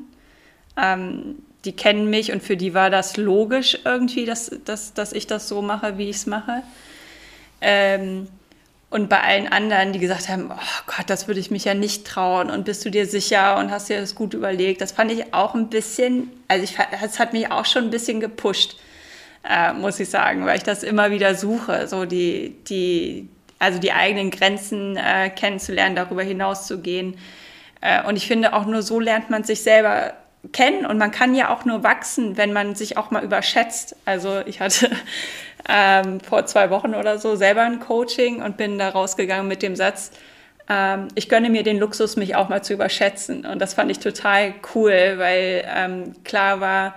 Ähm, 0.77 1.37
die 1.63 1.71
kennen 1.71 2.09
mich 2.09 2.31
und 2.31 2.43
für 2.43 2.57
die 2.57 2.73
war 2.73 2.89
das 2.89 3.17
logisch 3.17 3.79
irgendwie, 3.85 4.25
dass, 4.25 4.51
dass, 4.65 4.93
dass 4.93 5.13
ich 5.13 5.27
das 5.27 5.47
so 5.47 5.61
mache, 5.61 5.97
wie 5.97 6.09
ich 6.09 6.17
es 6.17 6.25
mache. 6.25 6.63
Ähm, 7.61 8.27
und 8.89 9.07
bei 9.07 9.21
allen 9.21 9.47
anderen, 9.47 9.93
die 9.93 9.99
gesagt 9.99 10.27
haben, 10.27 10.51
oh 10.51 10.83
Gott, 10.87 11.09
das 11.09 11.27
würde 11.27 11.39
ich 11.39 11.51
mich 11.51 11.63
ja 11.63 11.73
nicht 11.73 12.05
trauen 12.05 12.49
und 12.49 12.65
bist 12.65 12.83
du 12.83 12.89
dir 12.89 13.05
sicher 13.05 13.57
und 13.57 13.71
hast 13.71 13.87
dir 13.87 14.01
das 14.01 14.15
gut 14.15 14.33
überlegt, 14.33 14.81
das 14.81 14.91
fand 14.91 15.11
ich 15.11 15.33
auch 15.33 15.55
ein 15.55 15.69
bisschen, 15.69 16.29
also 16.49 16.63
ich, 16.65 16.75
es 17.01 17.19
hat 17.19 17.31
mich 17.31 17.49
auch 17.49 17.65
schon 17.65 17.85
ein 17.85 17.89
bisschen 17.89 18.19
gepusht 18.19 18.75
äh, 19.47 19.73
muss 19.73 19.99
ich 19.99 20.09
sagen, 20.09 20.45
weil 20.45 20.57
ich 20.57 20.63
das 20.63 20.83
immer 20.83 21.11
wieder 21.11 21.35
suche, 21.35 21.87
so 21.87 22.05
die, 22.05 22.55
die, 22.67 23.27
also 23.59 23.79
die 23.79 23.91
eigenen 23.91 24.31
Grenzen 24.31 24.97
äh, 24.97 25.29
kennenzulernen, 25.29 25.95
darüber 25.95 26.23
hinaus 26.23 26.67
zu 26.67 26.79
gehen. 26.79 27.17
Äh, 27.81 28.03
und 28.07 28.15
ich 28.15 28.27
finde, 28.27 28.53
auch 28.53 28.65
nur 28.65 28.81
so 28.81 28.99
lernt 28.99 29.29
man 29.29 29.43
sich 29.43 29.63
selber 29.63 30.13
kennen 30.51 30.85
und 30.87 30.97
man 30.97 31.11
kann 31.11 31.35
ja 31.35 31.49
auch 31.49 31.65
nur 31.65 31.83
wachsen, 31.83 32.35
wenn 32.35 32.51
man 32.51 32.73
sich 32.75 32.97
auch 32.97 33.11
mal 33.11 33.23
überschätzt. 33.23 33.95
Also 34.05 34.41
ich 34.45 34.59
hatte 34.59 34.89
ähm, 35.69 36.19
vor 36.19 36.45
zwei 36.45 36.69
Wochen 36.69 36.95
oder 36.95 37.19
so 37.19 37.35
selber 37.35 37.61
ein 37.61 37.79
Coaching 37.79 38.41
und 38.41 38.57
bin 38.57 38.79
da 38.79 38.89
rausgegangen 38.89 39.47
mit 39.47 39.61
dem 39.61 39.75
Satz, 39.75 40.11
ähm, 40.69 41.09
ich 41.15 41.29
gönne 41.29 41.49
mir 41.49 41.63
den 41.63 41.79
Luxus, 41.79 42.15
mich 42.15 42.35
auch 42.35 42.49
mal 42.49 42.63
zu 42.63 42.73
überschätzen. 42.73 43.45
Und 43.45 43.59
das 43.59 43.73
fand 43.73 43.91
ich 43.91 43.99
total 43.99 44.53
cool, 44.73 45.15
weil 45.17 45.65
ähm, 45.67 46.13
klar 46.23 46.61
war, 46.61 46.95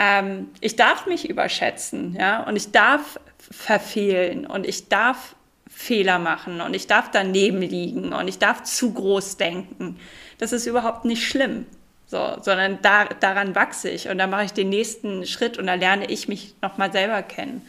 ähm, 0.00 0.48
ich 0.60 0.74
darf 0.74 1.06
mich 1.06 1.28
überschätzen, 1.28 2.16
ja, 2.18 2.42
und 2.42 2.56
ich 2.56 2.72
darf 2.72 3.20
verfehlen 3.38 4.46
und 4.46 4.66
ich 4.66 4.88
darf 4.88 5.36
Fehler 5.68 6.18
machen 6.18 6.60
und 6.60 6.74
ich 6.74 6.86
darf 6.86 7.10
daneben 7.12 7.60
liegen 7.60 8.12
und 8.12 8.26
ich 8.26 8.38
darf 8.38 8.62
zu 8.64 8.92
groß 8.92 9.36
denken. 9.36 9.98
Das 10.38 10.52
ist 10.52 10.66
überhaupt 10.66 11.04
nicht 11.04 11.26
schlimm. 11.26 11.66
So, 12.06 12.38
sondern 12.42 12.80
da, 12.82 13.04
daran 13.04 13.54
wachse 13.54 13.88
ich 13.88 14.08
und 14.08 14.18
dann 14.18 14.30
mache 14.30 14.44
ich 14.44 14.52
den 14.52 14.68
nächsten 14.68 15.26
Schritt 15.26 15.58
und 15.58 15.68
da 15.68 15.74
lerne 15.74 16.06
ich 16.06 16.26
mich 16.26 16.54
nochmal 16.60 16.90
selber 16.90 17.22
kennen. 17.22 17.64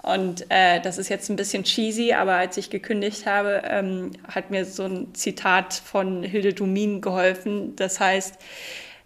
Und 0.00 0.46
äh, 0.50 0.80
das 0.80 0.98
ist 0.98 1.08
jetzt 1.08 1.28
ein 1.28 1.36
bisschen 1.36 1.64
cheesy, 1.64 2.12
aber 2.12 2.34
als 2.34 2.56
ich 2.56 2.70
gekündigt 2.70 3.26
habe, 3.26 3.62
ähm, 3.64 4.12
hat 4.28 4.50
mir 4.50 4.64
so 4.64 4.84
ein 4.84 5.14
Zitat 5.14 5.74
von 5.74 6.22
Hilde 6.22 6.52
Dumin 6.52 7.00
geholfen. 7.00 7.74
Das 7.74 7.98
heißt, 7.98 8.36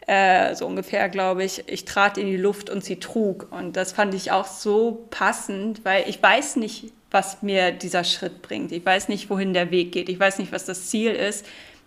äh, 0.09 0.55
so 0.55 0.67
ungefähr, 0.67 1.11
glaube 1.11 1.45
ich, 1.45 1.69
ich 1.69 1.85
trat 1.85 2.17
in 2.17 2.27
die 2.27 2.39
Luft 2.39 2.71
und 2.71 2.83
sie 2.83 2.99
trug. 2.99 3.49
Und 3.51 3.77
das 3.77 3.93
fand 3.93 4.15
ich 4.15 4.33
auch 4.33 4.47
so 4.47 5.07
passend, 5.11 5.85
weil 5.85 6.09
ich 6.09 6.23
weiß 6.23 6.57
nicht, 6.57 6.93
was 7.11 7.43
mir 7.43 7.73
dieser 7.73 8.05
Schritt 8.05 8.41
bringt. 8.41 8.73
Ich 8.73 8.85
weiß 8.85 9.09
nicht, 9.09 9.29
wohin 9.29 9.53
der 9.53 9.71
Weg 9.71 9.93
geht. 9.93 10.09
Ich 10.09 10.19
weiß 10.19 10.39
nicht, 10.39 10.51
was 10.51 10.65
das 10.65 10.89
Ziel 10.89 11.13
ist. 11.13 11.45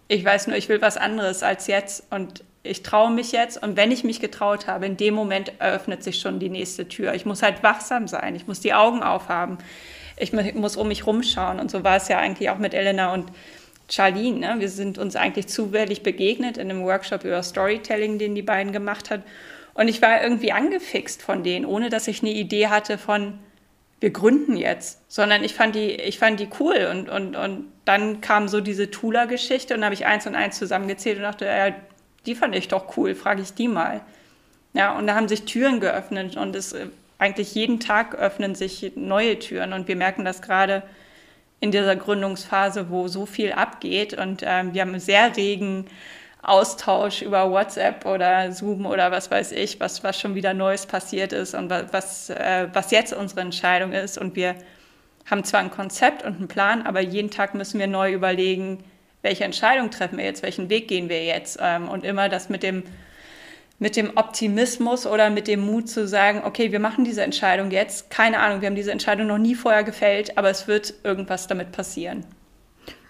Ich 0.08 0.24
weiß 0.24 0.48
nur, 0.48 0.56
ich 0.56 0.70
will 0.70 0.82
was 0.82 0.98
anderes 0.98 1.42
als 1.42 1.66
jetzt 1.66 2.04
und 2.12 2.44
ich 2.62 2.84
traue 2.84 3.10
mich 3.10 3.32
jetzt. 3.32 3.62
Und 3.62 3.76
wenn 3.76 3.92
ich 3.92 4.04
mich 4.04 4.20
getraut 4.20 4.68
habe, 4.68 4.86
in 4.86 4.98
dem 4.98 5.16
Moment 5.16 5.54
eröffnet 5.60 6.04
sich 6.04 6.20
schon 6.20 6.40
die 6.40 6.50
nächste 6.50 6.88
Tür. 6.88 7.16
Ich 7.16 7.26
muss 7.26 7.42
halt 7.42 7.64
wachsam 7.64 8.08
sein. 8.08 8.36
Ich 8.36 8.46
muss 8.46 8.60
die 8.60 8.74
Augen 8.74 9.02
aufhaben. 9.02 9.58
Ich 10.16 10.32
muss 10.32 10.76
um 10.76 10.90
mich 10.90 11.08
rumschauen. 11.08 11.60
Und 11.60 11.72
so 11.72 11.84
war 11.84 11.96
es 11.96 12.08
ja 12.08 12.20
eigentlich 12.20 12.52
auch 12.52 12.60
mit 12.60 12.76
Elena 12.76 13.14
und 13.14 13.32
Charlene. 13.92 14.40
Ne? 14.40 14.56
Wir 14.60 14.70
sind 14.70 14.98
uns 14.98 15.16
eigentlich 15.16 15.48
zufällig 15.48 16.04
begegnet 16.04 16.58
in 16.58 16.70
einem 16.70 16.84
Workshop 16.84 17.24
über 17.24 17.44
Storytelling, 17.44 18.18
den 18.18 18.36
die 18.36 18.42
beiden 18.42 18.72
gemacht 18.72 19.10
hat. 19.10 19.22
Und 19.74 19.88
ich 19.88 20.02
war 20.02 20.22
irgendwie 20.22 20.52
angefixt 20.52 21.22
von 21.22 21.44
denen, 21.44 21.66
ohne 21.66 21.90
dass 21.90 22.08
ich 22.08 22.22
eine 22.22 22.32
Idee 22.32 22.68
hatte 22.68 22.98
von, 22.98 23.40
wir 24.00 24.10
gründen 24.10 24.58
jetzt, 24.58 25.00
sondern 25.08 25.44
ich 25.44 25.54
fand 25.54 25.76
die, 25.76 25.92
ich 25.92 26.20
fand 26.20 26.40
die 26.40 26.50
cool. 26.60 26.88
Und, 26.92 27.10
und, 27.10 27.36
und 27.36 27.72
dann 27.86 28.22
kam 28.22 28.48
so 28.48 28.62
diese 28.62 28.92
Tula-Geschichte 28.92 29.74
und 29.76 29.84
habe 29.84 29.94
ich 29.94 30.06
eins 30.06 30.28
und 30.28 30.36
eins 30.36 30.58
zusammengezählt 30.58 31.18
und 31.18 31.24
dachte, 31.24 31.46
ja, 31.46 31.74
die 32.26 32.36
fand 32.36 32.56
ich 32.56 32.68
doch 32.68 32.98
cool, 32.98 33.16
frage 33.16 33.42
ich 33.42 33.54
die 33.54 33.68
mal. 33.68 34.02
Ja, 34.74 34.98
und 34.98 35.08
da 35.08 35.16
haben 35.16 35.28
sich 35.28 35.44
Türen 35.44 35.80
geöffnet 35.80 36.38
und 36.38 36.56
es 36.56 36.76
eigentlich 37.18 37.54
jeden 37.54 37.80
Tag 37.80 38.16
öffnen 38.16 38.56
sich 38.56 38.94
neue 38.96 39.38
Türen 39.38 39.74
und 39.74 39.88
wir 39.88 39.96
merken 39.96 40.26
das 40.26 40.42
gerade 40.42 40.82
in 41.62 41.72
dieser 41.72 41.96
Gründungsphase, 41.96 42.90
wo 42.90 43.08
so 43.08 43.26
viel 43.26 43.54
abgeht 43.54 44.14
und 44.14 44.44
ähm, 44.46 44.74
wir 44.74 44.82
haben 44.82 44.90
einen 44.90 45.00
sehr 45.00 45.38
regen 45.38 45.86
Austausch 46.44 47.22
über 47.22 47.52
WhatsApp 47.52 48.06
oder 48.06 48.52
Zoom 48.52 48.88
oder 48.88 49.12
was 49.12 49.30
weiß 49.30 49.52
ich, 49.52 49.80
was, 49.80 50.04
was 50.04 50.20
schon 50.20 50.34
wieder 50.34 50.56
Neues 50.56 50.88
passiert 50.88 51.34
ist 51.34 51.54
und 51.54 51.70
was, 51.70 52.32
äh, 52.32 52.68
was 52.74 52.90
jetzt 52.90 53.14
unsere 53.14 53.42
Entscheidung 53.42 53.94
ist. 53.94 54.18
Und 54.18 54.36
wir 54.36 54.56
haben 55.30 55.44
zwar 55.44 55.60
ein 55.60 55.70
Konzept 55.70 56.24
und 56.24 56.38
einen 56.38 56.48
Plan, 56.48 56.82
aber 56.82 57.00
jeden 57.00 57.30
Tag 57.30 57.54
müssen 57.54 57.80
wir 57.80 57.86
neu 57.86 58.12
überlegen, 58.12 58.84
welche 59.22 59.44
Entscheidung 59.44 59.92
treffen 59.92 60.18
wir 60.18 60.26
jetzt, 60.26 60.42
welchen 60.42 60.70
Weg 60.70 60.88
gehen 60.88 61.10
wir 61.10 61.24
jetzt. 61.24 61.60
Ähm, 61.62 61.88
und 61.88 62.04
immer 62.04 62.28
das 62.28 62.50
mit 62.50 62.64
dem 62.64 62.84
mit 63.82 63.96
dem 63.96 64.12
Optimismus 64.16 65.08
oder 65.08 65.32
mit 65.32 65.48
dem 65.48 65.62
Mut 65.62 65.90
zu 65.90 66.08
sagen, 66.08 66.44
okay, 66.46 66.72
wir 66.72 66.80
machen 66.80 67.04
diese 67.04 67.24
Entscheidung 67.24 67.72
jetzt. 67.72 68.12
Keine 68.12 68.40
Ahnung, 68.40 68.62
wir 68.62 68.68
haben 68.68 68.76
diese 68.76 68.92
Entscheidung 68.92 69.26
noch 69.26 69.40
nie 69.40 69.56
vorher 69.56 69.84
gefällt, 69.84 70.38
aber 70.38 70.52
es 70.52 70.68
wird 70.68 70.94
irgendwas 71.04 71.48
damit 71.48 71.72
passieren. 71.72 72.24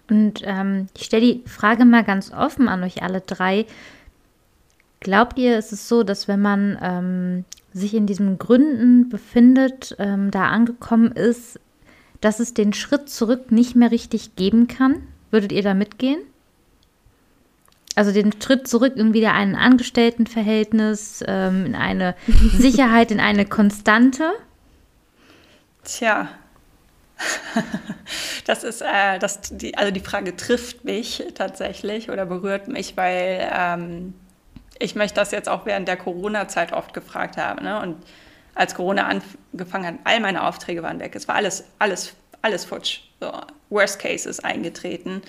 Und 0.09 0.41
ähm, 0.45 0.87
ich 0.95 1.03
stelle 1.03 1.21
die 1.23 1.43
Frage 1.45 1.83
mal 1.83 2.05
ganz 2.05 2.31
offen 2.31 2.69
an 2.69 2.83
euch 2.83 3.03
alle 3.03 3.19
drei. 3.19 3.65
Glaubt 5.01 5.37
ihr, 5.37 5.57
ist 5.57 5.73
es 5.73 5.89
so, 5.89 6.03
dass 6.03 6.29
wenn 6.29 6.41
man 6.41 6.79
ähm, 6.81 7.45
sich 7.73 7.93
in 7.93 8.07
diesen 8.07 8.37
Gründen 8.37 9.09
befindet, 9.09 9.93
ähm, 9.99 10.31
da 10.31 10.47
angekommen 10.47 11.11
ist, 11.11 11.59
dass 12.21 12.39
es 12.39 12.53
den 12.53 12.71
Schritt 12.71 13.09
zurück 13.09 13.51
nicht 13.51 13.75
mehr 13.75 13.91
richtig 13.91 14.37
geben 14.37 14.69
kann? 14.69 15.03
Würdet 15.31 15.51
ihr 15.51 15.63
da 15.63 15.73
mitgehen? 15.73 16.21
Also 17.95 18.11
den 18.11 18.31
Schritt 18.41 18.67
zurück 18.67 18.95
in 18.95 19.13
wieder 19.13 19.33
ein 19.33 19.55
Angestelltenverhältnis, 19.55 21.23
ähm, 21.27 21.65
in 21.65 21.75
eine 21.75 22.15
Sicherheit, 22.57 23.11
in 23.11 23.19
eine 23.19 23.45
Konstante? 23.45 24.31
Tja, 25.83 26.29
das 28.45 28.63
ist, 28.63 28.81
äh, 28.81 29.19
das, 29.19 29.41
die, 29.41 29.77
also 29.77 29.91
die 29.91 29.99
Frage 29.99 30.35
trifft 30.35 30.83
mich 30.83 31.23
tatsächlich 31.35 32.09
oder 32.09 32.25
berührt 32.25 32.67
mich, 32.67 32.97
weil 32.97 33.49
ähm, 33.53 34.13
ich 34.79 34.95
mich 34.95 35.13
das 35.13 35.31
jetzt 35.31 35.49
auch 35.49 35.65
während 35.65 35.87
der 35.87 35.97
Corona-Zeit 35.97 36.73
oft 36.73 36.93
gefragt 36.93 37.37
habe. 37.37 37.63
Ne? 37.63 37.81
Und 37.81 37.97
als 38.55 38.75
Corona 38.75 39.07
angefangen 39.07 39.85
hat, 39.85 39.95
all 40.03 40.19
meine 40.19 40.43
Aufträge 40.43 40.83
waren 40.83 40.99
weg. 40.99 41.15
Es 41.15 41.27
war 41.27 41.35
alles, 41.35 41.63
alles, 41.79 42.13
alles 42.41 42.65
futsch. 42.65 43.01
So, 43.19 43.31
Worst 43.69 43.99
Case 43.99 44.27
ist 44.27 44.43
eingetreten. 44.43 45.21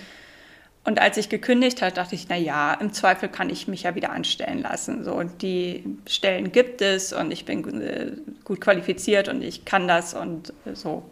Und 0.85 0.99
als 0.99 1.15
ich 1.15 1.29
gekündigt 1.29 1.81
habe, 1.81 1.93
dachte 1.93 2.15
ich, 2.15 2.27
na 2.27 2.35
ja, 2.35 2.73
im 2.73 2.91
Zweifel 2.91 3.29
kann 3.29 3.49
ich 3.49 3.67
mich 3.67 3.83
ja 3.83 3.95
wieder 3.95 4.11
anstellen 4.11 4.61
lassen. 4.61 5.03
So, 5.03 5.23
die 5.23 5.85
Stellen 6.07 6.51
gibt 6.51 6.81
es 6.81 7.13
und 7.13 7.31
ich 7.31 7.45
bin 7.45 7.81
äh, 7.81 8.11
gut 8.43 8.59
qualifiziert 8.59 9.29
und 9.29 9.41
ich 9.41 9.63
kann 9.63 9.87
das 9.87 10.13
und 10.13 10.51
so. 10.73 11.03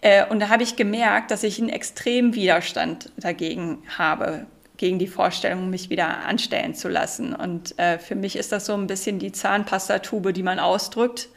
Äh, 0.00 0.26
und 0.26 0.40
da 0.40 0.48
habe 0.48 0.64
ich 0.64 0.74
gemerkt, 0.74 1.30
dass 1.30 1.44
ich 1.44 1.60
einen 1.60 1.68
extremen 1.68 2.34
Widerstand 2.34 3.12
dagegen 3.16 3.82
habe, 3.96 4.46
gegen 4.76 4.98
die 4.98 5.06
Vorstellung, 5.06 5.70
mich 5.70 5.88
wieder 5.88 6.24
anstellen 6.24 6.74
zu 6.74 6.88
lassen. 6.88 7.32
Und 7.34 7.78
äh, 7.78 7.98
für 7.98 8.16
mich 8.16 8.34
ist 8.34 8.50
das 8.50 8.66
so 8.66 8.74
ein 8.74 8.88
bisschen 8.88 9.20
die 9.20 9.30
Zahnpastatube, 9.30 10.32
die 10.32 10.42
man 10.42 10.58
ausdrückt 10.58 11.28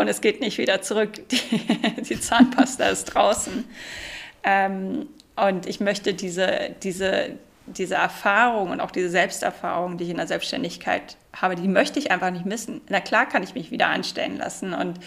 und 0.00 0.08
es 0.08 0.20
geht 0.20 0.40
nicht 0.40 0.58
wieder 0.58 0.80
zurück. 0.82 1.12
Die, 1.28 2.02
die 2.02 2.18
Zahnpasta 2.18 2.86
ist 2.86 3.04
draußen. 3.04 3.64
Ähm, 4.42 5.08
und 5.36 5.66
ich 5.66 5.80
möchte 5.80 6.14
diese, 6.14 6.70
diese, 6.82 7.36
diese 7.66 7.94
Erfahrung 7.94 8.70
und 8.70 8.80
auch 8.80 8.90
diese 8.90 9.08
Selbsterfahrung, 9.08 9.96
die 9.96 10.04
ich 10.04 10.10
in 10.10 10.16
der 10.16 10.26
Selbstständigkeit 10.26 11.16
habe, 11.34 11.56
die 11.56 11.68
möchte 11.68 11.98
ich 11.98 12.10
einfach 12.10 12.30
nicht 12.30 12.46
missen. 12.46 12.80
Na 12.88 13.00
klar 13.00 13.26
kann 13.26 13.42
ich 13.42 13.54
mich 13.54 13.70
wieder 13.70 13.88
anstellen 13.88 14.36
lassen. 14.36 14.74
Und 14.74 14.98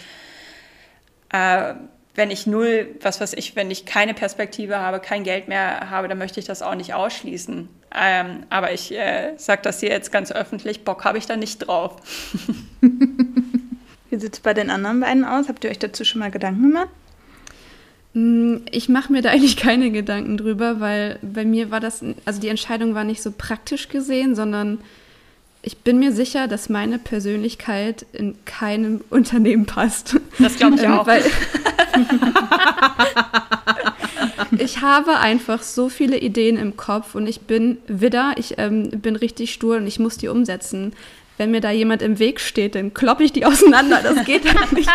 äh, 1.32 1.74
wenn 2.14 2.30
ich 2.30 2.46
null, 2.46 2.96
was 3.00 3.20
weiß 3.20 3.34
ich, 3.34 3.56
wenn 3.56 3.70
ich 3.70 3.86
keine 3.86 4.14
Perspektive 4.14 4.78
habe, 4.78 5.00
kein 5.00 5.24
Geld 5.24 5.48
mehr 5.48 5.90
habe, 5.90 6.08
dann 6.08 6.18
möchte 6.18 6.40
ich 6.40 6.46
das 6.46 6.62
auch 6.62 6.74
nicht 6.74 6.94
ausschließen. 6.94 7.68
Ähm, 7.96 8.46
aber 8.50 8.72
ich 8.72 8.92
äh, 8.92 9.34
sage 9.36 9.62
das 9.62 9.80
hier 9.80 9.90
jetzt 9.90 10.12
ganz 10.12 10.32
öffentlich, 10.32 10.84
Bock 10.84 11.04
habe 11.04 11.18
ich 11.18 11.26
da 11.26 11.36
nicht 11.36 11.58
drauf. 11.58 11.96
Wie 12.80 14.18
sieht 14.18 14.34
es 14.34 14.40
bei 14.40 14.54
den 14.54 14.70
anderen 14.70 15.00
beiden 15.00 15.24
aus? 15.24 15.48
Habt 15.48 15.64
ihr 15.64 15.70
euch 15.70 15.78
dazu 15.78 16.04
schon 16.04 16.20
mal 16.20 16.30
Gedanken 16.30 16.62
gemacht? 16.62 16.88
Mm, 18.14 18.58
ich 18.70 18.88
mache 18.88 19.12
mir 19.12 19.20
da 19.22 19.30
eigentlich 19.32 19.56
keine 19.56 19.90
Gedanken 19.90 20.38
drüber, 20.38 20.80
weil 20.80 21.18
bei 21.20 21.44
mir 21.44 21.70
war 21.70 21.80
das, 21.80 22.02
also 22.24 22.40
die 22.40 22.48
Entscheidung 22.48 22.94
war 22.94 23.04
nicht 23.04 23.22
so 23.22 23.32
praktisch 23.36 23.88
gesehen, 23.88 24.34
sondern 24.34 24.78
ich 25.66 25.78
bin 25.78 25.98
mir 25.98 26.12
sicher, 26.12 26.46
dass 26.46 26.68
meine 26.68 26.98
Persönlichkeit 26.98 28.04
in 28.12 28.36
keinem 28.44 29.02
Unternehmen 29.10 29.66
passt. 29.66 30.16
Das 30.38 30.56
glaube 30.56 30.76
ich 30.76 30.82
ähm, 30.82 30.92
auch. 30.98 31.08
Ich 34.58 34.82
habe 34.82 35.18
einfach 35.18 35.62
so 35.62 35.88
viele 35.88 36.18
Ideen 36.18 36.56
im 36.56 36.76
Kopf 36.76 37.14
und 37.14 37.26
ich 37.26 37.40
bin 37.42 37.78
Widder, 37.86 38.34
ich 38.36 38.58
ähm, 38.58 38.90
bin 38.90 39.16
richtig 39.16 39.52
stur 39.52 39.76
und 39.76 39.86
ich 39.86 39.98
muss 39.98 40.18
die 40.18 40.28
umsetzen. 40.28 40.92
Wenn 41.38 41.50
mir 41.50 41.60
da 41.60 41.70
jemand 41.70 42.02
im 42.02 42.18
Weg 42.20 42.40
steht, 42.40 42.76
dann 42.76 42.94
kloppe 42.94 43.24
ich 43.24 43.32
die 43.32 43.44
auseinander. 43.44 44.00
Das 44.02 44.24
geht 44.24 44.44
halt 44.46 44.72
nicht. 44.72 44.88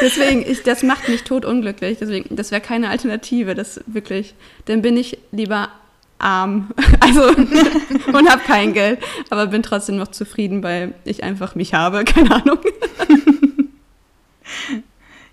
Deswegen, 0.00 0.44
ich, 0.48 0.62
das 0.62 0.82
macht 0.82 1.08
mich 1.08 1.24
totunglücklich. 1.24 1.98
Deswegen, 2.00 2.34
das 2.34 2.50
wäre 2.50 2.60
keine 2.60 2.88
Alternative. 2.90 3.54
Das 3.54 3.80
wirklich. 3.86 4.34
Dann 4.66 4.82
bin 4.82 4.96
ich 4.96 5.18
lieber 5.30 5.68
arm. 6.18 6.70
Also 7.00 7.26
und 8.12 8.30
habe 8.30 8.42
kein 8.46 8.72
Geld, 8.72 9.00
aber 9.28 9.48
bin 9.48 9.62
trotzdem 9.62 9.96
noch 9.96 10.08
zufrieden, 10.08 10.62
weil 10.62 10.94
ich 11.04 11.24
einfach 11.24 11.56
mich 11.56 11.74
habe. 11.74 12.04
Keine 12.04 12.30
Ahnung. 12.30 12.58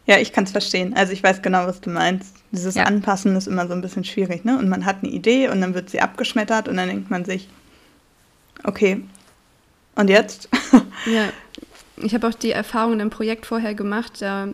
Ja, 0.07 0.17
ich 0.17 0.33
kann 0.33 0.45
es 0.45 0.51
verstehen. 0.51 0.95
Also 0.95 1.13
ich 1.13 1.21
weiß 1.21 1.43
genau, 1.43 1.67
was 1.67 1.79
du 1.79 1.91
meinst. 1.91 2.35
Dieses 2.51 2.73
ja. 2.73 2.85
Anpassen 2.85 3.35
ist 3.35 3.47
immer 3.47 3.67
so 3.67 3.73
ein 3.73 3.81
bisschen 3.81 4.03
schwierig, 4.03 4.43
ne? 4.43 4.57
Und 4.57 4.67
man 4.67 4.85
hat 4.85 5.03
eine 5.03 5.11
Idee 5.11 5.49
und 5.49 5.61
dann 5.61 5.75
wird 5.75 5.91
sie 5.91 6.01
abgeschmettert 6.01 6.67
und 6.67 6.77
dann 6.77 6.89
denkt 6.89 7.11
man 7.11 7.23
sich, 7.23 7.47
okay, 8.63 9.03
und 9.95 10.09
jetzt? 10.09 10.49
Ja, 11.05 11.29
ich 12.01 12.13
habe 12.13 12.27
auch 12.27 12.33
die 12.33 12.51
Erfahrung 12.51 12.93
in 12.93 13.01
einem 13.01 13.09
Projekt 13.09 13.45
vorher 13.45 13.73
gemacht, 13.73 14.21
da 14.21 14.49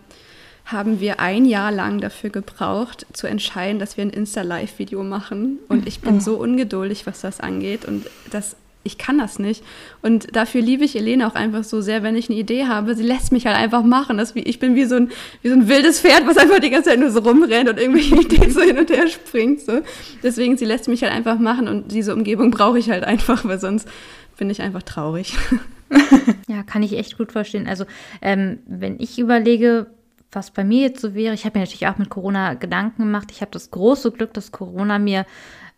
haben 0.66 1.00
wir 1.00 1.20
ein 1.20 1.46
Jahr 1.46 1.72
lang 1.72 2.02
dafür 2.02 2.32
gebraucht, 2.32 3.06
zu 3.14 3.28
entscheiden, 3.28 3.80
dass 3.80 3.98
wir 3.98 4.04
ein 4.04 4.10
Insta-Live-Video 4.10 5.04
machen. 5.04 5.60
Und 5.70 5.88
ich 5.88 6.00
bin 6.00 6.20
so 6.20 6.38
ungeduldig, 6.38 7.06
was 7.06 7.22
das 7.22 7.40
angeht. 7.40 7.86
Und 7.86 8.08
das, 8.32 8.56
ich 8.84 8.98
kann 8.98 9.20
das 9.20 9.38
nicht. 9.38 9.64
Und 10.02 10.36
dafür 10.36 10.62
liebe 10.62 10.84
ich 10.84 10.96
Elena 10.96 11.28
auch 11.28 11.36
einfach 11.36 11.64
so 11.64 11.82
sehr, 11.82 12.02
wenn 12.02 12.16
ich 12.16 12.30
eine 12.30 12.40
Idee 12.40 12.66
habe. 12.66 12.96
Sie 12.96 13.04
lässt 13.04 13.32
mich 13.32 13.46
halt 13.46 13.56
einfach 13.56 13.84
machen. 13.84 14.18
Das 14.18 14.34
wie, 14.34 14.40
ich 14.40 14.58
bin 14.58 14.74
wie 14.74 14.86
so, 14.86 14.96
ein, 14.96 15.12
wie 15.44 15.50
so 15.50 15.54
ein 15.54 15.68
wildes 15.68 16.00
Pferd, 16.00 16.26
was 16.26 16.38
einfach 16.38 16.60
die 16.60 16.72
ganze 16.72 16.90
Zeit 16.90 17.00
nur 17.00 17.12
so 17.12 17.20
rumrennt 17.20 17.70
und 17.70 17.80
irgendwelche 17.80 18.16
Ideen 18.16 18.50
so 18.50 18.62
hin 18.62 18.80
und 18.80 18.90
her 18.90 19.08
springt. 19.08 19.62
So. 19.62 19.82
Deswegen, 20.24 20.58
sie 20.58 20.66
lässt 20.66 20.88
mich 20.88 21.04
halt 21.04 21.14
einfach 21.14 21.38
machen. 21.38 21.68
Und 21.68 21.92
diese 21.92 22.12
Umgebung 22.12 22.50
brauche 22.50 22.80
ich 22.80 22.90
halt 22.90 23.04
einfach, 23.04 23.46
weil 23.46 23.60
sonst 23.60 23.88
bin 24.36 24.50
ich 24.50 24.64
einfach 24.64 24.82
traurig. 24.82 25.36
ja, 26.48 26.64
kann 26.64 26.84
ich 26.84 26.98
echt 26.98 27.18
gut 27.18 27.32
verstehen. 27.32 27.68
Also, 27.68 27.86
ähm, 28.22 28.60
wenn 28.66 29.00
ich 29.00 29.20
überlege, 29.20 29.88
was 30.32 30.52
bei 30.52 30.64
mir 30.64 30.82
jetzt 30.82 31.02
so 31.02 31.14
wäre, 31.14 31.34
ich 31.34 31.46
habe 31.46 31.58
mir 31.58 31.66
natürlich 31.66 31.88
auch 31.88 31.98
mit 31.98 32.10
Corona 32.10 32.54
Gedanken 32.56 33.04
gemacht. 33.04 33.30
Ich 33.32 33.42
habe 33.42 33.52
das 33.52 33.72
große 33.72 34.12
Glück, 34.12 34.34
dass 34.34 34.52
Corona 34.52 35.00
mir 35.00 35.26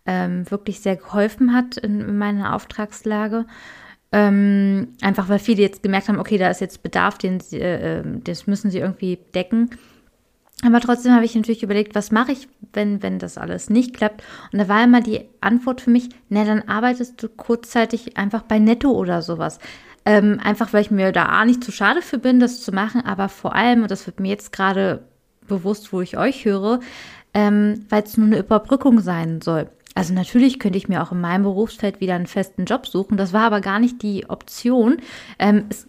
ähm, 0.06 0.50
wirklich 0.50 0.80
sehr 0.80 0.96
geholfen 0.96 1.54
hat 1.54 1.76
in, 1.76 2.00
in 2.00 2.18
meiner 2.18 2.54
Auftragslage. 2.54 3.46
Ähm, 4.10 4.94
einfach 5.02 5.28
weil 5.28 5.38
viele 5.38 5.62
jetzt 5.62 5.82
gemerkt 5.82 6.08
haben, 6.08 6.18
okay, 6.18 6.38
da 6.38 6.48
ist 6.48 6.60
jetzt 6.60 6.82
Bedarf, 6.82 7.18
den 7.18 7.40
sie, 7.40 7.60
äh, 7.60 8.00
ähm, 8.00 8.24
das 8.24 8.46
müssen 8.46 8.70
sie 8.70 8.78
irgendwie 8.78 9.18
decken. 9.34 9.70
Aber 10.64 10.80
trotzdem 10.80 11.12
habe 11.12 11.24
ich 11.24 11.36
natürlich 11.36 11.62
überlegt, 11.62 11.94
was 11.94 12.10
mache 12.10 12.32
ich, 12.32 12.48
wenn, 12.72 13.02
wenn 13.02 13.18
das 13.18 13.38
alles 13.38 13.70
nicht 13.70 13.94
klappt? 13.94 14.24
Und 14.52 14.58
da 14.58 14.68
war 14.68 14.82
immer 14.82 15.00
die 15.00 15.20
Antwort 15.40 15.80
für 15.80 15.90
mich, 15.90 16.08
na, 16.30 16.44
dann 16.44 16.62
arbeitest 16.62 17.22
du 17.22 17.28
kurzzeitig 17.28 18.16
einfach 18.16 18.42
bei 18.42 18.58
Netto 18.58 18.90
oder 18.90 19.22
sowas. 19.22 19.60
Ähm, 20.08 20.40
einfach 20.42 20.72
weil 20.72 20.80
ich 20.80 20.90
mir 20.90 21.12
da 21.12 21.44
nicht 21.44 21.62
zu 21.62 21.70
schade 21.70 22.00
für 22.00 22.16
bin, 22.16 22.40
das 22.40 22.62
zu 22.62 22.72
machen, 22.72 23.04
aber 23.04 23.28
vor 23.28 23.54
allem, 23.54 23.82
und 23.82 23.90
das 23.90 24.06
wird 24.06 24.20
mir 24.20 24.28
jetzt 24.28 24.54
gerade 24.54 25.04
bewusst, 25.46 25.92
wo 25.92 26.00
ich 26.00 26.16
euch 26.16 26.46
höre, 26.46 26.80
ähm, 27.34 27.84
weil 27.90 28.04
es 28.04 28.16
nur 28.16 28.26
eine 28.26 28.38
Überbrückung 28.38 29.00
sein 29.00 29.42
soll. 29.42 29.68
Also 29.94 30.14
natürlich 30.14 30.58
könnte 30.60 30.78
ich 30.78 30.88
mir 30.88 31.02
auch 31.02 31.12
in 31.12 31.20
meinem 31.20 31.42
Berufsfeld 31.42 32.00
wieder 32.00 32.14
einen 32.14 32.26
festen 32.26 32.64
Job 32.64 32.86
suchen. 32.86 33.18
Das 33.18 33.34
war 33.34 33.42
aber 33.42 33.60
gar 33.60 33.80
nicht 33.80 34.00
die 34.00 34.30
Option. 34.30 34.96
Ähm, 35.38 35.66
es, 35.68 35.86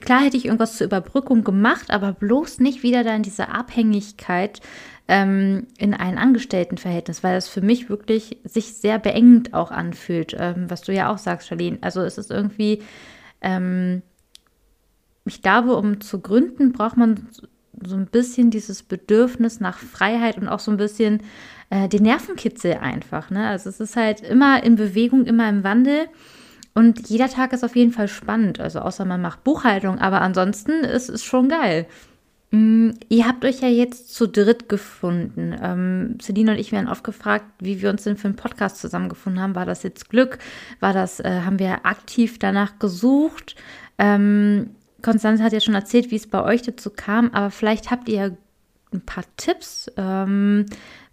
klar 0.00 0.22
hätte 0.22 0.36
ich 0.36 0.46
irgendwas 0.46 0.76
zur 0.76 0.88
Überbrückung 0.88 1.44
gemacht, 1.44 1.92
aber 1.92 2.10
bloß 2.10 2.58
nicht 2.58 2.82
wieder 2.82 3.04
da 3.04 3.14
in 3.14 3.22
diese 3.22 3.50
Abhängigkeit 3.50 4.60
ähm, 5.06 5.68
in 5.78 5.94
ein 5.94 6.18
Angestelltenverhältnis, 6.18 7.22
weil 7.22 7.36
das 7.36 7.48
für 7.48 7.60
mich 7.60 7.88
wirklich 7.88 8.38
sich 8.42 8.74
sehr 8.74 8.98
beengend 8.98 9.54
auch 9.54 9.70
anfühlt, 9.70 10.34
ähm, 10.36 10.68
was 10.68 10.82
du 10.82 10.92
ja 10.92 11.12
auch 11.12 11.18
sagst, 11.18 11.46
Charlene. 11.46 11.78
Also 11.80 12.00
es 12.00 12.18
ist 12.18 12.32
irgendwie 12.32 12.82
ähm, 13.40 14.02
ich 15.24 15.42
glaube, 15.42 15.76
um 15.76 16.00
zu 16.00 16.20
gründen, 16.20 16.72
braucht 16.72 16.96
man 16.96 17.28
so 17.82 17.96
ein 17.96 18.06
bisschen 18.06 18.50
dieses 18.50 18.82
Bedürfnis 18.82 19.60
nach 19.60 19.78
Freiheit 19.78 20.36
und 20.36 20.48
auch 20.48 20.58
so 20.58 20.70
ein 20.70 20.76
bisschen 20.76 21.22
äh, 21.70 21.88
den 21.88 22.02
Nervenkitzel 22.02 22.74
einfach. 22.74 23.30
Ne? 23.30 23.46
Also 23.46 23.70
es 23.70 23.80
ist 23.80 23.96
halt 23.96 24.20
immer 24.20 24.62
in 24.62 24.76
Bewegung, 24.76 25.24
immer 25.26 25.48
im 25.48 25.64
Wandel. 25.64 26.08
und 26.74 27.08
jeder 27.08 27.28
Tag 27.28 27.52
ist 27.52 27.64
auf 27.64 27.76
jeden 27.76 27.92
Fall 27.92 28.08
spannend. 28.08 28.60
Also 28.60 28.80
außer 28.80 29.04
man 29.04 29.22
macht 29.22 29.44
Buchhaltung, 29.44 29.98
aber 29.98 30.20
ansonsten 30.20 30.72
ist 30.84 31.08
es 31.08 31.24
schon 31.24 31.48
geil. 31.48 31.86
Mm, 32.50 32.90
ihr 33.08 33.28
habt 33.28 33.44
euch 33.44 33.60
ja 33.60 33.68
jetzt 33.68 34.12
zu 34.12 34.26
dritt 34.26 34.68
gefunden. 34.68 35.54
Ähm, 35.60 36.18
Celine 36.20 36.52
und 36.52 36.58
ich 36.58 36.72
werden 36.72 36.88
oft 36.88 37.04
gefragt, 37.04 37.44
wie 37.60 37.80
wir 37.80 37.90
uns 37.90 38.04
denn 38.04 38.16
für 38.16 38.28
einen 38.28 38.36
Podcast 38.36 38.78
zusammengefunden 38.78 39.40
haben. 39.40 39.54
War 39.54 39.66
das 39.66 39.82
jetzt 39.82 40.10
Glück? 40.10 40.38
War 40.80 40.92
das, 40.92 41.20
äh, 41.20 41.42
haben 41.44 41.58
wir 41.58 41.86
aktiv 41.86 42.38
danach 42.38 42.78
gesucht? 42.78 43.54
Ähm, 43.98 44.70
Konstanze 45.02 45.42
hat 45.42 45.52
ja 45.52 45.60
schon 45.60 45.74
erzählt, 45.74 46.10
wie 46.10 46.16
es 46.16 46.26
bei 46.26 46.42
euch 46.42 46.62
dazu 46.62 46.90
kam, 46.90 47.30
aber 47.32 47.50
vielleicht 47.50 47.90
habt 47.90 48.08
ihr 48.08 48.36
ein 48.92 49.00
paar 49.00 49.24
Tipps, 49.36 49.90
ähm, 49.96 50.66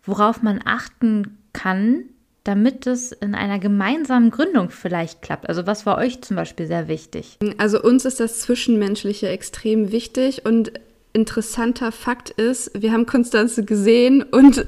worauf 0.04 0.42
man 0.42 0.60
achten 0.66 1.38
kann, 1.54 2.06
damit 2.44 2.88
es 2.88 3.12
in 3.12 3.36
einer 3.36 3.60
gemeinsamen 3.60 4.32
Gründung 4.32 4.70
vielleicht 4.70 5.22
klappt? 5.22 5.50
Also 5.50 5.68
was 5.68 5.86
war 5.86 5.98
euch 5.98 6.22
zum 6.22 6.38
Beispiel 6.38 6.66
sehr 6.66 6.88
wichtig? 6.88 7.38
Also 7.58 7.82
uns 7.82 8.06
ist 8.06 8.20
das 8.20 8.40
Zwischenmenschliche 8.40 9.28
extrem 9.28 9.92
wichtig 9.92 10.46
und 10.46 10.72
interessanter 11.18 11.92
Fakt 11.92 12.30
ist, 12.30 12.72
wir 12.80 12.92
haben 12.92 13.08
Konstanze 13.08 13.66
gesehen 13.66 14.22
und 14.22 14.68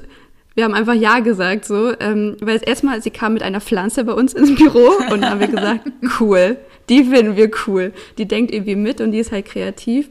wir 0.56 0.64
haben 0.64 0.74
einfach 0.74 0.94
Ja 0.94 1.20
gesagt, 1.20 1.64
so, 1.64 1.92
ähm, 2.00 2.36
weil 2.40 2.56
es 2.56 2.62
erstmal, 2.62 3.00
sie 3.00 3.10
kam 3.10 3.34
mit 3.34 3.42
einer 3.42 3.60
Pflanze 3.60 4.04
bei 4.04 4.12
uns 4.12 4.34
ins 4.34 4.56
Büro 4.56 4.90
und 5.12 5.24
haben 5.24 5.38
wir 5.38 5.46
gesagt, 5.46 5.88
cool, 6.20 6.56
die 6.88 7.04
finden 7.04 7.36
wir 7.36 7.50
cool. 7.66 7.92
Die 8.18 8.26
denkt 8.26 8.52
irgendwie 8.52 8.74
mit 8.74 9.00
und 9.00 9.12
die 9.12 9.20
ist 9.20 9.30
halt 9.30 9.46
kreativ. 9.46 10.08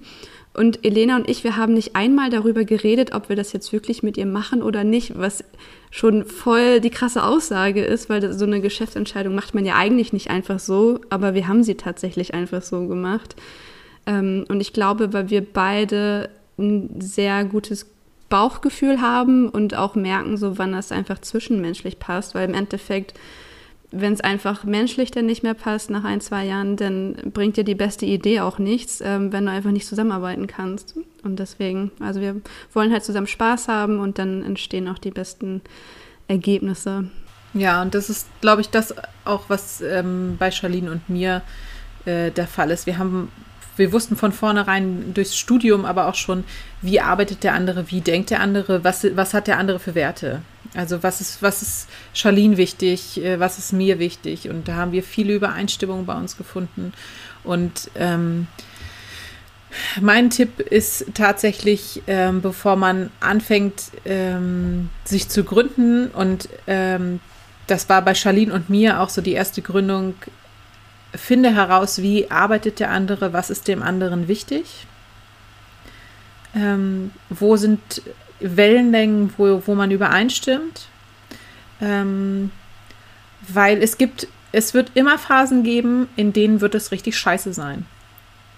Und 0.53 0.83
Elena 0.85 1.17
und 1.17 1.29
ich, 1.29 1.43
wir 1.43 1.57
haben 1.57 1.73
nicht 1.73 1.95
einmal 1.95 2.29
darüber 2.29 2.63
geredet, 2.63 3.13
ob 3.13 3.29
wir 3.29 3.35
das 3.35 3.53
jetzt 3.53 3.71
wirklich 3.73 4.01
mit 4.01 4.17
ihr 4.17 4.25
machen 4.25 4.63
oder 4.63 4.83
nicht, 4.83 5.19
was 5.19 5.43
schon 5.91 6.25
voll 6.25 6.79
die 6.79 6.89
krasse 6.89 7.23
Aussage 7.23 7.83
ist, 7.83 8.09
weil 8.09 8.31
so 8.33 8.45
eine 8.45 8.61
Geschäftsentscheidung 8.61 9.35
macht 9.35 9.53
man 9.53 9.65
ja 9.65 9.75
eigentlich 9.75 10.13
nicht 10.13 10.29
einfach 10.29 10.59
so, 10.59 10.99
aber 11.09 11.33
wir 11.33 11.47
haben 11.47 11.63
sie 11.63 11.75
tatsächlich 11.75 12.33
einfach 12.33 12.61
so 12.61 12.87
gemacht. 12.87 13.35
Ähm, 14.09 14.45
und 14.49 14.59
ich 14.59 14.73
glaube, 14.73 15.13
weil 15.13 15.29
wir 15.29 15.45
beide 15.45 16.29
ein 16.57 16.99
sehr 16.99 17.45
gutes 17.45 17.85
Bauchgefühl 18.27 19.01
haben 19.01 19.47
und 19.47 19.75
auch 19.75 19.95
merken, 19.95 20.35
so 20.35 20.57
wann 20.57 20.73
das 20.73 20.91
einfach 20.91 21.19
zwischenmenschlich 21.19 21.99
passt, 21.99 22.35
weil 22.35 22.49
im 22.49 22.55
Endeffekt 22.55 23.13
wenn 23.91 24.13
es 24.13 24.21
einfach 24.21 24.63
menschlich 24.63 25.11
dann 25.11 25.25
nicht 25.25 25.41
mehr 25.41 25.55
passt 25.55 25.89
nach 25.89 26.03
ein, 26.03 26.21
zwei 26.21 26.45
Jahren, 26.45 26.75
dann 26.75 27.15
bringt 27.33 27.57
dir 27.57 27.63
die 27.63 27.75
beste 27.75 28.05
Idee 28.05 28.41
auch 28.41 28.59
nichts, 28.59 29.01
ähm, 29.01 29.31
wenn 29.31 29.45
du 29.45 29.51
einfach 29.51 29.71
nicht 29.71 29.87
zusammenarbeiten 29.87 30.45
kannst. 30.47 30.95
Und 31.23 31.39
deswegen, 31.39 31.91
also 31.99 32.21
wir 32.21 32.39
wollen 32.73 32.91
halt 32.91 33.03
zusammen 33.03 33.27
Spaß 33.27 33.67
haben 33.67 33.99
und 33.99 34.19
dann 34.19 34.43
entstehen 34.43 34.87
auch 34.87 34.99
die 34.99 35.11
besten 35.11 35.61
Ergebnisse. 36.27 37.05
Ja, 37.55 37.81
und 37.81 37.95
das 37.95 38.11
ist, 38.11 38.27
glaube 38.41 38.61
ich, 38.61 38.69
das 38.69 38.93
auch, 39.25 39.45
was 39.47 39.81
ähm, 39.81 40.35
bei 40.37 40.51
Charlene 40.51 40.91
und 40.91 41.09
mir 41.09 41.41
äh, 42.05 42.29
der 42.29 42.45
Fall 42.45 42.69
ist. 42.69 42.85
Wir 42.85 42.99
haben 42.99 43.31
wir 43.79 43.91
wussten 43.91 44.15
von 44.15 44.31
vornherein 44.31 45.13
durchs 45.13 45.35
Studium 45.35 45.85
aber 45.85 46.07
auch 46.07 46.15
schon, 46.15 46.43
wie 46.81 46.99
arbeitet 46.99 47.43
der 47.43 47.53
andere, 47.53 47.89
wie 47.89 48.01
denkt 48.01 48.29
der 48.29 48.41
andere, 48.41 48.83
was, 48.83 49.05
was 49.15 49.33
hat 49.33 49.47
der 49.47 49.57
andere 49.57 49.79
für 49.79 49.95
Werte. 49.95 50.41
Also 50.75 51.01
was 51.01 51.21
ist, 51.21 51.41
was 51.41 51.61
ist 51.61 51.89
Charlene 52.13 52.57
wichtig, 52.57 53.23
äh, 53.23 53.39
was 53.39 53.57
ist 53.57 53.73
mir 53.73 53.97
wichtig? 53.97 54.49
Und 54.49 54.67
da 54.67 54.75
haben 54.75 54.91
wir 54.91 55.01
viele 55.01 55.33
Übereinstimmungen 55.33 56.05
bei 56.05 56.15
uns 56.15 56.37
gefunden. 56.37 56.93
Und 57.43 57.89
ähm, 57.95 58.47
mein 60.01 60.29
Tipp 60.29 60.59
ist 60.59 61.05
tatsächlich, 61.13 62.03
ähm, 62.07 62.41
bevor 62.41 62.75
man 62.75 63.11
anfängt, 63.19 63.83
ähm, 64.05 64.89
sich 65.05 65.29
zu 65.29 65.43
gründen, 65.43 66.07
und 66.07 66.49
ähm, 66.67 67.19
das 67.67 67.87
war 67.89 68.01
bei 68.01 68.15
Charlene 68.15 68.53
und 68.53 68.69
mir 68.69 68.99
auch 68.99 69.09
so 69.09 69.21
die 69.21 69.33
erste 69.33 69.61
Gründung, 69.61 70.15
finde 71.15 71.53
heraus, 71.53 72.01
wie 72.01 72.29
arbeitet 72.29 72.79
der 72.79 72.91
andere, 72.91 73.33
was 73.33 73.49
ist 73.49 73.67
dem 73.67 73.81
anderen 73.81 74.27
wichtig, 74.27 74.85
ähm, 76.55 77.11
wo 77.29 77.57
sind 77.57 78.01
Wellenlängen, 78.39 79.33
wo, 79.37 79.61
wo 79.65 79.75
man 79.75 79.91
übereinstimmt. 79.91 80.87
Ähm, 81.81 82.51
weil 83.47 83.81
es 83.81 83.97
gibt, 83.97 84.27
es 84.51 84.73
wird 84.73 84.91
immer 84.95 85.17
Phasen 85.17 85.63
geben, 85.63 86.07
in 86.15 86.33
denen 86.33 86.61
wird 86.61 86.75
es 86.75 86.91
richtig 86.91 87.17
scheiße 87.17 87.53
sein. 87.53 87.85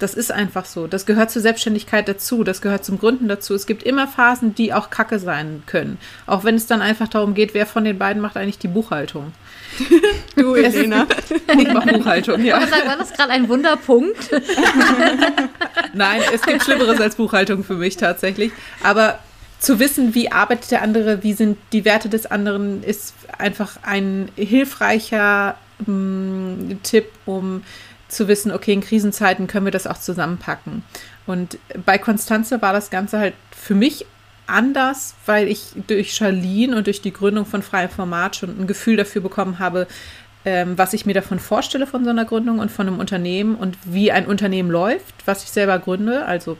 Das 0.01 0.15
ist 0.15 0.31
einfach 0.31 0.65
so. 0.65 0.87
Das 0.87 1.05
gehört 1.05 1.29
zur 1.29 1.43
Selbstständigkeit 1.43 2.07
dazu. 2.07 2.43
Das 2.43 2.61
gehört 2.61 2.83
zum 2.83 2.97
Gründen 2.97 3.27
dazu. 3.27 3.53
Es 3.53 3.67
gibt 3.67 3.83
immer 3.83 4.07
Phasen, 4.07 4.55
die 4.55 4.73
auch 4.73 4.89
kacke 4.89 5.19
sein 5.19 5.61
können. 5.67 5.99
Auch 6.25 6.43
wenn 6.43 6.55
es 6.55 6.65
dann 6.65 6.81
einfach 6.81 7.07
darum 7.07 7.35
geht, 7.35 7.53
wer 7.53 7.67
von 7.67 7.83
den 7.83 7.99
beiden 7.99 8.19
macht 8.19 8.35
eigentlich 8.35 8.57
die 8.57 8.67
Buchhaltung. 8.67 9.33
Du, 10.35 10.55
Elena. 10.55 11.05
ich 11.59 11.73
mache 11.73 11.93
Buchhaltung, 11.93 12.43
ja. 12.43 12.59
Sagen, 12.61 12.87
war 12.87 12.97
das 12.97 13.13
gerade 13.13 13.31
ein 13.31 13.49
Wunderpunkt? 13.49 14.31
Nein, 15.93 16.21
es 16.33 16.41
gibt 16.41 16.63
Schlimmeres 16.63 16.99
als 16.99 17.15
Buchhaltung 17.15 17.63
für 17.63 17.75
mich 17.75 17.97
tatsächlich. 17.97 18.51
Aber 18.81 19.19
zu 19.59 19.79
wissen, 19.79 20.15
wie 20.15 20.31
arbeitet 20.31 20.71
der 20.71 20.81
andere, 20.81 21.21
wie 21.23 21.33
sind 21.33 21.57
die 21.73 21.85
Werte 21.85 22.09
des 22.09 22.25
anderen, 22.25 22.81
ist 22.83 23.13
einfach 23.37 23.77
ein 23.83 24.29
hilfreicher 24.35 25.57
mh, 25.85 25.93
mm, 25.93 26.79
Tipp, 26.83 27.07
um 27.25 27.63
zu 28.12 28.28
wissen, 28.28 28.52
okay, 28.52 28.74
in 28.74 28.82
Krisenzeiten 28.82 29.47
können 29.47 29.65
wir 29.65 29.71
das 29.71 29.88
auch 29.88 29.97
zusammenpacken. 29.97 30.84
Und 31.26 31.58
bei 31.86 31.97
Konstanze 31.97 32.62
war 32.62 32.74
das 32.74 32.89
Ganze 32.89 33.19
halt 33.19 33.34
für 33.56 33.76
mich 33.76 34.06
anders, 34.47 35.15
weil 35.26 35.47
ich 35.47 35.67
durch 35.88 36.13
Charlene 36.13 36.76
und 36.76 36.88
durch 36.88 37.02
die 37.02 37.13
Gründung 37.13 37.45
von 37.45 37.62
Freiem 37.62 37.89
Format 37.89 38.36
schon 38.36 38.50
ein 38.60 38.67
Gefühl 38.67 38.97
dafür 38.97 39.21
bekommen 39.21 39.60
habe, 39.60 39.88
ähm, 40.43 40.78
was 40.78 40.93
ich 40.93 41.06
mir 41.06 41.13
davon 41.13 41.39
vorstelle 41.39 41.88
von 41.88 42.04
so 42.04 42.10
einer 42.10 42.26
Gründung 42.26 42.60
und 42.60 42.71
von 42.71 42.88
einem 42.88 43.00
Unternehmen 43.00 43.56
und 43.56 43.78
wie 43.86 44.12
ein 44.12 44.26
Unternehmen 44.26 44.69
läuft, 44.69 45.15
was 45.26 45.43
ich 45.43 45.52
selber 45.52 45.80
gründe. 45.80 46.26
Also 46.26 46.58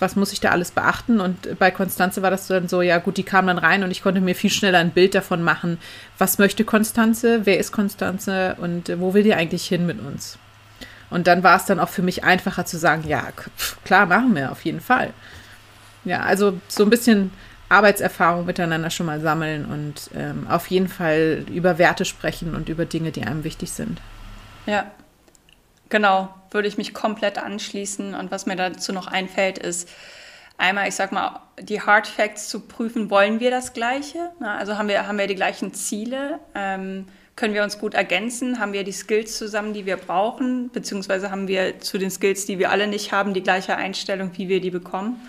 was 0.00 0.16
muss 0.16 0.32
ich 0.32 0.40
da 0.40 0.50
alles 0.50 0.72
beachten? 0.72 1.20
Und 1.20 1.58
bei 1.58 1.70
Konstanze 1.70 2.22
war 2.22 2.30
das 2.30 2.48
dann 2.48 2.68
so, 2.68 2.82
ja 2.82 2.98
gut, 2.98 3.18
die 3.18 3.22
kam 3.22 3.46
dann 3.46 3.58
rein 3.58 3.84
und 3.84 3.90
ich 3.90 4.02
konnte 4.02 4.20
mir 4.20 4.34
viel 4.34 4.50
schneller 4.50 4.78
ein 4.78 4.90
Bild 4.90 5.14
davon 5.14 5.42
machen, 5.42 5.78
was 6.18 6.38
möchte 6.38 6.64
Konstanze, 6.64 7.42
wer 7.44 7.58
ist 7.58 7.70
Konstanze 7.70 8.56
und 8.60 8.98
wo 8.98 9.14
will 9.14 9.22
die 9.22 9.34
eigentlich 9.34 9.66
hin 9.66 9.86
mit 9.86 10.00
uns? 10.00 10.38
Und 11.10 11.26
dann 11.26 11.42
war 11.42 11.56
es 11.56 11.64
dann 11.64 11.78
auch 11.78 11.88
für 11.88 12.02
mich 12.02 12.24
einfacher 12.24 12.64
zu 12.64 12.78
sagen, 12.78 13.04
ja, 13.06 13.28
klar, 13.84 14.06
machen 14.06 14.34
wir 14.34 14.50
auf 14.50 14.64
jeden 14.64 14.80
Fall. 14.80 15.12
Ja, 16.04 16.20
also 16.20 16.60
so 16.68 16.82
ein 16.84 16.90
bisschen 16.90 17.32
Arbeitserfahrung 17.68 18.46
miteinander 18.46 18.90
schon 18.90 19.06
mal 19.06 19.20
sammeln 19.20 19.64
und 19.64 20.10
ähm, 20.14 20.46
auf 20.48 20.68
jeden 20.68 20.88
Fall 20.88 21.44
über 21.50 21.78
Werte 21.78 22.04
sprechen 22.04 22.54
und 22.54 22.68
über 22.68 22.84
Dinge, 22.84 23.10
die 23.10 23.24
einem 23.24 23.44
wichtig 23.44 23.72
sind. 23.72 24.00
Ja, 24.66 24.90
genau, 25.88 26.32
würde 26.50 26.68
ich 26.68 26.78
mich 26.78 26.94
komplett 26.94 27.38
anschließen. 27.38 28.14
Und 28.14 28.30
was 28.30 28.46
mir 28.46 28.56
dazu 28.56 28.92
noch 28.92 29.08
einfällt, 29.08 29.58
ist 29.58 29.88
einmal, 30.58 30.88
ich 30.88 30.94
sag 30.94 31.12
mal, 31.12 31.40
die 31.60 31.80
Hard 31.80 32.06
Facts 32.06 32.48
zu 32.48 32.60
prüfen, 32.60 33.10
wollen 33.10 33.40
wir 33.40 33.50
das 33.50 33.72
Gleiche? 33.72 34.30
Also 34.40 34.78
haben 34.78 34.88
wir, 34.88 35.06
haben 35.06 35.18
wir 35.18 35.26
die 35.26 35.34
gleichen 35.34 35.74
Ziele? 35.74 36.38
Ähm, 36.54 37.06
können 37.36 37.52
wir 37.52 37.62
uns 37.62 37.78
gut 37.78 37.94
ergänzen? 37.94 38.58
Haben 38.58 38.72
wir 38.72 38.82
die 38.82 38.92
Skills 38.92 39.36
zusammen, 39.36 39.74
die 39.74 39.84
wir 39.84 39.98
brauchen? 39.98 40.70
Beziehungsweise 40.70 41.30
haben 41.30 41.48
wir 41.48 41.80
zu 41.80 41.98
den 41.98 42.10
Skills, 42.10 42.46
die 42.46 42.58
wir 42.58 42.70
alle 42.70 42.86
nicht 42.86 43.12
haben, 43.12 43.34
die 43.34 43.42
gleiche 43.42 43.76
Einstellung, 43.76 44.30
wie 44.36 44.48
wir 44.48 44.60
die 44.62 44.70
bekommen? 44.70 45.20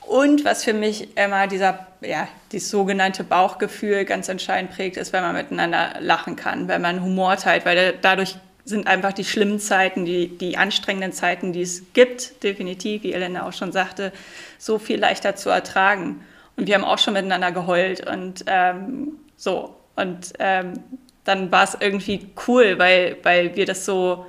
Und 0.00 0.44
was 0.44 0.64
für 0.64 0.72
mich 0.72 1.16
immer 1.16 1.46
dieser, 1.46 1.86
ja, 2.00 2.26
dieses 2.50 2.68
sogenannte 2.68 3.22
Bauchgefühl 3.22 4.04
ganz 4.04 4.28
entscheidend 4.28 4.72
prägt, 4.72 4.96
ist, 4.96 5.12
wenn 5.12 5.22
man 5.22 5.36
miteinander 5.36 5.94
lachen 6.00 6.34
kann, 6.34 6.66
wenn 6.66 6.82
man 6.82 7.00
Humor 7.00 7.36
teilt, 7.36 7.64
weil 7.64 7.94
dadurch 8.02 8.36
sind 8.64 8.88
einfach 8.88 9.12
die 9.12 9.24
schlimmen 9.24 9.60
Zeiten, 9.60 10.04
die, 10.04 10.36
die 10.36 10.56
anstrengenden 10.56 11.12
Zeiten, 11.12 11.52
die 11.52 11.62
es 11.62 11.92
gibt, 11.92 12.42
definitiv, 12.42 13.04
wie 13.04 13.12
Elena 13.12 13.46
auch 13.46 13.52
schon 13.52 13.70
sagte, 13.70 14.12
so 14.58 14.80
viel 14.80 14.98
leichter 14.98 15.36
zu 15.36 15.48
ertragen. 15.48 16.24
Und 16.56 16.66
wir 16.66 16.74
haben 16.74 16.84
auch 16.84 16.98
schon 16.98 17.14
miteinander 17.14 17.52
geheult 17.52 18.04
und 18.04 18.44
ähm, 18.48 19.12
so. 19.36 19.76
Und 19.94 20.32
ähm, 20.40 20.74
dann 21.24 21.52
war 21.52 21.64
es 21.64 21.76
irgendwie 21.78 22.28
cool, 22.46 22.78
weil, 22.78 23.16
weil 23.22 23.56
wir 23.56 23.66
das 23.66 23.84
so 23.84 24.26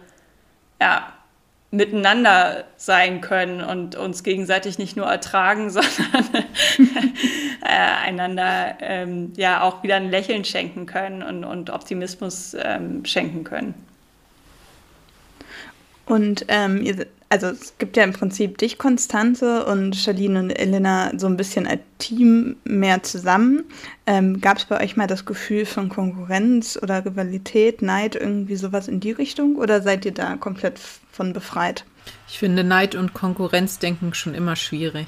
ja, 0.79 1.13
miteinander 1.71 2.65
sein 2.75 3.21
können 3.21 3.61
und 3.61 3.95
uns 3.95 4.23
gegenseitig 4.23 4.77
nicht 4.77 4.97
nur 4.97 5.07
ertragen, 5.07 5.69
sondern 5.69 6.45
äh, 7.63 8.05
einander 8.05 8.77
ähm, 8.81 9.33
ja 9.37 9.61
auch 9.61 9.81
wieder 9.83 9.95
ein 9.95 10.09
Lächeln 10.09 10.43
schenken 10.43 10.85
können 10.85 11.23
und, 11.23 11.45
und 11.45 11.69
Optimismus 11.69 12.55
ähm, 12.61 13.05
schenken 13.05 13.43
können. 13.43 13.73
Und 16.05 16.45
ähm, 16.47 16.81
ihr 16.81 17.07
also 17.31 17.47
es 17.47 17.77
gibt 17.77 17.95
ja 17.95 18.03
im 18.03 18.11
Prinzip 18.11 18.57
dich, 18.57 18.77
Konstanze, 18.77 19.65
und 19.65 19.95
Charlene 19.95 20.37
und 20.37 20.49
Elena 20.49 21.13
so 21.17 21.27
ein 21.27 21.37
bisschen 21.37 21.65
als 21.65 21.79
Team 21.97 22.57
mehr 22.65 23.03
zusammen. 23.03 23.63
Ähm, 24.05 24.41
Gab 24.41 24.57
es 24.57 24.65
bei 24.65 24.83
euch 24.83 24.97
mal 24.97 25.07
das 25.07 25.25
Gefühl 25.25 25.65
von 25.65 25.87
Konkurrenz 25.87 26.77
oder 26.81 27.05
Rivalität, 27.05 27.81
Neid, 27.81 28.17
irgendwie 28.17 28.57
sowas 28.57 28.89
in 28.89 28.99
die 28.99 29.13
Richtung? 29.13 29.55
Oder 29.55 29.81
seid 29.81 30.03
ihr 30.03 30.13
da 30.13 30.35
komplett 30.35 30.77
von 30.77 31.31
befreit? 31.31 31.85
Ich 32.27 32.37
finde 32.37 32.65
Neid 32.65 32.95
und 32.95 33.13
Konkurrenzdenken 33.13 34.13
schon 34.13 34.33
immer 34.33 34.57
schwierig. 34.57 35.07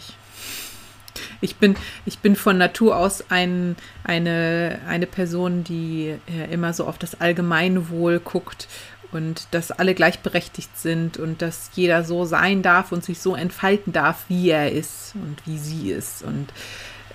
Ich 1.42 1.58
bin, 1.58 1.76
ich 2.06 2.20
bin 2.20 2.38
von 2.38 2.58
Natur 2.58 2.96
aus 2.96 3.26
ein, 3.30 3.76
eine, 4.06 4.80
eine 4.88 5.08
Person, 5.08 5.66
die 5.66 6.16
äh, 6.28 6.54
immer 6.54 6.72
so 6.72 6.86
auf 6.86 6.98
das 6.98 7.20
Allgemeinwohl 7.20 8.22
guckt 8.22 8.70
und 9.14 9.48
dass 9.52 9.72
alle 9.72 9.94
gleichberechtigt 9.94 10.78
sind 10.78 11.18
und 11.18 11.42
dass 11.42 11.72
jeder 11.76 12.04
so 12.04 12.26
sein 12.26 12.62
darf 12.62 12.92
und 12.92 13.04
sich 13.04 13.20
so 13.20 13.36
entfalten 13.36 13.94
darf, 13.94 14.26
wie 14.28 14.50
er 14.50 14.72
ist 14.72 15.14
und 15.16 15.38
wie 15.46 15.58
sie 15.58 15.92
ist. 15.92 16.24
Und 16.24 16.48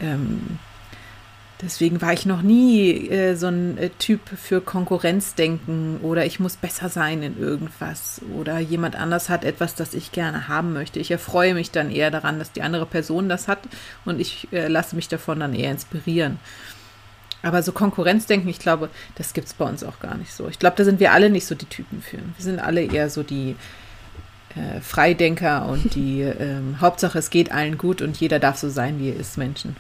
ähm, 0.00 0.58
deswegen 1.60 2.00
war 2.00 2.12
ich 2.12 2.26
noch 2.26 2.42
nie 2.42 3.08
äh, 3.08 3.34
so 3.34 3.48
ein 3.48 3.78
äh, 3.78 3.90
Typ 3.90 4.20
für 4.28 4.60
Konkurrenzdenken 4.60 5.98
oder 6.02 6.24
ich 6.24 6.40
muss 6.40 6.56
besser 6.56 6.88
sein 6.88 7.22
in 7.22 7.38
irgendwas 7.38 8.20
oder 8.36 8.58
jemand 8.58 8.96
anders 8.96 9.28
hat 9.28 9.44
etwas, 9.44 9.74
das 9.74 9.94
ich 9.94 10.12
gerne 10.12 10.48
haben 10.48 10.72
möchte. 10.72 11.00
Ich 11.00 11.10
erfreue 11.10 11.54
mich 11.54 11.70
dann 11.70 11.90
eher 11.90 12.10
daran, 12.10 12.38
dass 12.38 12.52
die 12.52 12.62
andere 12.62 12.86
Person 12.86 13.28
das 13.28 13.48
hat 13.48 13.60
und 14.04 14.20
ich 14.20 14.48
äh, 14.52 14.68
lasse 14.68 14.96
mich 14.96 15.08
davon 15.08 15.40
dann 15.40 15.54
eher 15.54 15.70
inspirieren. 15.70 16.38
Aber 17.42 17.62
so 17.62 17.72
Konkurrenzdenken, 17.72 18.48
ich 18.48 18.58
glaube, 18.58 18.90
das 19.14 19.32
gibt 19.32 19.46
es 19.46 19.54
bei 19.54 19.64
uns 19.64 19.84
auch 19.84 20.00
gar 20.00 20.16
nicht 20.16 20.32
so. 20.32 20.48
Ich 20.48 20.58
glaube, 20.58 20.76
da 20.76 20.84
sind 20.84 21.00
wir 21.00 21.12
alle 21.12 21.30
nicht 21.30 21.46
so 21.46 21.54
die 21.54 21.66
Typen 21.66 22.02
für. 22.02 22.18
Wir 22.18 22.44
sind 22.44 22.58
alle 22.58 22.82
eher 22.82 23.10
so 23.10 23.22
die 23.22 23.54
äh, 24.56 24.80
Freidenker 24.80 25.68
und 25.68 25.94
die 25.94 26.20
ähm, 26.40 26.80
Hauptsache, 26.80 27.18
es 27.18 27.30
geht 27.30 27.52
allen 27.52 27.78
gut 27.78 28.02
und 28.02 28.16
jeder 28.18 28.38
darf 28.38 28.56
so 28.56 28.68
sein, 28.68 28.98
wie 28.98 29.10
er 29.10 29.16
ist, 29.16 29.38
Menschen. 29.38 29.76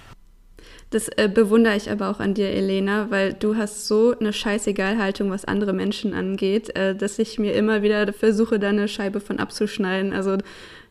Das 0.90 1.08
äh, 1.16 1.28
bewundere 1.32 1.76
ich 1.76 1.90
aber 1.90 2.08
auch 2.08 2.18
an 2.18 2.32
dir, 2.32 2.48
Elena, 2.48 3.10
weil 3.10 3.34
du 3.34 3.56
hast 3.56 3.86
so 3.86 4.14
eine 4.18 4.32
Scheißegal-Haltung, 4.32 5.30
was 5.30 5.44
andere 5.44 5.74
Menschen 5.74 6.14
angeht, 6.14 6.74
äh, 6.76 6.94
dass 6.94 7.18
ich 7.18 7.38
mir 7.38 7.52
immer 7.52 7.82
wieder 7.82 8.10
versuche, 8.12 8.58
da 8.58 8.70
eine 8.70 8.88
Scheibe 8.88 9.20
von 9.20 9.38
abzuschneiden. 9.38 10.14
Also 10.14 10.38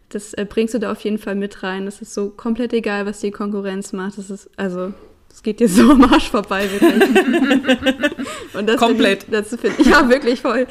das 0.10 0.36
äh, 0.36 0.46
bringst 0.48 0.76
du 0.76 0.80
da 0.80 0.92
auf 0.92 1.02
jeden 1.02 1.18
Fall 1.18 1.34
mit 1.34 1.64
rein. 1.64 1.86
Das 1.86 2.02
ist 2.02 2.14
so 2.14 2.30
komplett 2.30 2.74
egal, 2.74 3.08
was 3.08 3.22
die 3.22 3.32
Konkurrenz 3.32 3.92
macht. 3.92 4.20
Das 4.20 4.30
ist, 4.30 4.52
also 4.56 4.94
es 5.38 5.44
geht 5.44 5.60
dir 5.60 5.70
so 5.70 5.92
am 5.92 6.04
Arsch 6.12 6.32
vorbei, 6.32 6.68
wirklich. 6.68 8.12
Und 8.56 8.68
das 8.68 8.78
Komplett. 8.78 9.26
Ich, 9.26 9.30
das 9.30 9.50
finde 9.50 9.76
ich, 9.78 9.86
ja, 9.86 10.10
wirklich 10.10 10.42
voll. 10.42 10.66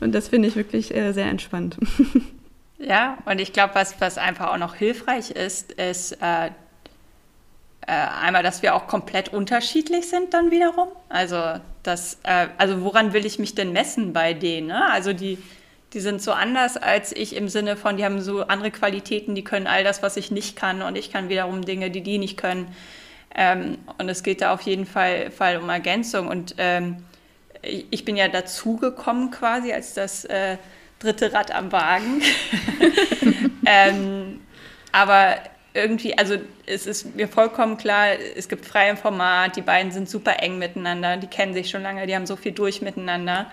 Und 0.00 0.14
das 0.14 0.28
finde 0.28 0.48
ich 0.48 0.56
wirklich 0.56 0.94
äh, 0.94 1.12
sehr 1.12 1.26
entspannt. 1.26 1.76
Ja, 2.78 3.16
und 3.24 3.40
ich 3.40 3.54
glaube, 3.54 3.74
was, 3.74 3.98
was 4.02 4.18
einfach 4.18 4.52
auch 4.52 4.58
noch 4.58 4.74
hilfreich 4.74 5.30
ist, 5.30 5.72
ist 5.72 6.12
äh, 6.20 6.48
äh, 6.48 6.50
einmal, 7.86 8.42
dass 8.42 8.60
wir 8.60 8.74
auch 8.74 8.86
komplett 8.86 9.32
unterschiedlich 9.32 10.10
sind 10.10 10.34
dann 10.34 10.50
wiederum. 10.50 10.88
Also, 11.08 11.42
das, 11.82 12.18
äh, 12.24 12.48
also 12.58 12.82
woran 12.82 13.14
will 13.14 13.24
ich 13.24 13.38
mich 13.38 13.54
denn 13.54 13.72
messen 13.72 14.12
bei 14.12 14.34
denen? 14.34 14.66
Ne? 14.66 14.92
Also 14.92 15.14
die, 15.14 15.38
die 15.94 16.00
sind 16.00 16.20
so 16.20 16.32
anders 16.32 16.76
als 16.76 17.12
ich 17.12 17.34
im 17.34 17.48
Sinne 17.48 17.78
von, 17.78 17.96
die 17.96 18.04
haben 18.04 18.20
so 18.20 18.42
andere 18.42 18.70
Qualitäten, 18.70 19.34
die 19.34 19.42
können 19.42 19.66
all 19.66 19.82
das, 19.82 20.02
was 20.02 20.18
ich 20.18 20.30
nicht 20.30 20.54
kann 20.54 20.82
und 20.82 20.98
ich 20.98 21.10
kann 21.10 21.30
wiederum 21.30 21.64
Dinge, 21.64 21.90
die 21.90 22.02
die 22.02 22.18
nicht 22.18 22.36
können. 22.36 22.68
Ähm, 23.36 23.78
und 23.98 24.08
es 24.08 24.22
geht 24.22 24.40
da 24.40 24.52
auf 24.52 24.62
jeden 24.62 24.86
Fall, 24.86 25.30
Fall 25.30 25.58
um 25.58 25.68
Ergänzung. 25.68 26.26
Und 26.28 26.54
ähm, 26.58 27.04
ich 27.62 28.04
bin 28.04 28.16
ja 28.16 28.28
dazugekommen 28.28 29.30
quasi 29.30 29.72
als 29.72 29.94
das 29.94 30.24
äh, 30.24 30.56
dritte 30.98 31.32
Rad 31.32 31.54
am 31.54 31.70
Wagen. 31.70 32.22
ähm, 33.66 34.40
aber 34.90 35.36
irgendwie, 35.74 36.16
also 36.16 36.36
es 36.64 36.86
ist 36.86 37.14
mir 37.14 37.28
vollkommen 37.28 37.76
klar, 37.76 38.06
es 38.34 38.48
gibt 38.48 38.64
freie 38.64 38.96
Format, 38.96 39.56
die 39.56 39.62
beiden 39.62 39.92
sind 39.92 40.08
super 40.08 40.42
eng 40.42 40.58
miteinander, 40.58 41.18
die 41.18 41.26
kennen 41.26 41.52
sich 41.52 41.68
schon 41.68 41.82
lange, 41.82 42.06
die 42.06 42.14
haben 42.14 42.26
so 42.26 42.36
viel 42.36 42.52
durch 42.52 42.80
miteinander. 42.80 43.50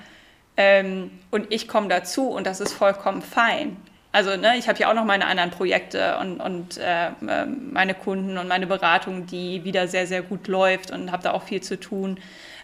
Ähm, 0.56 1.12
und 1.32 1.52
ich 1.52 1.68
komme 1.68 1.90
dazu 1.90 2.30
und 2.30 2.48
das 2.48 2.62
ist 2.62 2.72
vollkommen 2.72 3.22
fein. 3.22 3.76
Also 4.14 4.38
ne, 4.38 4.58
ich 4.58 4.70
habe 4.70 4.78
ja 4.78 4.92
auch 4.92 4.94
noch 4.94 5.06
meine 5.06 5.26
anderen 5.26 5.50
Projekte 5.50 6.18
und, 6.20 6.40
und 6.40 6.78
äh, 6.78 7.10
meine 7.20 7.96
Kunden 7.96 8.38
und 8.38 8.48
meine 8.48 8.68
Beratung, 8.68 9.26
die 9.26 9.64
wieder 9.64 9.88
sehr, 9.88 10.06
sehr 10.06 10.22
gut 10.22 10.48
läuft 10.48 10.92
und 10.92 11.12
habe 11.12 11.24
da 11.24 11.32
auch 11.32 11.42
viel 11.42 11.62
zu 11.62 11.80
tun. 11.80 12.20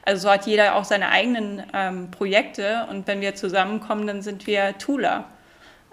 Also 0.06 0.28
so 0.28 0.30
hat 0.32 0.46
jeder 0.46 0.76
auch 0.76 0.86
seine 0.86 1.10
eigenen 1.10 1.64
ähm, 1.74 2.12
Projekte 2.12 2.86
und 2.92 3.08
wenn 3.08 3.20
wir 3.20 3.34
zusammenkommen, 3.34 4.06
dann 4.06 4.22
sind 4.22 4.46
wir 4.46 4.78
Tooler. 4.78 5.26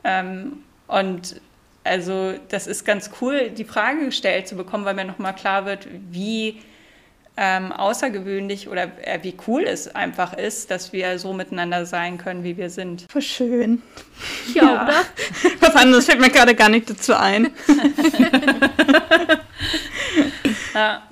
Ähm, 0.04 0.58
und 0.88 1.40
also 1.84 2.34
das 2.50 2.66
ist 2.66 2.84
ganz 2.84 3.10
cool, 3.22 3.48
die 3.48 3.64
Frage 3.64 4.04
gestellt 4.04 4.48
zu 4.48 4.56
bekommen, 4.56 4.84
weil 4.84 4.94
mir 4.94 5.06
nochmal 5.06 5.34
klar 5.34 5.64
wird, 5.64 5.88
wie 6.10 6.60
ähm, 7.36 7.72
außergewöhnlich 7.72 8.68
oder 8.68 8.84
äh, 9.02 9.18
wie 9.22 9.36
cool 9.46 9.64
es 9.64 9.94
einfach 9.94 10.32
ist, 10.32 10.70
dass 10.70 10.92
wir 10.92 11.18
so 11.18 11.32
miteinander 11.32 11.84
sein 11.84 12.18
können, 12.18 12.44
wie 12.44 12.56
wir 12.56 12.70
sind. 12.70 13.06
Voll 13.10 13.22
schön. 13.22 13.82
Ja, 14.54 14.64
ja. 14.64 14.84
oder? 14.84 15.04
Was 15.60 15.76
anderes 15.76 16.06
fällt 16.06 16.20
mir 16.20 16.30
gerade 16.30 16.54
gar 16.54 16.70
nicht 16.70 16.88
dazu 16.88 17.14
ein. 17.14 17.50
ja, 20.74 21.02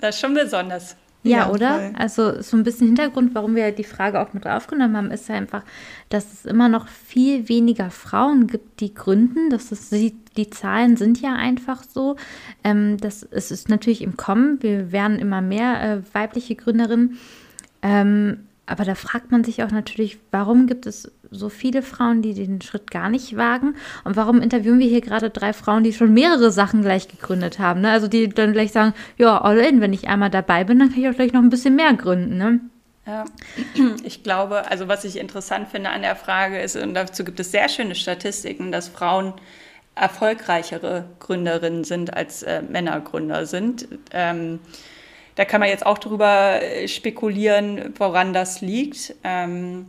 das 0.00 0.16
ist 0.16 0.20
schon 0.20 0.34
besonders. 0.34 0.96
Ja, 1.24 1.38
ja, 1.38 1.50
oder? 1.50 1.80
Voll. 1.80 1.92
Also 1.96 2.42
so 2.42 2.56
ein 2.56 2.64
bisschen 2.64 2.88
Hintergrund, 2.88 3.34
warum 3.34 3.56
wir 3.56 3.72
die 3.72 3.82
Frage 3.82 4.20
auch 4.20 4.34
mit 4.34 4.46
aufgenommen 4.46 4.96
haben, 4.96 5.10
ist 5.10 5.28
ja 5.28 5.34
einfach, 5.34 5.64
dass 6.10 6.32
es 6.32 6.44
immer 6.44 6.68
noch 6.68 6.86
viel 6.86 7.48
weniger 7.48 7.90
Frauen 7.90 8.46
gibt, 8.46 8.80
die 8.80 8.92
gründen. 8.92 9.48
Das 9.48 9.72
ist, 9.72 9.90
die, 9.90 10.50
Zahlen 10.50 10.96
sind 10.98 11.20
ja 11.22 11.34
einfach 11.34 11.82
so. 11.82 12.16
Ähm, 12.62 12.98
das 12.98 13.22
es 13.22 13.50
ist 13.50 13.70
natürlich 13.70 14.02
im 14.02 14.18
Kommen. 14.18 14.62
Wir 14.62 14.92
werden 14.92 15.18
immer 15.18 15.40
mehr 15.40 15.82
äh, 15.82 16.14
weibliche 16.14 16.56
Gründerinnen. 16.56 17.18
Ähm, 17.80 18.40
aber 18.66 18.84
da 18.84 18.94
fragt 18.94 19.30
man 19.30 19.44
sich 19.44 19.62
auch 19.62 19.70
natürlich, 19.70 20.18
warum 20.30 20.66
gibt 20.66 20.86
es 20.86 21.10
so 21.34 21.48
viele 21.48 21.82
Frauen, 21.82 22.22
die 22.22 22.34
den 22.34 22.60
Schritt 22.60 22.90
gar 22.90 23.10
nicht 23.10 23.36
wagen? 23.36 23.76
Und 24.04 24.16
warum 24.16 24.40
interviewen 24.40 24.78
wir 24.78 24.88
hier 24.88 25.00
gerade 25.00 25.30
drei 25.30 25.52
Frauen, 25.52 25.84
die 25.84 25.92
schon 25.92 26.12
mehrere 26.14 26.50
Sachen 26.50 26.82
gleich 26.82 27.08
gegründet 27.08 27.58
haben? 27.58 27.80
Ne? 27.80 27.90
Also 27.90 28.08
die 28.08 28.28
dann 28.28 28.52
gleich 28.52 28.72
sagen, 28.72 28.94
ja, 29.16 29.40
all 29.40 29.58
in, 29.58 29.80
wenn 29.80 29.92
ich 29.92 30.08
einmal 30.08 30.30
dabei 30.30 30.64
bin, 30.64 30.78
dann 30.78 30.90
kann 30.90 31.00
ich 31.00 31.08
auch 31.08 31.14
gleich 31.14 31.32
noch 31.32 31.42
ein 31.42 31.50
bisschen 31.50 31.76
mehr 31.76 31.92
gründen. 31.94 32.36
Ne? 32.36 32.60
Ja, 33.06 33.24
ich 34.04 34.22
glaube, 34.22 34.70
also 34.70 34.88
was 34.88 35.04
ich 35.04 35.18
interessant 35.18 35.68
finde 35.68 35.90
an 35.90 36.02
der 36.02 36.16
Frage 36.16 36.60
ist, 36.60 36.76
und 36.76 36.94
dazu 36.94 37.24
gibt 37.24 37.40
es 37.40 37.50
sehr 37.50 37.68
schöne 37.68 37.94
Statistiken, 37.94 38.72
dass 38.72 38.88
Frauen 38.88 39.34
erfolgreichere 39.94 41.04
Gründerinnen 41.20 41.84
sind 41.84 42.14
als 42.14 42.42
äh, 42.42 42.62
Männergründer 42.62 43.46
sind. 43.46 43.86
Ähm, 44.12 44.58
da 45.36 45.44
kann 45.44 45.60
man 45.60 45.68
jetzt 45.68 45.86
auch 45.86 45.98
darüber 45.98 46.62
äh, 46.62 46.88
spekulieren, 46.88 47.94
woran 47.96 48.32
das 48.32 48.60
liegt. 48.60 49.14
Ähm, 49.22 49.86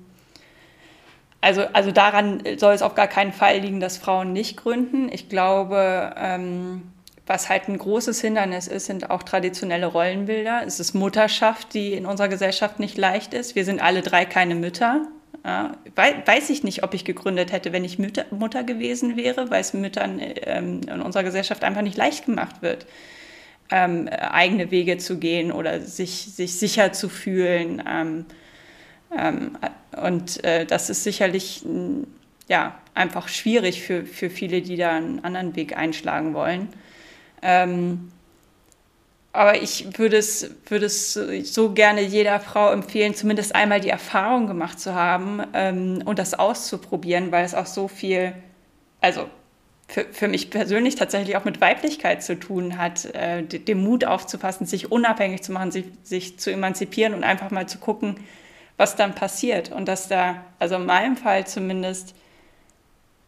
also, 1.46 1.64
also 1.74 1.92
daran 1.92 2.42
soll 2.58 2.74
es 2.74 2.82
auf 2.82 2.96
gar 2.96 3.08
keinen 3.08 3.32
Fall 3.32 3.60
liegen, 3.60 3.80
dass 3.80 3.98
Frauen 3.98 4.34
nicht 4.34 4.58
gründen. 4.58 5.10
Ich 5.12 5.30
glaube, 5.30 6.14
ähm, 6.18 6.92
was 7.28 7.50
halt 7.50 7.68
ein 7.68 7.78
großes 7.78 8.20
Hindernis 8.22 8.68
ist, 8.68 8.88
sind 8.88 9.10
auch 9.10 9.24
traditionelle 9.24 9.86
Rollenbilder. 9.86 10.64
Es 10.66 10.80
ist 10.80 10.94
Mutterschaft, 10.94 11.74
die 11.74 11.94
in 11.94 12.06
unserer 12.06 12.30
Gesellschaft 12.30 12.80
nicht 12.80 12.98
leicht 12.98 13.34
ist. 13.34 13.56
Wir 13.56 13.64
sind 13.64 13.82
alle 13.82 14.02
drei 14.02 14.26
keine 14.26 14.56
Mütter. 14.56 15.08
Ja, 15.44 15.78
weiß 16.26 16.50
ich 16.50 16.64
nicht, 16.64 16.84
ob 16.84 16.96
ich 16.96 17.06
gegründet 17.06 17.52
hätte, 17.52 17.72
wenn 17.72 17.84
ich 17.84 18.00
Mütter, 18.00 18.26
Mutter 18.32 18.64
gewesen 18.64 19.16
wäre, 19.16 19.52
weil 19.52 19.62
es 19.62 19.74
Müttern 19.74 20.20
ähm, 20.20 20.82
in 20.88 21.02
unserer 21.02 21.24
Gesellschaft 21.24 21.64
einfach 21.64 21.84
nicht 21.84 21.98
leicht 21.98 22.26
gemacht 22.26 22.64
wird 22.64 22.88
ähm, 23.72 24.08
eigene 24.08 24.72
Wege 24.72 24.98
zu 24.98 25.18
gehen 25.18 25.52
oder 25.52 25.82
sich, 25.82 26.34
sich 26.34 26.58
sicher 26.58 26.94
zu 26.94 27.10
fühlen. 27.10 27.82
Ähm, 27.88 28.26
und 29.10 30.44
äh, 30.44 30.66
das 30.66 30.90
ist 30.90 31.04
sicherlich 31.04 31.64
ja, 32.48 32.78
einfach 32.94 33.28
schwierig 33.28 33.82
für, 33.82 34.06
für 34.06 34.30
viele, 34.30 34.62
die 34.62 34.78
da 34.78 34.96
einen 34.96 35.24
anderen 35.24 35.56
Weg 35.56 35.78
einschlagen 35.78 36.34
wollen. 36.34 36.70
Ähm, 37.42 38.12
aber 39.34 39.62
ich 39.62 39.98
würde 39.98 40.16
es, 40.16 40.50
würde 40.68 40.86
es 40.86 41.14
so 41.14 41.74
gerne 41.74 42.02
jeder 42.02 42.40
Frau 42.40 42.72
empfehlen, 42.72 43.16
zumindest 43.16 43.54
einmal 43.54 43.82
die 43.82 43.90
Erfahrung 43.90 44.48
gemacht 44.48 44.80
zu 44.80 44.96
haben 44.96 45.42
ähm, 45.54 46.02
und 46.06 46.20
das 46.20 46.34
auszuprobieren, 46.34 47.34
weil 47.34 47.44
es 47.44 47.54
auch 47.54 47.66
so 47.66 47.90
viel, 47.90 48.34
also 49.02 49.28
für, 49.90 50.06
für 50.06 50.30
mich 50.30 50.50
persönlich 50.52 50.96
tatsächlich 50.96 51.36
auch 51.36 51.44
mit 51.44 51.60
Weiblichkeit 51.60 52.24
zu 52.24 52.40
tun 52.40 52.78
hat, 52.78 53.06
äh, 53.14 53.44
den 53.44 53.84
Mut 53.84 54.06
aufzufassen, 54.06 54.66
sich 54.66 54.92
unabhängig 54.92 55.44
zu 55.44 55.52
machen, 55.52 55.72
sich, 55.72 55.86
sich 56.04 56.40
zu 56.40 56.50
emanzipieren 56.50 57.14
und 57.14 57.26
einfach 57.26 57.52
mal 57.52 57.68
zu 57.68 57.78
gucken, 57.78 58.16
was 58.78 58.96
dann 58.96 59.16
passiert. 59.16 59.72
Und 59.72 59.88
dass 59.88 60.08
da, 60.08 60.44
also 60.60 60.76
in 60.76 60.86
meinem 60.86 61.18
Fall 61.18 61.48
zumindest, 61.48 62.16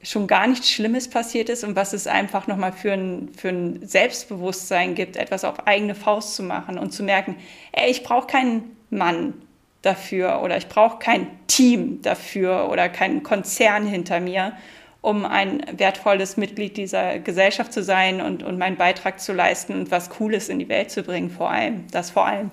schon 0.04 0.28
gar 0.28 0.48
nichts 0.48 0.70
Schlimmes 0.70 1.10
passiert 1.10 1.50
ist 1.50 1.64
und 1.64 1.76
was 1.76 1.94
es 1.94 2.08
einfach 2.08 2.48
nochmal 2.48 2.72
für 2.72 2.94
ein, 2.94 3.30
für 3.36 3.50
ein 3.50 3.86
Selbstbewusstsein 3.86 4.96
gibt, 4.96 5.18
etwas 5.18 5.44
auf 5.44 5.66
eigene 5.68 5.96
Faust 5.96 6.36
zu 6.36 6.44
machen 6.44 6.78
und 6.78 6.92
zu 6.92 7.04
merken, 7.04 7.36
ey, 7.72 7.90
ich 7.90 8.04
brauche 8.04 8.28
keinen 8.28 8.78
Mann 8.90 9.34
dafür 9.82 10.42
oder 10.44 10.58
ich 10.58 10.68
brauche 10.68 11.00
kein 11.00 11.28
Team 11.48 12.02
dafür 12.02 12.70
oder 12.70 12.90
keinen 12.90 13.24
Konzern 13.24 13.88
hinter 13.88 14.20
mir, 14.20 14.54
um 15.02 15.26
ein 15.26 15.64
wertvolles 15.72 16.38
Mitglied 16.38 16.78
dieser 16.78 17.20
Gesellschaft 17.20 17.74
zu 17.74 17.82
sein 17.82 18.22
und, 18.22 18.44
und 18.44 18.58
meinen 18.58 18.78
Beitrag 18.78 19.20
zu 19.20 19.34
leisten 19.34 19.74
und 19.74 19.92
was 19.92 20.10
Cooles 20.10 20.50
in 20.50 20.60
die 20.60 20.70
Welt 20.70 20.92
zu 20.92 21.04
bringen, 21.04 21.30
vor 21.30 21.50
allem. 21.50 21.86
Das 21.92 22.12
vor 22.12 22.26
allem. 22.26 22.52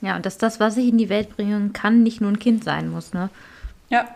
Ja, 0.00 0.16
und 0.16 0.26
dass 0.26 0.38
das, 0.38 0.60
was 0.60 0.76
ich 0.76 0.88
in 0.88 0.98
die 0.98 1.08
Welt 1.08 1.36
bringen 1.36 1.72
kann, 1.72 2.02
nicht 2.02 2.20
nur 2.20 2.30
ein 2.30 2.38
Kind 2.38 2.64
sein 2.64 2.90
muss, 2.90 3.12
ne? 3.12 3.30
Ja. 3.88 4.08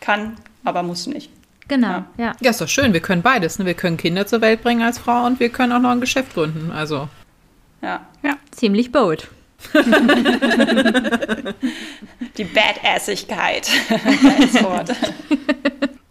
Kann, 0.00 0.36
aber 0.64 0.82
muss 0.82 1.06
nicht. 1.06 1.30
Genau, 1.68 1.88
ja. 1.88 2.06
Ja, 2.18 2.32
ja 2.40 2.50
ist 2.50 2.60
doch 2.60 2.68
schön. 2.68 2.92
Wir 2.92 3.00
können 3.00 3.22
beides. 3.22 3.58
Ne? 3.58 3.66
Wir 3.66 3.74
können 3.74 3.96
Kinder 3.96 4.26
zur 4.26 4.40
Welt 4.40 4.62
bringen 4.62 4.82
als 4.82 4.98
Frau 4.98 5.24
und 5.24 5.40
wir 5.40 5.48
können 5.48 5.72
auch 5.72 5.80
noch 5.80 5.90
ein 5.90 6.00
Geschäft 6.00 6.34
gründen. 6.34 6.70
Also. 6.70 7.08
Ja. 7.82 8.06
Ja. 8.22 8.36
Ziemlich 8.50 8.92
bold. 8.92 9.28
Die 12.36 12.44
Badassigkeit. 12.44 13.70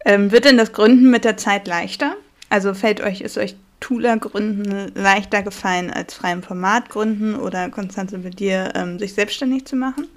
ähm, 0.05 0.31
wird 0.31 0.45
denn 0.45 0.57
das 0.57 0.73
Gründen 0.73 1.11
mit 1.11 1.23
der 1.23 1.37
Zeit 1.37 1.67
leichter? 1.67 2.15
Also 2.49 2.73
fällt 2.73 3.01
euch, 3.01 3.21
ist 3.21 3.37
euch 3.37 3.55
Tula 3.83 4.15
gründen 4.15 4.93
leichter 4.95 5.43
gefallen 5.43 5.91
als 5.91 6.13
freiem 6.13 6.41
Format 6.41 6.89
gründen 6.89 7.35
oder 7.35 7.69
Konstanze 7.69 8.17
mit 8.17 8.39
dir, 8.39 8.71
ähm, 8.75 8.97
sich 8.97 9.13
selbstständig 9.13 9.65
zu 9.65 9.75
machen? 9.75 10.07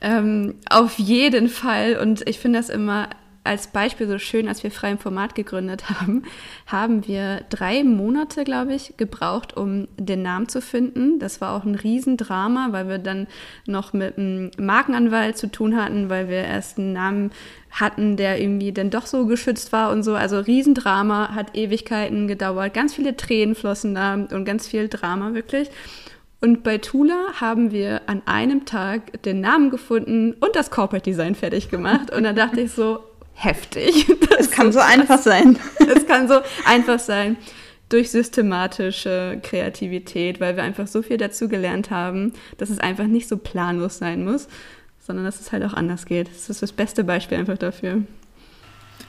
Ähm, 0.00 0.54
auf 0.70 0.96
jeden 1.00 1.48
Fall. 1.48 1.98
Und 2.00 2.28
ich 2.28 2.38
finde 2.38 2.60
das 2.60 2.68
immer 2.68 3.08
als 3.42 3.68
Beispiel 3.68 4.06
so 4.06 4.18
schön, 4.18 4.48
als 4.48 4.62
wir 4.62 4.70
frei 4.70 4.90
im 4.90 4.98
Format 4.98 5.34
gegründet 5.34 5.88
haben, 5.88 6.24
haben 6.66 7.06
wir 7.06 7.42
drei 7.48 7.82
Monate, 7.84 8.44
glaube 8.44 8.74
ich, 8.74 8.94
gebraucht, 8.96 9.56
um 9.56 9.88
den 9.96 10.22
Namen 10.22 10.48
zu 10.48 10.60
finden. 10.60 11.18
Das 11.18 11.40
war 11.40 11.56
auch 11.56 11.64
ein 11.64 11.74
Riesendrama, 11.74 12.68
weil 12.70 12.88
wir 12.88 12.98
dann 12.98 13.26
noch 13.66 13.92
mit 13.92 14.18
einem 14.18 14.50
Markenanwalt 14.58 15.38
zu 15.38 15.50
tun 15.50 15.76
hatten, 15.76 16.10
weil 16.10 16.28
wir 16.28 16.44
erst 16.44 16.78
einen 16.78 16.92
Namen 16.92 17.30
hatten, 17.70 18.16
der 18.16 18.40
irgendwie 18.40 18.72
dann 18.72 18.90
doch 18.90 19.06
so 19.06 19.26
geschützt 19.26 19.72
war 19.72 19.90
und 19.90 20.02
so. 20.02 20.14
Also 20.14 20.38
Riesendrama, 20.38 21.34
hat 21.34 21.56
Ewigkeiten 21.56 22.28
gedauert. 22.28 22.74
Ganz 22.74 22.94
viele 22.94 23.16
Tränen 23.16 23.54
flossen 23.54 23.94
da 23.94 24.14
und 24.14 24.44
ganz 24.44 24.66
viel 24.66 24.88
Drama 24.88 25.34
wirklich. 25.34 25.70
Und 26.42 26.62
bei 26.62 26.78
Tula 26.78 27.34
haben 27.34 27.70
wir 27.70 28.02
an 28.06 28.22
einem 28.24 28.64
Tag 28.64 29.22
den 29.22 29.40
Namen 29.40 29.70
gefunden 29.70 30.32
und 30.40 30.56
das 30.56 30.70
Corporate 30.70 31.04
Design 31.04 31.34
fertig 31.34 31.68
gemacht. 31.68 32.14
Und 32.14 32.24
dann 32.24 32.34
dachte 32.34 32.62
ich 32.62 32.72
so, 32.72 33.00
heftig. 33.34 34.06
Es 34.38 34.50
kann 34.50 34.72
so, 34.72 34.78
so 34.78 34.84
einfach 34.84 35.18
sein. 35.18 35.58
Es 35.78 36.06
kann 36.06 36.28
so 36.28 36.40
einfach 36.64 36.98
sein 36.98 37.36
durch 37.90 38.10
systematische 38.10 39.40
Kreativität, 39.42 40.40
weil 40.40 40.56
wir 40.56 40.62
einfach 40.62 40.86
so 40.86 41.02
viel 41.02 41.18
dazu 41.18 41.48
gelernt 41.48 41.90
haben, 41.90 42.32
dass 42.56 42.70
es 42.70 42.78
einfach 42.78 43.06
nicht 43.06 43.28
so 43.28 43.36
planlos 43.36 43.98
sein 43.98 44.24
muss, 44.24 44.48
sondern 45.00 45.24
dass 45.24 45.40
es 45.40 45.52
halt 45.52 45.64
auch 45.64 45.74
anders 45.74 46.06
geht. 46.06 46.28
Das 46.28 46.48
ist 46.48 46.62
das 46.62 46.72
beste 46.72 47.04
Beispiel 47.04 47.36
einfach 47.36 47.58
dafür. 47.58 48.02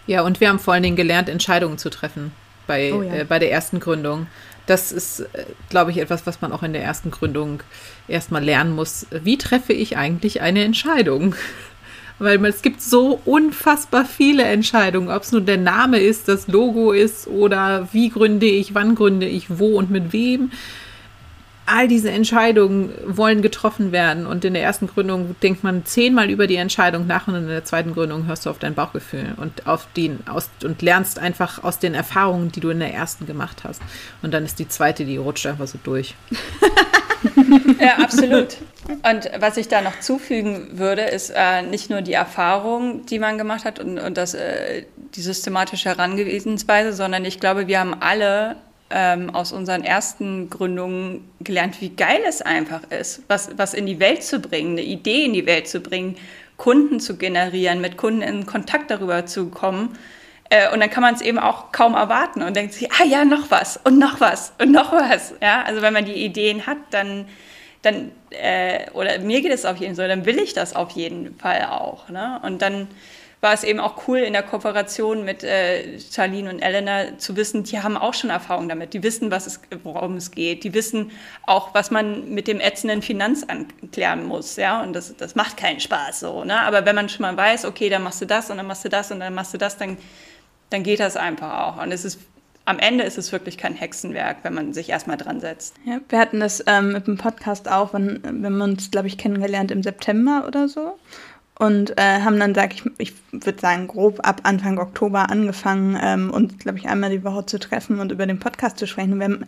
Ja, 0.07 0.23
und 0.23 0.41
wir 0.41 0.49
haben 0.49 0.59
vor 0.59 0.73
allen 0.73 0.83
Dingen 0.83 0.95
gelernt, 0.95 1.29
Entscheidungen 1.29 1.77
zu 1.77 1.89
treffen 1.89 2.31
bei, 2.65 2.93
oh 2.93 3.03
ja. 3.03 3.17
äh, 3.17 3.23
bei 3.23 3.39
der 3.39 3.51
ersten 3.51 3.79
Gründung. 3.79 4.27
Das 4.65 4.91
ist, 4.91 5.19
äh, 5.19 5.45
glaube 5.69 5.91
ich, 5.91 5.97
etwas, 5.97 6.25
was 6.25 6.41
man 6.41 6.51
auch 6.51 6.63
in 6.63 6.73
der 6.73 6.83
ersten 6.83 7.11
Gründung 7.11 7.61
erstmal 8.07 8.43
lernen 8.43 8.73
muss. 8.73 9.05
Wie 9.11 9.37
treffe 9.37 9.73
ich 9.73 9.97
eigentlich 9.97 10.41
eine 10.41 10.63
Entscheidung? 10.63 11.35
Weil 12.21 12.43
es 12.45 12.61
gibt 12.61 12.81
so 12.81 13.19
unfassbar 13.25 14.05
viele 14.05 14.43
Entscheidungen, 14.43 15.09
ob 15.09 15.23
es 15.23 15.31
nun 15.31 15.45
der 15.45 15.57
Name 15.57 15.99
ist, 15.99 16.27
das 16.27 16.47
Logo 16.47 16.91
ist 16.91 17.27
oder 17.27 17.87
wie 17.91 18.09
gründe 18.09 18.45
ich, 18.45 18.75
wann 18.75 18.93
gründe 18.95 19.27
ich, 19.27 19.59
wo 19.59 19.77
und 19.77 19.89
mit 19.89 20.13
wem. 20.13 20.51
All 21.65 21.87
diese 21.87 22.11
Entscheidungen 22.11 22.91
wollen 23.05 23.41
getroffen 23.41 23.91
werden 23.91 24.27
und 24.27 24.45
in 24.45 24.53
der 24.53 24.61
ersten 24.61 24.87
Gründung 24.87 25.35
denkt 25.41 25.63
man 25.63 25.85
zehnmal 25.85 26.29
über 26.29 26.45
die 26.45 26.57
Entscheidung 26.57 27.07
nach 27.07 27.27
und 27.27 27.35
in 27.35 27.47
der 27.47 27.63
zweiten 27.63 27.93
Gründung 27.93 28.27
hörst 28.27 28.45
du 28.45 28.49
auf 28.49 28.59
dein 28.59 28.75
Bauchgefühl 28.75 29.33
und 29.37 29.65
auf 29.65 29.87
den 29.95 30.19
aus 30.27 30.49
und 30.63 30.81
lernst 30.81 31.17
einfach 31.17 31.63
aus 31.63 31.79
den 31.79 31.93
Erfahrungen, 31.93 32.51
die 32.51 32.59
du 32.59 32.69
in 32.69 32.79
der 32.79 32.93
ersten 32.93 33.25
gemacht 33.25 33.63
hast. 33.63 33.81
Und 34.21 34.33
dann 34.33 34.43
ist 34.45 34.59
die 34.59 34.67
zweite, 34.67 35.05
die 35.05 35.17
rutscht 35.17 35.45
einfach 35.45 35.67
so 35.67 35.79
durch. 35.83 36.13
ja, 37.79 37.97
absolut. 37.97 38.57
Und 38.87 39.29
was 39.39 39.57
ich 39.57 39.67
da 39.67 39.81
noch 39.81 39.99
zufügen 39.99 40.77
würde, 40.77 41.03
ist 41.03 41.31
äh, 41.35 41.61
nicht 41.61 41.89
nur 41.89 42.01
die 42.01 42.13
Erfahrung, 42.13 43.05
die 43.05 43.19
man 43.19 43.37
gemacht 43.37 43.65
hat 43.65 43.79
und, 43.79 43.99
und 43.99 44.17
das, 44.17 44.33
äh, 44.33 44.85
die 45.15 45.21
systematische 45.21 45.89
Herangehensweise, 45.89 46.93
sondern 46.93 47.25
ich 47.25 47.39
glaube, 47.39 47.67
wir 47.67 47.79
haben 47.79 47.95
alle 47.99 48.57
ähm, 48.89 49.29
aus 49.29 49.51
unseren 49.51 49.83
ersten 49.83 50.49
Gründungen 50.49 51.29
gelernt, 51.39 51.81
wie 51.81 51.89
geil 51.89 52.19
es 52.27 52.41
einfach 52.41 52.81
ist, 52.89 53.23
was, 53.27 53.51
was 53.57 53.73
in 53.73 53.85
die 53.85 53.99
Welt 53.99 54.23
zu 54.23 54.39
bringen, 54.39 54.71
eine 54.71 54.83
Idee 54.83 55.25
in 55.25 55.33
die 55.33 55.45
Welt 55.45 55.67
zu 55.67 55.79
bringen, 55.79 56.17
Kunden 56.57 56.99
zu 56.99 57.17
generieren, 57.17 57.81
mit 57.81 57.97
Kunden 57.97 58.21
in 58.21 58.45
Kontakt 58.45 58.91
darüber 58.91 59.25
zu 59.25 59.49
kommen. 59.49 59.97
Äh, 60.51 60.71
und 60.73 60.81
dann 60.81 60.89
kann 60.89 61.01
man 61.01 61.15
es 61.15 61.21
eben 61.21 61.39
auch 61.39 61.71
kaum 61.71 61.95
erwarten 61.95 62.43
und 62.43 62.55
denkt 62.55 62.73
sich, 62.73 62.91
ah 62.91 63.05
ja, 63.05 63.25
noch 63.25 63.49
was 63.49 63.79
und 63.83 63.97
noch 63.97 64.19
was 64.19 64.53
und 64.61 64.71
noch 64.71 64.91
was. 64.91 65.33
Ja, 65.41 65.63
also 65.63 65.81
wenn 65.81 65.93
man 65.93 66.05
die 66.05 66.13
Ideen 66.25 66.67
hat, 66.67 66.77
dann 66.91 67.25
dann, 67.81 68.11
äh, 68.29 68.89
oder 68.91 69.17
mir 69.19 69.41
geht 69.41 69.51
es 69.51 69.65
auf 69.65 69.77
jeden 69.77 69.95
Fall 69.95 70.07
dann 70.07 70.25
will 70.25 70.37
ich 70.37 70.53
das 70.53 70.75
auf 70.75 70.91
jeden 70.91 71.35
Fall 71.39 71.65
auch. 71.65 72.09
Ne? 72.09 72.39
Und 72.43 72.61
dann 72.61 72.87
war 73.39 73.53
es 73.53 73.63
eben 73.63 73.79
auch 73.79 74.07
cool 74.07 74.19
in 74.19 74.33
der 74.33 74.43
Kooperation 74.43 75.25
mit 75.25 75.43
äh, 75.43 75.99
Charlene 75.99 76.47
und 76.51 76.59
Elena 76.59 77.17
zu 77.17 77.35
wissen, 77.35 77.63
die 77.63 77.81
haben 77.81 77.97
auch 77.97 78.13
schon 78.13 78.29
Erfahrung 78.29 78.69
damit. 78.69 78.93
Die 78.93 79.01
wissen, 79.01 79.31
was 79.31 79.47
es, 79.47 79.61
worum 79.81 80.17
es 80.17 80.29
geht. 80.29 80.63
Die 80.63 80.75
wissen 80.75 81.09
auch, 81.47 81.73
was 81.73 81.89
man 81.89 82.29
mit 82.29 82.47
dem 82.47 82.59
ätzenden 82.59 83.01
Finanzamt 83.01 83.73
klären 83.91 84.25
muss. 84.25 84.57
Ja? 84.57 84.83
Und 84.83 84.93
das, 84.93 85.17
das 85.17 85.33
macht 85.33 85.57
keinen 85.57 85.79
Spaß 85.79 86.19
so. 86.19 86.43
Ne? 86.43 86.59
Aber 86.59 86.85
wenn 86.85 86.93
man 86.93 87.09
schon 87.09 87.23
mal 87.23 87.35
weiß, 87.35 87.65
okay, 87.65 87.89
dann 87.89 88.03
machst 88.03 88.21
du 88.21 88.27
das 88.27 88.51
und 88.51 88.57
dann 88.57 88.67
machst 88.67 88.85
du 88.85 88.89
das 88.89 89.09
und 89.09 89.19
dann 89.19 89.33
machst 89.33 89.55
du 89.55 89.57
das, 89.57 89.75
dann, 89.75 89.97
dann 90.71 90.81
geht 90.83 90.99
das 90.99 91.15
einfach 91.15 91.59
auch. 91.59 91.81
Und 91.81 91.91
es 91.91 92.03
ist 92.03 92.19
am 92.65 92.79
Ende 92.79 93.03
ist 93.03 93.17
es 93.17 93.31
wirklich 93.31 93.57
kein 93.57 93.73
Hexenwerk, 93.73 94.37
wenn 94.43 94.53
man 94.53 94.73
sich 94.73 94.89
erstmal 94.89 95.17
dran 95.17 95.39
setzt. 95.39 95.75
Ja, 95.83 95.99
wir 96.09 96.19
hatten 96.19 96.39
das 96.39 96.63
ähm, 96.67 96.93
mit 96.93 97.07
dem 97.07 97.17
Podcast 97.17 97.69
auch, 97.69 97.93
wenn, 97.93 98.21
wenn 98.23 98.57
wir 98.57 98.63
uns, 98.63 98.91
glaube 98.91 99.07
ich, 99.07 99.17
kennengelernt 99.17 99.71
im 99.71 99.83
September 99.83 100.45
oder 100.47 100.67
so. 100.67 100.97
Und 101.57 101.97
äh, 101.97 102.21
haben 102.21 102.39
dann, 102.39 102.55
sag 102.55 102.73
ich, 102.73 102.83
ich 102.97 103.13
würde 103.31 103.59
sagen, 103.59 103.87
grob 103.87 104.25
ab 104.25 104.41
Anfang 104.43 104.79
Oktober 104.79 105.29
angefangen, 105.29 105.97
ähm, 106.01 106.31
uns, 106.31 106.57
glaube 106.59 106.77
ich, 106.77 106.87
einmal 106.87 107.09
die 107.09 107.23
Woche 107.23 107.45
zu 107.45 107.59
treffen 107.59 107.99
und 107.99 108.11
über 108.11 108.25
den 108.25 108.39
Podcast 108.39 108.77
zu 108.77 108.87
sprechen. 108.87 109.13
Und 109.13 109.19
wir 109.19 109.25
haben 109.25 109.45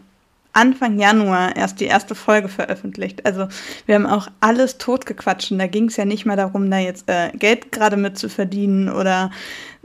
Anfang 0.54 1.00
Januar 1.00 1.56
erst 1.56 1.80
die 1.80 1.86
erste 1.86 2.14
Folge 2.14 2.48
veröffentlicht. 2.48 3.26
Also 3.26 3.48
wir 3.88 3.96
haben 3.96 4.06
auch 4.06 4.28
alles 4.40 4.78
totgequatscht. 4.78 5.52
Und 5.52 5.60
da 5.60 5.68
ging 5.68 5.86
es 5.86 5.98
ja 5.98 6.06
nicht 6.06 6.26
mal 6.26 6.38
darum, 6.38 6.70
da 6.70 6.78
jetzt 6.78 7.10
äh, 7.10 7.32
Geld 7.34 7.72
gerade 7.72 7.98
mit 7.98 8.18
zu 8.18 8.30
verdienen 8.30 8.88
oder 8.90 9.32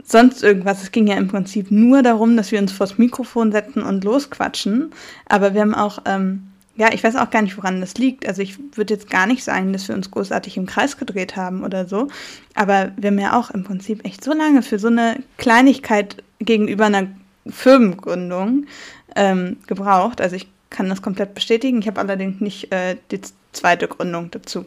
sonst 0.03 0.43
irgendwas. 0.43 0.83
Es 0.83 0.91
ging 0.91 1.07
ja 1.07 1.17
im 1.17 1.27
Prinzip 1.27 1.71
nur 1.71 2.03
darum, 2.03 2.37
dass 2.37 2.51
wir 2.51 2.59
uns 2.59 2.71
vors 2.71 2.99
Mikrofon 2.99 3.51
setzen 3.51 3.81
und 3.81 4.03
losquatschen. 4.03 4.91
Aber 5.27 5.55
wir 5.55 5.61
haben 5.61 5.73
auch, 5.73 6.03
ähm, 6.05 6.43
ja, 6.75 6.93
ich 6.93 7.03
weiß 7.03 7.15
auch 7.15 7.31
gar 7.31 7.41
nicht, 7.41 7.57
woran 7.57 7.81
das 7.81 7.95
liegt. 7.95 8.27
Also 8.27 8.43
ich 8.43 8.57
würde 8.77 8.93
jetzt 8.93 9.09
gar 9.09 9.25
nicht 9.25 9.43
sagen, 9.43 9.73
dass 9.73 9.87
wir 9.87 9.95
uns 9.95 10.11
großartig 10.11 10.55
im 10.55 10.67
Kreis 10.67 10.97
gedreht 10.97 11.35
haben 11.35 11.63
oder 11.63 11.87
so. 11.87 12.09
Aber 12.53 12.91
wir 12.95 13.09
haben 13.09 13.19
ja 13.19 13.37
auch 13.39 13.49
im 13.49 13.63
Prinzip 13.63 14.05
echt 14.05 14.23
so 14.23 14.33
lange 14.33 14.61
für 14.61 14.77
so 14.77 14.87
eine 14.87 15.17
Kleinigkeit 15.37 16.23
gegenüber 16.39 16.85
einer 16.85 17.07
Firmengründung 17.47 18.67
ähm, 19.15 19.57
gebraucht. 19.65 20.21
Also 20.21 20.35
ich 20.35 20.47
kann 20.69 20.89
das 20.89 21.01
komplett 21.01 21.33
bestätigen. 21.33 21.79
Ich 21.81 21.87
habe 21.87 21.99
allerdings 21.99 22.41
nicht 22.41 22.71
äh, 22.71 22.97
die 23.11 23.21
zweite 23.51 23.87
Gründung 23.87 24.31
dazu. 24.31 24.65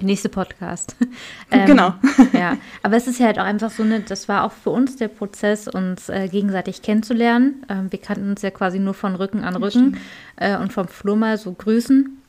Nächste 0.00 0.28
Podcast. 0.28 0.96
Ähm, 1.50 1.66
genau. 1.66 1.94
ja, 2.32 2.56
aber 2.82 2.96
es 2.96 3.06
ist 3.06 3.20
ja 3.20 3.26
halt 3.26 3.38
auch 3.38 3.44
einfach 3.44 3.70
so 3.70 3.82
eine, 3.82 4.00
das 4.00 4.28
war 4.28 4.44
auch 4.44 4.50
für 4.50 4.70
uns 4.70 4.96
der 4.96 5.08
Prozess, 5.08 5.68
uns 5.68 6.08
äh, 6.08 6.26
gegenseitig 6.26 6.82
kennenzulernen. 6.82 7.64
Ähm, 7.68 7.92
wir 7.92 8.00
kannten 8.00 8.30
uns 8.30 8.42
ja 8.42 8.50
quasi 8.50 8.78
nur 8.78 8.94
von 8.94 9.14
Rücken 9.14 9.44
an 9.44 9.54
Rücken 9.54 9.98
äh, 10.36 10.56
und 10.56 10.72
vom 10.72 10.88
Flur 10.88 11.16
mal 11.16 11.38
so 11.38 11.52
grüßen. 11.52 12.20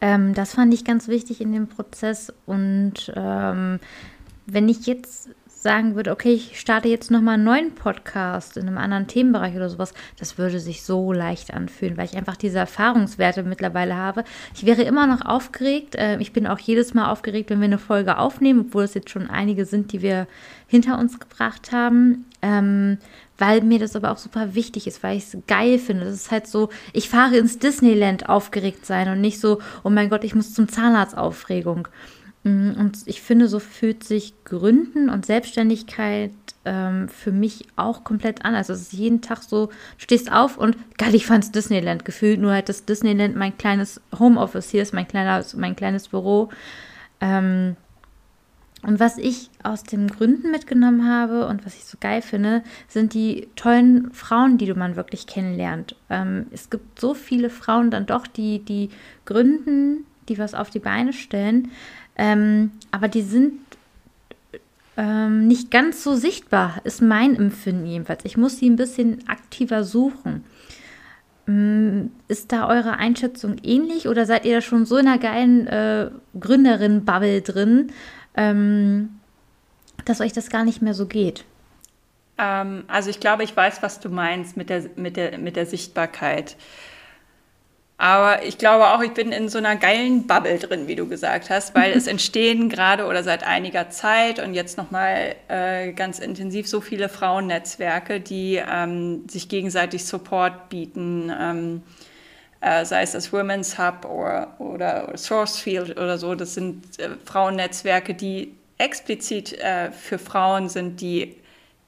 Ähm, 0.00 0.34
das 0.34 0.54
fand 0.54 0.74
ich 0.74 0.84
ganz 0.84 1.08
wichtig 1.08 1.40
in 1.40 1.52
dem 1.52 1.68
Prozess. 1.68 2.32
Und 2.44 3.10
ähm, 3.14 3.78
wenn 4.46 4.68
ich 4.68 4.86
jetzt 4.86 5.30
sagen 5.62 5.96
würde, 5.96 6.12
okay, 6.12 6.32
ich 6.32 6.60
starte 6.60 6.88
jetzt 6.88 7.10
nochmal 7.10 7.34
einen 7.34 7.44
neuen 7.44 7.74
Podcast 7.74 8.56
in 8.56 8.68
einem 8.68 8.78
anderen 8.78 9.06
Themenbereich 9.06 9.56
oder 9.56 9.68
sowas, 9.68 9.94
das 10.18 10.38
würde 10.38 10.60
sich 10.60 10.82
so 10.82 11.12
leicht 11.12 11.52
anfühlen, 11.52 11.96
weil 11.96 12.04
ich 12.04 12.16
einfach 12.16 12.36
diese 12.36 12.58
Erfahrungswerte 12.58 13.42
mittlerweile 13.42 13.96
habe. 13.96 14.24
Ich 14.54 14.66
wäre 14.66 14.82
immer 14.82 15.06
noch 15.06 15.24
aufgeregt. 15.24 15.94
Äh, 15.94 16.18
ich 16.18 16.32
bin 16.32 16.46
auch 16.46 16.58
jedes 16.58 16.94
Mal 16.94 17.10
aufgeregt, 17.10 17.50
wenn 17.50 17.60
wir 17.60 17.66
eine 17.66 17.78
Folge 17.78 18.18
aufnehmen, 18.18 18.66
obwohl 18.68 18.84
es 18.84 18.94
jetzt 18.94 19.10
schon 19.10 19.30
einige 19.30 19.64
sind, 19.64 19.92
die 19.92 20.02
wir 20.02 20.26
hinter 20.68 20.98
uns 20.98 21.18
gebracht 21.18 21.72
haben. 21.72 22.26
Ähm, 22.42 22.98
weil 23.38 23.60
mir 23.62 23.78
das 23.78 23.96
aber 23.96 24.12
auch 24.12 24.18
super 24.18 24.54
wichtig 24.54 24.86
ist, 24.86 25.02
weil 25.02 25.16
ich 25.16 25.24
es 25.24 25.38
geil 25.46 25.78
finde. 25.78 26.04
Das 26.06 26.14
ist 26.14 26.30
halt 26.30 26.46
so, 26.46 26.70
ich 26.92 27.08
fahre 27.08 27.36
ins 27.36 27.58
Disneyland 27.58 28.28
aufgeregt 28.28 28.86
sein 28.86 29.08
und 29.08 29.20
nicht 29.20 29.40
so, 29.40 29.60
oh 29.84 29.90
mein 29.90 30.08
Gott, 30.08 30.24
ich 30.24 30.34
muss 30.34 30.54
zum 30.54 30.68
Zahnarzt 30.68 31.16
Aufregung. 31.16 31.88
Mm, 32.46 32.78
und 32.78 32.98
ich 33.06 33.20
finde, 33.22 33.48
so 33.48 33.58
fühlt 33.58 34.04
sich 34.04 34.32
Gründen 34.44 35.10
und 35.10 35.26
Selbstständigkeit 35.26 36.30
ähm, 36.64 37.08
für 37.08 37.32
mich 37.32 37.66
auch 37.74 38.04
komplett 38.04 38.44
an. 38.44 38.54
Also 38.54 38.72
es 38.72 38.82
ist 38.82 38.92
jeden 38.92 39.20
Tag 39.20 39.42
so, 39.42 39.66
du 39.66 39.72
stehst 39.98 40.30
auf 40.30 40.56
und 40.56 40.76
geil, 40.96 41.16
ich 41.16 41.26
fand's 41.26 41.50
Disneyland 41.50 42.04
gefühlt, 42.04 42.40
nur 42.40 42.52
halt 42.52 42.68
das 42.68 42.84
Disneyland 42.84 43.34
mein 43.34 43.58
kleines 43.58 44.00
Homeoffice 44.16 44.70
hier 44.70 44.82
ist, 44.82 44.94
mein, 44.94 45.08
kleiner, 45.08 45.44
mein 45.56 45.74
kleines 45.74 46.06
Büro. 46.06 46.50
Ähm, 47.20 47.74
und 48.82 49.00
was 49.00 49.18
ich 49.18 49.50
aus 49.64 49.82
den 49.82 50.06
Gründen 50.06 50.52
mitgenommen 50.52 51.08
habe 51.08 51.48
und 51.48 51.66
was 51.66 51.74
ich 51.74 51.84
so 51.86 51.98
geil 51.98 52.22
finde, 52.22 52.62
sind 52.86 53.14
die 53.14 53.48
tollen 53.56 54.12
Frauen, 54.12 54.56
die 54.58 54.66
du 54.66 54.76
man 54.76 54.94
wirklich 54.94 55.26
kennenlernt. 55.26 55.96
Ähm, 56.10 56.46
es 56.52 56.70
gibt 56.70 57.00
so 57.00 57.12
viele 57.12 57.50
Frauen 57.50 57.90
dann 57.90 58.06
doch, 58.06 58.28
die, 58.28 58.60
die 58.60 58.90
gründen, 59.24 60.06
die 60.28 60.38
was 60.38 60.54
auf 60.54 60.70
die 60.70 60.78
Beine 60.78 61.12
stellen, 61.12 61.72
ähm, 62.16 62.72
aber 62.90 63.08
die 63.08 63.22
sind 63.22 63.52
ähm, 64.96 65.46
nicht 65.46 65.70
ganz 65.70 66.02
so 66.02 66.14
sichtbar, 66.14 66.80
ist 66.84 67.02
mein 67.02 67.36
Empfinden 67.36 67.86
jedenfalls. 67.86 68.24
Ich 68.24 68.36
muss 68.36 68.58
sie 68.58 68.68
ein 68.68 68.76
bisschen 68.76 69.28
aktiver 69.28 69.84
suchen. 69.84 70.44
Ähm, 71.46 72.12
ist 72.28 72.52
da 72.52 72.68
eure 72.68 72.96
Einschätzung 72.96 73.56
ähnlich 73.62 74.08
oder 74.08 74.26
seid 74.26 74.44
ihr 74.44 74.56
da 74.56 74.60
schon 74.60 74.86
so 74.86 74.96
in 74.96 75.06
einer 75.06 75.18
geilen 75.18 75.66
äh, 75.66 76.10
Gründerin-Bubble 76.40 77.42
drin, 77.42 77.92
ähm, 78.36 79.20
dass 80.04 80.20
euch 80.20 80.32
das 80.32 80.50
gar 80.50 80.64
nicht 80.64 80.82
mehr 80.82 80.94
so 80.94 81.06
geht? 81.06 81.44
Ähm, 82.38 82.84
also 82.88 83.10
ich 83.10 83.20
glaube, 83.20 83.44
ich 83.44 83.56
weiß, 83.56 83.82
was 83.82 84.00
du 84.00 84.08
meinst 84.08 84.56
mit 84.56 84.70
der, 84.70 84.84
mit 84.96 85.16
der, 85.16 85.38
mit 85.38 85.56
der 85.56 85.66
Sichtbarkeit. 85.66 86.56
Aber 88.06 88.44
ich 88.44 88.56
glaube 88.56 88.90
auch, 88.90 89.02
ich 89.02 89.14
bin 89.14 89.32
in 89.32 89.48
so 89.48 89.58
einer 89.58 89.74
geilen 89.74 90.28
Bubble 90.28 90.60
drin, 90.60 90.86
wie 90.86 90.94
du 90.94 91.08
gesagt 91.08 91.50
hast, 91.50 91.74
weil 91.74 91.90
es 91.90 92.06
entstehen 92.06 92.68
gerade 92.68 93.06
oder 93.06 93.24
seit 93.24 93.44
einiger 93.44 93.90
Zeit 93.90 94.38
und 94.38 94.54
jetzt 94.54 94.78
nochmal 94.78 95.34
äh, 95.48 95.90
ganz 95.92 96.20
intensiv 96.20 96.68
so 96.68 96.80
viele 96.80 97.08
Frauennetzwerke, 97.08 98.20
die 98.20 98.62
ähm, 98.64 99.28
sich 99.28 99.48
gegenseitig 99.48 100.04
Support 100.04 100.68
bieten, 100.68 101.32
ähm, 101.36 101.82
äh, 102.60 102.84
sei 102.84 103.02
es 103.02 103.10
das 103.10 103.32
Women's 103.32 103.76
Hub 103.76 104.04
oder, 104.04 104.54
oder, 104.60 105.08
oder 105.08 105.18
Sourcefield 105.18 105.98
oder 105.98 106.16
so. 106.16 106.36
Das 106.36 106.54
sind 106.54 107.00
äh, 107.00 107.08
Frauennetzwerke, 107.24 108.14
die 108.14 108.54
explizit 108.78 109.54
äh, 109.54 109.90
für 109.90 110.20
Frauen 110.20 110.68
sind, 110.68 111.00
die 111.00 111.34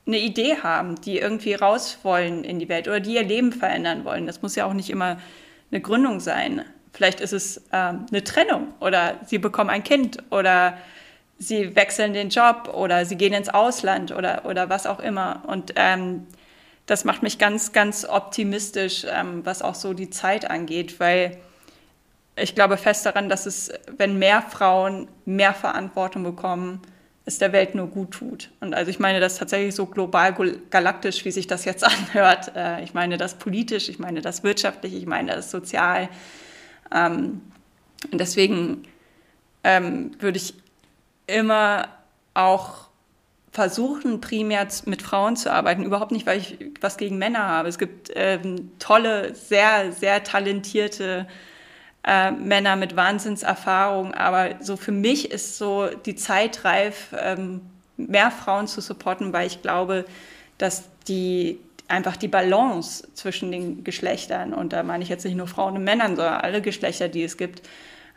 eine 0.05 0.19
Idee 0.19 0.57
haben, 0.65 1.01
die 1.01 1.19
irgendwie 1.19 1.55
raus 1.55 2.01
wollen 2.03 2.43
in 2.43 2.59
die 2.59 2.69
Welt 2.69 2.89
oder 2.89 2.99
die 2.99 3.15
ihr 3.15 3.23
Leben 3.23 3.53
verändern 3.53 4.05
wollen. 4.05 4.27
Das 4.27 4.43
muss 4.43 4.57
ja 4.57 4.67
auch 4.67 4.75
nicht 4.75 4.91
immer 4.91 5.19
eine 5.71 5.81
Gründung 5.81 6.21
sein. 6.21 6.65
Vielleicht 6.93 7.21
ist 7.21 7.33
es 7.33 7.63
ähm, 7.73 8.07
eine 8.11 8.25
Trennung 8.25 8.69
oder 8.81 9.17
sie 9.27 9.39
bekommen 9.39 9.71
ein 9.71 9.85
Kind 9.85 10.19
oder 10.31 10.79
sie 11.39 11.77
wechseln 11.77 12.13
den 12.13 12.31
Job 12.31 12.71
oder 12.75 13.05
sie 13.05 13.17
gehen 13.17 13.33
ins 13.33 13.49
Ausland 13.49 14.13
oder, 14.13 14.45
oder 14.45 14.69
was 14.69 14.87
auch 14.87 14.99
immer. 14.99 15.43
Und 15.47 15.75
ähm, 15.77 16.27
das 16.87 17.05
macht 17.05 17.23
mich 17.23 17.39
ganz, 17.39 17.73
ganz 17.73 18.05
optimistisch, 18.05 19.05
ähm, 19.09 19.45
was 19.45 19.63
auch 19.63 19.75
so 19.75 19.93
die 19.93 20.11
Zeit 20.11 20.51
angeht, 20.51 20.99
weil 20.99 21.39
ich 22.35 22.55
glaube 22.55 22.77
fest 22.77 23.05
daran, 23.05 23.29
dass 23.29 23.47
es, 23.47 23.71
wenn 23.97 24.19
mehr 24.19 24.43
Frauen 24.43 25.09
mehr 25.25 25.55
Verantwortung 25.55 26.23
bekommen, 26.23 26.81
es 27.29 27.39
der 27.39 27.53
Welt 27.53 27.75
nur 27.75 27.89
gut 27.89 28.13
tut. 28.13 28.51
Und 28.61 28.75
also 28.75 28.91
ich 28.91 28.99
meine 28.99 29.21
das 29.21 29.37
tatsächlich 29.37 29.75
so 29.75 29.85
global 29.85 30.35
galaktisch, 30.71 31.25
wie 31.27 31.31
sich 31.31 31.47
das 31.47 31.65
jetzt 31.67 31.85
anhört. 31.85 32.53
Äh, 32.57 32.83
ich 32.83 32.95
meine 32.95 33.19
das 33.19 33.35
politisch, 33.35 33.89
ich 33.89 33.99
meine 33.99 34.23
das 34.23 34.43
wirtschaftlich, 34.43 34.95
ich 34.95 35.07
meine 35.07 35.33
das 35.33 35.51
sozial. 35.51 36.09
Ähm, 36.93 37.43
und 38.11 38.19
deswegen 38.19 38.85
ähm, 39.63 40.13
würde 40.19 40.39
ich 40.39 40.55
immer 41.27 41.89
auch 42.33 42.89
versuchen, 43.53 44.21
primär 44.21 44.67
mit 44.87 45.03
Frauen 45.03 45.37
zu 45.37 45.53
arbeiten. 45.53 45.85
Überhaupt 45.85 46.13
nicht, 46.13 46.27
weil 46.27 46.39
ich 46.39 46.59
was 46.81 46.97
gegen 46.97 47.19
Männer 47.19 47.47
habe. 47.47 47.69
Es 47.69 47.79
gibt 47.79 48.11
ähm, 48.15 48.71
tolle, 48.79 49.35
sehr, 49.35 49.93
sehr 49.93 50.23
talentierte 50.25 51.27
äh, 52.09 52.31
Männer 52.33 52.77
mit 52.77 52.97
Wahnsinnserfahrung. 52.97 54.15
Aber 54.15 54.57
so 54.61 54.77
für 54.77 54.93
mich 54.93 55.31
ist 55.31 55.59
so 55.59 55.89
die 56.07 56.17
Zeit 56.17 56.65
reif, 56.65 57.15
ähm, 57.21 57.61
mehr 57.99 58.31
Frauen 58.31 58.67
zu 58.67 58.81
supporten, 58.81 59.33
weil 59.33 59.47
ich 59.47 59.61
glaube, 59.61 60.07
dass 60.57 60.89
die 61.07 61.61
einfach 61.87 62.17
die 62.17 62.29
Balance 62.29 63.07
zwischen 63.15 63.51
den 63.53 63.85
Geschlechtern, 63.85 64.55
und 64.55 64.73
da 64.73 64.83
meine 64.83 65.03
ich 65.03 65.09
jetzt 65.09 65.25
nicht 65.25 65.37
nur 65.37 65.47
Frauen 65.47 65.77
und 65.77 65.85
Männern, 65.85 66.17
sondern 66.17 66.41
alle 66.41 66.63
Geschlechter, 66.63 67.09
die 67.09 67.23
es 67.23 67.37
gibt, 67.37 67.63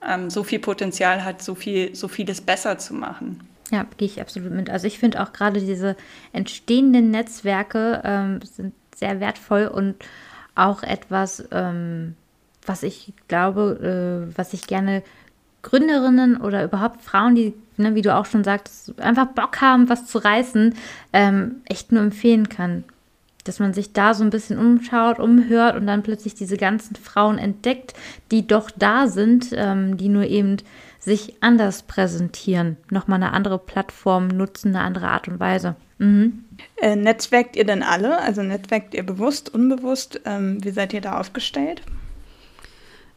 ähm, 0.07 0.29
so 0.29 0.43
viel 0.43 0.59
Potenzial 0.59 1.23
hat, 1.23 1.41
so 1.41 1.55
viel, 1.55 1.95
so 1.95 2.07
vieles 2.07 2.41
besser 2.41 2.77
zu 2.77 2.93
machen. 2.93 3.47
Ja, 3.71 3.85
gehe 3.97 4.07
ich 4.07 4.19
absolut 4.19 4.51
mit. 4.51 4.69
Also 4.69 4.87
ich 4.87 4.99
finde 4.99 5.21
auch 5.21 5.31
gerade 5.31 5.61
diese 5.61 5.95
entstehenden 6.33 7.11
Netzwerke 7.11 8.01
ähm, 8.03 8.39
sind 8.43 8.73
sehr 8.95 9.19
wertvoll 9.19 9.67
und 9.67 9.95
auch 10.55 10.83
etwas, 10.83 11.45
ähm, 11.51 12.15
was 12.65 12.83
ich 12.83 13.13
glaube, 13.27 14.27
äh, 14.31 14.37
was 14.37 14.53
ich 14.53 14.67
gerne 14.67 15.03
Gründerinnen 15.63 16.37
oder 16.37 16.63
überhaupt 16.63 17.01
Frauen, 17.01 17.35
die, 17.35 17.53
ne, 17.77 17.95
wie 17.95 18.01
du 18.01 18.15
auch 18.15 18.25
schon 18.25 18.43
sagst, 18.43 18.99
einfach 18.99 19.27
Bock 19.27 19.61
haben, 19.61 19.89
was 19.89 20.05
zu 20.05 20.17
reißen, 20.17 20.75
ähm, 21.13 21.61
echt 21.65 21.91
nur 21.91 22.01
empfehlen 22.01 22.49
kann. 22.49 22.83
Dass 23.43 23.59
man 23.59 23.73
sich 23.73 23.93
da 23.93 24.13
so 24.13 24.23
ein 24.23 24.29
bisschen 24.29 24.59
umschaut, 24.59 25.19
umhört 25.19 25.75
und 25.75 25.87
dann 25.87 26.03
plötzlich 26.03 26.35
diese 26.35 26.57
ganzen 26.57 26.95
Frauen 26.95 27.37
entdeckt, 27.37 27.93
die 28.31 28.45
doch 28.45 28.69
da 28.69 29.07
sind, 29.07 29.49
ähm, 29.53 29.97
die 29.97 30.09
nur 30.09 30.25
eben 30.25 30.57
sich 30.99 31.35
anders 31.41 31.81
präsentieren, 31.81 32.77
nochmal 32.91 33.15
eine 33.15 33.33
andere 33.33 33.57
Plattform 33.57 34.27
nutzen, 34.27 34.75
eine 34.75 34.85
andere 34.85 35.07
Art 35.07 35.27
und 35.27 35.39
Weise. 35.39 35.75
Mhm. 35.97 36.45
Äh, 36.77 36.95
netzwerkt 36.95 37.55
ihr 37.55 37.65
denn 37.65 37.81
alle? 37.81 38.19
Also 38.19 38.43
netzwerkt 38.43 38.93
ihr 38.93 39.03
bewusst, 39.03 39.51
unbewusst? 39.51 40.21
Ähm, 40.25 40.63
wie 40.63 40.69
seid 40.69 40.93
ihr 40.93 41.01
da 41.01 41.19
aufgestellt? 41.19 41.81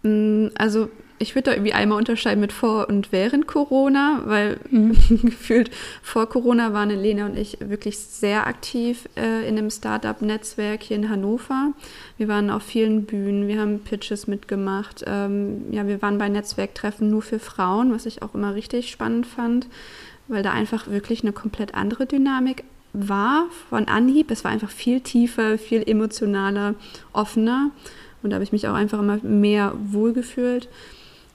Mm, 0.05 0.49
also 0.57 0.89
ich 1.19 1.35
würde 1.35 1.51
da 1.51 1.53
irgendwie 1.53 1.73
einmal 1.73 1.99
unterscheiden 1.99 2.41
mit 2.41 2.53
vor 2.53 2.89
und 2.89 3.13
während 3.13 3.47
Corona, 3.47 4.23
weil 4.27 4.59
mhm. 4.71 4.93
gefühlt 5.23 5.71
vor 6.03 6.29
Corona 6.29 6.73
waren 6.73 6.91
Lena 6.91 7.27
und 7.27 7.39
ich 7.39 7.59
wirklich 7.61 7.99
sehr 7.99 8.47
aktiv 8.47 9.09
äh, 9.17 9.49
in 9.49 9.57
einem 9.57 9.71
Startup-Netzwerk 9.71 10.83
hier 10.83 10.97
in 10.97 11.09
Hannover. 11.09 11.73
Wir 12.19 12.29
waren 12.29 12.51
auf 12.51 12.63
vielen 12.63 13.07
Bühnen, 13.07 13.49
wir 13.49 13.61
haben 13.61 13.81
Pitches 13.81 14.27
mitgemacht. 14.27 15.05
Ähm, 15.07 15.73
ja, 15.73 15.87
wir 15.87 16.03
waren 16.03 16.19
bei 16.19 16.29
Netzwerktreffen 16.29 17.09
nur 17.11 17.23
für 17.23 17.39
Frauen, 17.39 17.93
was 17.93 18.07
ich 18.07 18.23
auch 18.23 18.35
immer 18.35 18.55
richtig 18.55 18.91
spannend 18.91 19.27
fand, 19.27 19.69
weil 20.29 20.43
da 20.43 20.53
einfach 20.53 20.89
wirklich 20.89 21.23
eine 21.23 21.33
komplett 21.33 21.75
andere 21.75 22.07
Dynamik 22.07 22.65
war 22.93 23.47
von 23.71 23.89
Anhieb. 23.89 24.31
Es 24.31 24.45
war 24.45 24.51
einfach 24.51 24.71
viel 24.71 25.01
tiefer, 25.01 25.59
viel 25.59 25.83
emotionaler, 25.89 26.75
offener. 27.13 27.71
Und 28.25 28.31
da 28.31 28.35
habe 28.35 28.45
ich 28.45 28.53
mich 28.53 28.67
auch 28.67 28.75
einfach 28.75 28.99
immer 28.99 29.19
mehr 29.23 29.73
wohlgefühlt. 29.77 30.69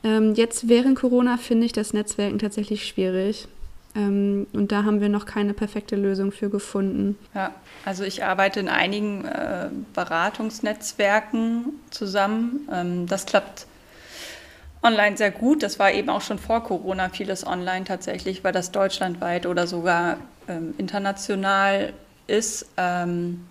Ähm, 0.04 0.34
jetzt 0.34 0.68
während 0.68 0.98
Corona 0.98 1.38
finde 1.38 1.66
ich 1.66 1.72
das 1.72 1.94
Netzwerken 1.94 2.40
tatsächlich 2.40 2.88
schwierig. 2.88 3.48
Ähm, 3.96 4.48
und 4.54 4.72
da 4.72 4.84
haben 4.84 5.02
wir 5.02 5.10
noch 5.10 5.26
keine 5.26 5.54
perfekte 5.54 5.96
Lösung 5.96 6.32
für 6.32 6.50
gefunden. 6.50 7.18
Ja, 7.34 7.54
also 7.86 8.04
ich 8.04 8.24
arbeite 8.24 8.60
in 8.60 8.70
einigen 8.70 9.26
äh, 9.26 9.70
Beratungsnetzwerken 9.94 11.74
zusammen. 11.90 12.68
Ähm, 12.72 13.08
das 13.08 13.26
klappt 13.26 13.68
online 14.82 15.18
sehr 15.18 15.32
gut. 15.32 15.64
Das 15.64 15.80
war 15.80 15.92
eben 15.92 16.10
auch 16.10 16.22
schon 16.22 16.40
vor 16.40 16.64
Corona 16.64 17.10
vieles 17.10 17.46
online 17.46 17.86
tatsächlich, 17.86 18.44
weil 18.44 18.54
das 18.54 18.72
deutschlandweit 18.72 19.46
oder 19.46 19.68
sogar 19.68 20.18
ähm, 20.48 20.74
international 20.78 21.94
ist. 22.28 22.68
Ähm, 22.78 23.46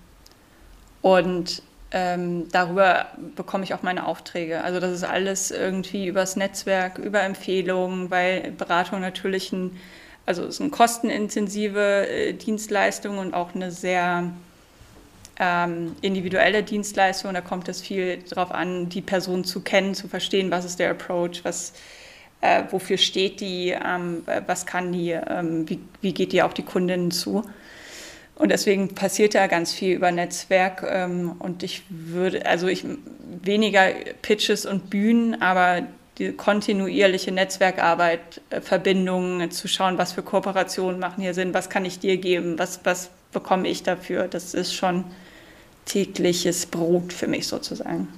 und 1.03 1.63
ähm, 1.91 2.49
darüber 2.53 3.07
bekomme 3.35 3.65
ich 3.65 3.73
auch 3.73 3.83
meine 3.83 4.07
Aufträge. 4.07 4.63
Also 4.63 4.79
das 4.79 4.93
ist 4.93 5.05
alles 5.05 5.51
irgendwie 5.51 6.07
übers 6.07 6.37
Netzwerk, 6.37 6.99
über 6.99 7.23
Empfehlungen, 7.23 8.11
weil 8.11 8.51
Beratung 8.53 9.01
natürlich 9.01 9.53
ein, 9.53 9.79
also 10.27 10.45
ist 10.45 10.61
eine 10.61 10.71
kostenintensive 10.71 12.07
äh, 12.09 12.33
Dienstleistung 12.35 13.17
und 13.17 13.33
auch 13.33 13.55
eine 13.55 13.71
sehr 13.71 14.31
ähm, 15.39 15.97
individuelle 16.03 16.63
Dienstleistung. 16.63 17.33
Da 17.33 17.41
kommt 17.41 17.69
es 17.69 17.81
viel 17.81 18.19
darauf 18.29 18.51
an, 18.51 18.91
die 18.91 19.01
Person 19.01 19.45
zu 19.45 19.61
kennen, 19.61 19.95
zu 19.95 20.09
verstehen, 20.09 20.51
was 20.51 20.67
ist 20.67 20.79
der 20.79 20.91
Approach, 20.91 21.41
was, 21.45 21.73
äh, 22.43 22.65
wofür 22.71 22.99
steht 22.99 23.41
die, 23.41 23.71
ähm, 23.71 24.25
was 24.47 24.67
kann 24.67 24.93
die, 24.93 25.13
ähm, 25.13 25.67
wie, 25.71 25.81
wie 26.03 26.13
geht 26.13 26.33
die 26.33 26.43
auf 26.43 26.53
die 26.53 26.65
Kundinnen 26.65 27.11
zu. 27.11 27.45
Und 28.39 28.51
deswegen 28.51 28.95
passiert 28.95 29.35
da 29.35 29.49
ganz 29.49 29.73
viel 29.73 29.97
über 29.97 30.13
Netzwerk. 30.13 30.87
Ähm, 30.89 31.33
und 31.41 31.65
ich 31.65 31.83
würde, 31.89 32.47
also 32.47 32.69
ich 32.69 32.85
weniger 33.43 33.89
Pitches 34.23 34.65
und 34.65 34.91
Bühnen, 34.91 35.43
aber 35.43 35.83
die 36.19 36.33
kontinuierliche 36.33 37.33
Netzwerkarbeit, 37.33 38.41
äh, 38.51 38.61
Verbindungen, 38.61 39.51
zu 39.51 39.67
schauen, 39.67 39.99
was 39.99 40.13
für 40.13 40.23
Kooperationen 40.23 41.01
machen 41.01 41.21
hier 41.21 41.35
Sinn, 41.35 41.53
was 41.53 41.69
kann 41.69 41.85
ich 41.85 41.99
dir 41.99 42.17
geben, 42.17 42.59
was, 42.59 42.81
was 42.85 43.11
bekomme 43.33 43.69
ich 43.69 43.83
dafür. 43.83 44.29
Das 44.29 44.55
ist 44.55 44.73
schon 44.73 45.05
tägliches 45.85 46.67
Brot 46.67 47.13
für 47.13 47.27
mich 47.27 47.49
sozusagen. 47.49 48.09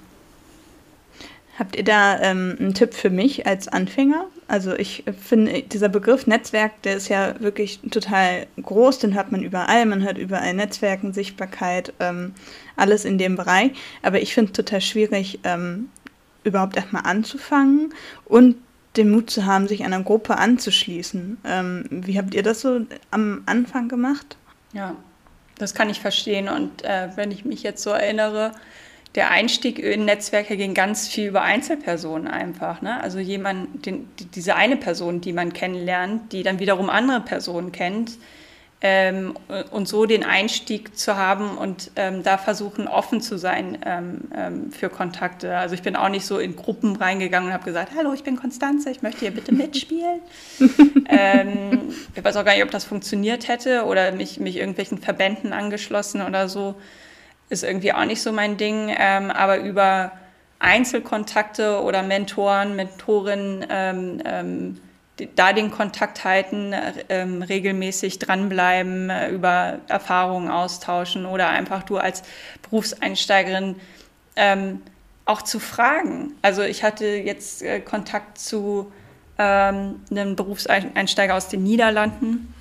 Habt 1.58 1.76
ihr 1.76 1.84
da 1.84 2.20
ähm, 2.20 2.56
einen 2.58 2.74
Tipp 2.74 2.92
für 2.92 3.10
mich 3.10 3.46
als 3.46 3.68
Anfänger? 3.68 4.26
Also 4.50 4.74
ich 4.74 5.04
finde, 5.16 5.62
dieser 5.62 5.88
Begriff 5.88 6.26
Netzwerk, 6.26 6.82
der 6.82 6.96
ist 6.96 7.08
ja 7.08 7.38
wirklich 7.40 7.78
total 7.88 8.48
groß, 8.60 8.98
den 8.98 9.14
hört 9.14 9.30
man 9.30 9.44
überall, 9.44 9.86
man 9.86 10.02
hört 10.02 10.18
überall 10.18 10.52
Netzwerken, 10.54 11.12
Sichtbarkeit, 11.12 11.92
ähm, 12.00 12.34
alles 12.74 13.04
in 13.04 13.16
dem 13.16 13.36
Bereich. 13.36 13.70
Aber 14.02 14.20
ich 14.20 14.34
finde 14.34 14.50
es 14.50 14.56
total 14.56 14.80
schwierig, 14.80 15.38
ähm, 15.44 15.88
überhaupt 16.42 16.76
erstmal 16.76 17.02
anzufangen 17.04 17.94
und 18.24 18.56
den 18.96 19.12
Mut 19.12 19.30
zu 19.30 19.46
haben, 19.46 19.68
sich 19.68 19.84
einer 19.84 20.02
Gruppe 20.02 20.36
anzuschließen. 20.36 21.38
Ähm, 21.44 21.84
wie 21.88 22.18
habt 22.18 22.34
ihr 22.34 22.42
das 22.42 22.60
so 22.60 22.80
am 23.12 23.42
Anfang 23.46 23.88
gemacht? 23.88 24.36
Ja, 24.72 24.96
das 25.58 25.74
kann 25.74 25.88
ich 25.90 26.00
verstehen. 26.00 26.48
Und 26.48 26.82
äh, 26.82 27.10
wenn 27.14 27.30
ich 27.30 27.44
mich 27.44 27.62
jetzt 27.62 27.84
so 27.84 27.90
erinnere, 27.90 28.50
der 29.14 29.30
Einstieg 29.30 29.78
in 29.78 30.04
Netzwerke 30.04 30.56
ging 30.56 30.74
ganz 30.74 31.08
viel 31.08 31.28
über 31.28 31.42
Einzelpersonen 31.42 32.28
einfach. 32.28 32.80
Ne? 32.80 33.02
Also 33.02 33.18
jemand, 33.18 33.84
den, 33.86 34.08
diese 34.34 34.54
eine 34.54 34.76
Person, 34.76 35.20
die 35.20 35.32
man 35.32 35.52
kennenlernt, 35.52 36.32
die 36.32 36.42
dann 36.42 36.60
wiederum 36.60 36.90
andere 36.90 37.20
Personen 37.20 37.72
kennt, 37.72 38.12
ähm, 38.82 39.34
und 39.70 39.88
so 39.88 40.06
den 40.06 40.24
Einstieg 40.24 40.96
zu 40.96 41.16
haben 41.16 41.58
und 41.58 41.90
ähm, 41.96 42.22
da 42.22 42.38
versuchen, 42.38 42.88
offen 42.88 43.20
zu 43.20 43.36
sein 43.36 43.78
ähm, 43.84 44.20
ähm 44.34 44.72
für 44.72 44.88
Kontakte. 44.88 45.56
Also 45.56 45.74
ich 45.74 45.82
bin 45.82 45.96
auch 45.96 46.08
nicht 46.08 46.24
so 46.24 46.38
in 46.38 46.56
Gruppen 46.56 46.96
reingegangen 46.96 47.48
und 47.48 47.52
habe 47.52 47.64
gesagt, 47.64 47.92
hallo, 47.94 48.14
ich 48.14 48.24
bin 48.24 48.36
Konstanze, 48.36 48.90
ich 48.90 49.02
möchte 49.02 49.20
hier 49.20 49.32
bitte 49.32 49.52
mitspielen. 49.52 50.20
Ähm, 51.12 51.92
ich 52.14 52.22
weiß 52.22 52.36
auch 52.36 52.44
gar 52.44 52.54
nicht, 52.54 52.62
ob 52.62 52.70
das 52.70 52.84
funktioniert 52.84 53.48
hätte 53.48 53.84
oder 53.84 54.12
mich, 54.12 54.38
mich 54.38 54.56
irgendwelchen 54.56 54.98
Verbänden 54.98 55.52
angeschlossen 55.52 56.22
oder 56.22 56.48
so. 56.48 56.76
Ist 57.50 57.62
irgendwie 57.62 57.92
auch 57.92 58.06
nicht 58.06 58.22
so 58.22 58.32
mein 58.32 58.56
Ding. 58.56 58.94
Ähm, 58.98 59.30
aber 59.30 59.58
über 59.58 60.12
Einzelkontakte 60.58 61.82
oder 61.82 62.02
Mentoren, 62.02 62.76
Mentorinnen, 62.76 63.66
da 65.34 65.52
den 65.52 65.70
Kontakt 65.70 66.24
halten, 66.24 66.74
ähm, 67.08 67.42
regelmäßig 67.42 68.18
dranbleiben, 68.18 69.10
äh, 69.10 69.28
über 69.30 69.78
Erfahrungen 69.88 70.50
austauschen 70.50 71.26
oder 71.26 71.48
einfach 71.48 71.82
du 71.82 71.98
als 71.98 72.22
Berufseinsteigerin 72.62 73.76
ähm, 74.36 74.82
auch 75.24 75.42
zu 75.42 75.60
fragen. 75.60 76.32
Also 76.42 76.62
ich 76.62 76.82
hatte 76.82 77.06
jetzt 77.06 77.62
äh, 77.62 77.80
Kontakt 77.80 78.38
zu 78.38 78.92
ähm, 79.38 80.00
einem 80.10 80.36
Berufseinsteiger 80.36 81.34
aus 81.34 81.48
den 81.48 81.62
Niederlanden, 81.62 82.52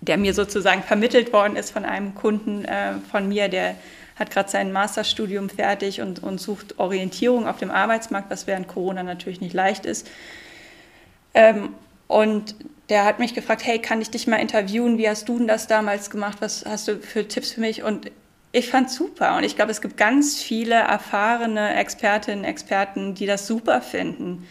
der 0.00 0.16
mir 0.16 0.34
sozusagen 0.34 0.82
vermittelt 0.82 1.32
worden 1.32 1.56
ist 1.56 1.70
von 1.70 1.84
einem 1.84 2.14
Kunden 2.14 2.64
äh, 2.64 2.94
von 3.10 3.28
mir, 3.28 3.48
der 3.48 3.76
hat 4.16 4.30
gerade 4.30 4.48
sein 4.48 4.72
Masterstudium 4.72 5.48
fertig 5.48 6.00
und, 6.00 6.22
und 6.22 6.40
sucht 6.40 6.78
Orientierung 6.78 7.46
auf 7.46 7.58
dem 7.58 7.70
Arbeitsmarkt, 7.70 8.30
was 8.30 8.46
während 8.46 8.68
Corona 8.68 9.02
natürlich 9.02 9.40
nicht 9.40 9.54
leicht 9.54 9.86
ist. 9.86 10.08
Ähm, 11.34 11.74
und 12.06 12.54
der 12.88 13.04
hat 13.04 13.18
mich 13.18 13.34
gefragt, 13.34 13.64
hey, 13.64 13.78
kann 13.78 14.00
ich 14.00 14.10
dich 14.10 14.26
mal 14.26 14.36
interviewen? 14.36 14.98
Wie 14.98 15.08
hast 15.08 15.28
du 15.28 15.38
denn 15.38 15.48
das 15.48 15.66
damals 15.66 16.10
gemacht? 16.10 16.38
Was 16.40 16.64
hast 16.66 16.86
du 16.86 16.98
für 16.98 17.26
Tipps 17.26 17.52
für 17.52 17.60
mich? 17.60 17.82
Und 17.82 18.10
ich 18.52 18.70
fand 18.70 18.90
super. 18.90 19.36
Und 19.36 19.44
ich 19.44 19.56
glaube, 19.56 19.72
es 19.72 19.80
gibt 19.80 19.96
ganz 19.96 20.40
viele 20.40 20.74
erfahrene 20.74 21.74
Expertinnen, 21.74 22.44
Experten, 22.44 23.14
die 23.14 23.26
das 23.26 23.46
super 23.46 23.80
finden, 23.80 24.46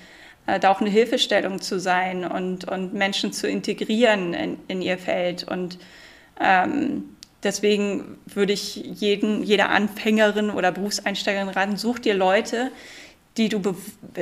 äh, 0.45 0.59
da 0.59 0.72
auch 0.72 0.82
eine 0.82 0.89
Hilfestellung 0.89 1.61
zu 1.61 1.80
sein 1.80 2.26
und, 2.26 2.66
und 2.66 2.93
Menschen 2.93 3.32
zu 3.32 3.47
integrieren 3.47 4.34
in, 4.34 4.59
in 4.68 4.82
ihr 4.82 4.97
Feld. 4.97 5.43
Und 5.45 5.78
ähm, 6.41 7.16
deswegen 7.43 8.17
würde 8.25 8.53
ich 8.53 8.75
jeden, 8.75 9.43
jeder 9.43 9.69
Anfängerin 9.69 10.49
oder 10.49 10.71
Berufseinsteigerin 10.71 11.49
raten, 11.49 11.77
such 11.77 11.99
dir 11.99 12.13
Leute, 12.13 12.71
die 13.37 13.49
du 13.49 13.59
be 13.59 13.75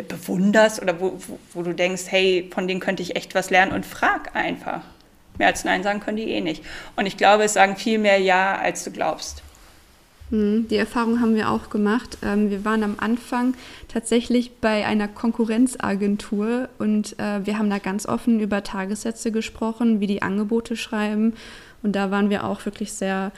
bewunderst 0.03 0.81
oder 0.81 0.99
wo, 0.99 1.13
wo, 1.27 1.39
wo, 1.53 1.63
du 1.63 1.73
denkst, 1.73 2.03
hey, 2.07 2.49
von 2.53 2.67
denen 2.67 2.79
könnte 2.79 3.03
ich 3.03 3.15
echt 3.15 3.35
was 3.35 3.49
lernen 3.49 3.73
und 3.73 3.85
frag 3.85 4.35
einfach. 4.35 4.81
Mehr 5.37 5.47
als 5.47 5.63
Nein 5.63 5.83
sagen 5.83 5.99
können 5.99 6.17
die 6.17 6.29
eh 6.29 6.41
nicht. 6.41 6.63
Und 6.95 7.05
ich 7.05 7.17
glaube, 7.17 7.43
es 7.43 7.53
sagen 7.53 7.75
viel 7.75 7.97
mehr 7.97 8.19
Ja, 8.19 8.57
als 8.57 8.83
du 8.83 8.91
glaubst. 8.91 9.43
Hm, 10.29 10.67
die 10.69 10.77
Erfahrung 10.77 11.19
haben 11.19 11.35
wir 11.35 11.49
auch 11.49 11.69
gemacht. 11.69 12.17
Ähm, 12.23 12.49
wir 12.49 12.63
waren 12.63 12.83
am 12.83 12.95
Anfang 12.99 13.53
tatsächlich 13.89 14.51
bei 14.61 14.85
einer 14.85 15.09
Konkurrenzagentur 15.09 16.69
und 16.79 17.19
äh, 17.19 17.45
wir 17.45 17.57
haben 17.57 17.69
da 17.69 17.79
ganz 17.79 18.05
offen 18.05 18.39
über 18.39 18.63
Tagessätze 18.63 19.31
gesprochen, 19.31 19.99
wie 19.99 20.07
die 20.07 20.21
Angebote 20.21 20.77
schreiben. 20.77 21.33
Und 21.83 21.95
da 21.95 22.11
waren 22.11 22.29
wir 22.29 22.43
auch 22.43 22.65
wirklich 22.65 22.93
sehr 22.93 23.31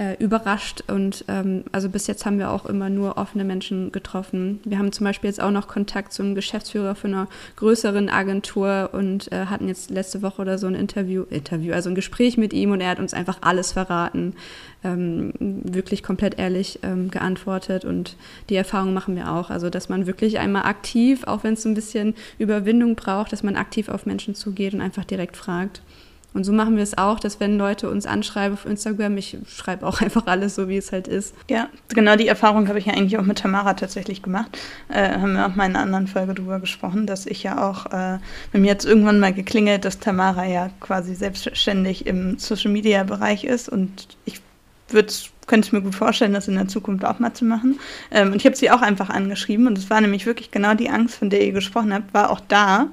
äh, 0.00 0.16
überrascht. 0.18 0.82
Und 0.88 1.26
ähm, 1.28 1.64
also 1.72 1.90
bis 1.90 2.06
jetzt 2.06 2.24
haben 2.24 2.38
wir 2.38 2.50
auch 2.50 2.64
immer 2.64 2.88
nur 2.88 3.18
offene 3.18 3.44
Menschen 3.44 3.92
getroffen. 3.92 4.60
Wir 4.64 4.78
haben 4.78 4.92
zum 4.92 5.04
Beispiel 5.04 5.28
jetzt 5.28 5.42
auch 5.42 5.50
noch 5.50 5.68
Kontakt 5.68 6.14
zum 6.14 6.34
Geschäftsführer 6.34 6.94
von 6.94 7.12
einer 7.12 7.28
größeren 7.56 8.08
Agentur 8.08 8.90
und 8.92 9.30
äh, 9.30 9.46
hatten 9.46 9.68
jetzt 9.68 9.90
letzte 9.90 10.22
Woche 10.22 10.40
oder 10.40 10.56
so 10.56 10.66
ein 10.66 10.74
Interview, 10.74 11.24
Interview, 11.28 11.74
also 11.74 11.90
ein 11.90 11.94
Gespräch 11.94 12.38
mit 12.38 12.54
ihm 12.54 12.70
und 12.70 12.80
er 12.80 12.88
hat 12.88 12.98
uns 12.98 13.12
einfach 13.12 13.38
alles 13.42 13.72
verraten. 13.72 14.34
Ähm, 14.82 15.34
wirklich 15.38 16.02
komplett 16.02 16.38
ehrlich 16.38 16.78
ähm, 16.82 17.10
geantwortet 17.10 17.84
und 17.84 18.16
die 18.48 18.56
Erfahrung 18.56 18.94
machen 18.94 19.14
wir 19.14 19.30
auch. 19.30 19.50
Also, 19.50 19.68
dass 19.68 19.90
man 19.90 20.06
wirklich 20.06 20.38
einmal 20.38 20.62
aktiv, 20.62 21.24
auch 21.24 21.44
wenn 21.44 21.52
es 21.52 21.62
so 21.62 21.68
ein 21.68 21.74
bisschen 21.74 22.14
Überwindung 22.38 22.94
braucht, 22.94 23.32
dass 23.32 23.42
man 23.42 23.56
aktiv 23.56 23.90
auf 23.90 24.06
Menschen 24.06 24.34
zugeht 24.34 24.72
und 24.72 24.80
einfach 24.80 25.04
direkt 25.04 25.36
fragt. 25.36 25.82
Und 26.32 26.44
so 26.44 26.52
machen 26.52 26.76
wir 26.76 26.82
es 26.82 26.96
auch, 26.96 27.18
dass 27.18 27.40
wenn 27.40 27.58
Leute 27.58 27.90
uns 27.90 28.06
anschreiben 28.06 28.54
auf 28.54 28.64
Instagram, 28.64 29.16
ich 29.16 29.36
schreibe 29.48 29.86
auch 29.86 30.00
einfach 30.02 30.26
alles 30.26 30.54
so, 30.54 30.68
wie 30.68 30.76
es 30.76 30.92
halt 30.92 31.08
ist. 31.08 31.34
Ja, 31.48 31.68
genau 31.88 32.16
die 32.16 32.28
Erfahrung 32.28 32.68
habe 32.68 32.78
ich 32.78 32.86
ja 32.86 32.92
eigentlich 32.92 33.18
auch 33.18 33.24
mit 33.24 33.38
Tamara 33.38 33.74
tatsächlich 33.74 34.22
gemacht. 34.22 34.58
Äh, 34.88 35.18
haben 35.18 35.32
wir 35.34 35.46
auch 35.46 35.54
mal 35.54 35.66
in 35.66 35.76
einer 35.76 35.84
anderen 35.84 36.06
Folge 36.06 36.34
drüber 36.34 36.60
gesprochen, 36.60 37.06
dass 37.06 37.26
ich 37.26 37.42
ja 37.42 37.68
auch, 37.68 37.86
äh, 37.86 38.18
bei 38.52 38.58
mir 38.58 38.68
jetzt 38.68 38.84
irgendwann 38.84 39.20
mal 39.20 39.32
geklingelt, 39.32 39.84
dass 39.84 39.98
Tamara 39.98 40.46
ja 40.46 40.70
quasi 40.80 41.14
selbstständig 41.14 42.06
im 42.06 42.38
Social 42.38 42.70
Media 42.70 43.04
Bereich 43.04 43.44
ist 43.44 43.68
und 43.68 44.16
ich 44.24 44.40
würde 44.88 45.12
könnte 45.50 45.66
ich 45.66 45.72
mir 45.72 45.82
gut 45.82 45.96
vorstellen, 45.96 46.32
das 46.32 46.46
in 46.46 46.54
der 46.54 46.68
Zukunft 46.68 47.04
auch 47.04 47.18
mal 47.18 47.34
zu 47.34 47.44
machen. 47.44 47.80
Ähm, 48.12 48.28
und 48.30 48.36
ich 48.36 48.46
habe 48.46 48.54
sie 48.54 48.70
auch 48.70 48.82
einfach 48.82 49.10
angeschrieben 49.10 49.66
und 49.66 49.76
es 49.76 49.90
war 49.90 50.00
nämlich 50.00 50.24
wirklich 50.24 50.52
genau 50.52 50.74
die 50.74 50.88
Angst, 50.88 51.16
von 51.16 51.28
der 51.28 51.44
ihr 51.44 51.50
gesprochen 51.50 51.92
habt, 51.92 52.14
war 52.14 52.30
auch 52.30 52.38
da 52.46 52.86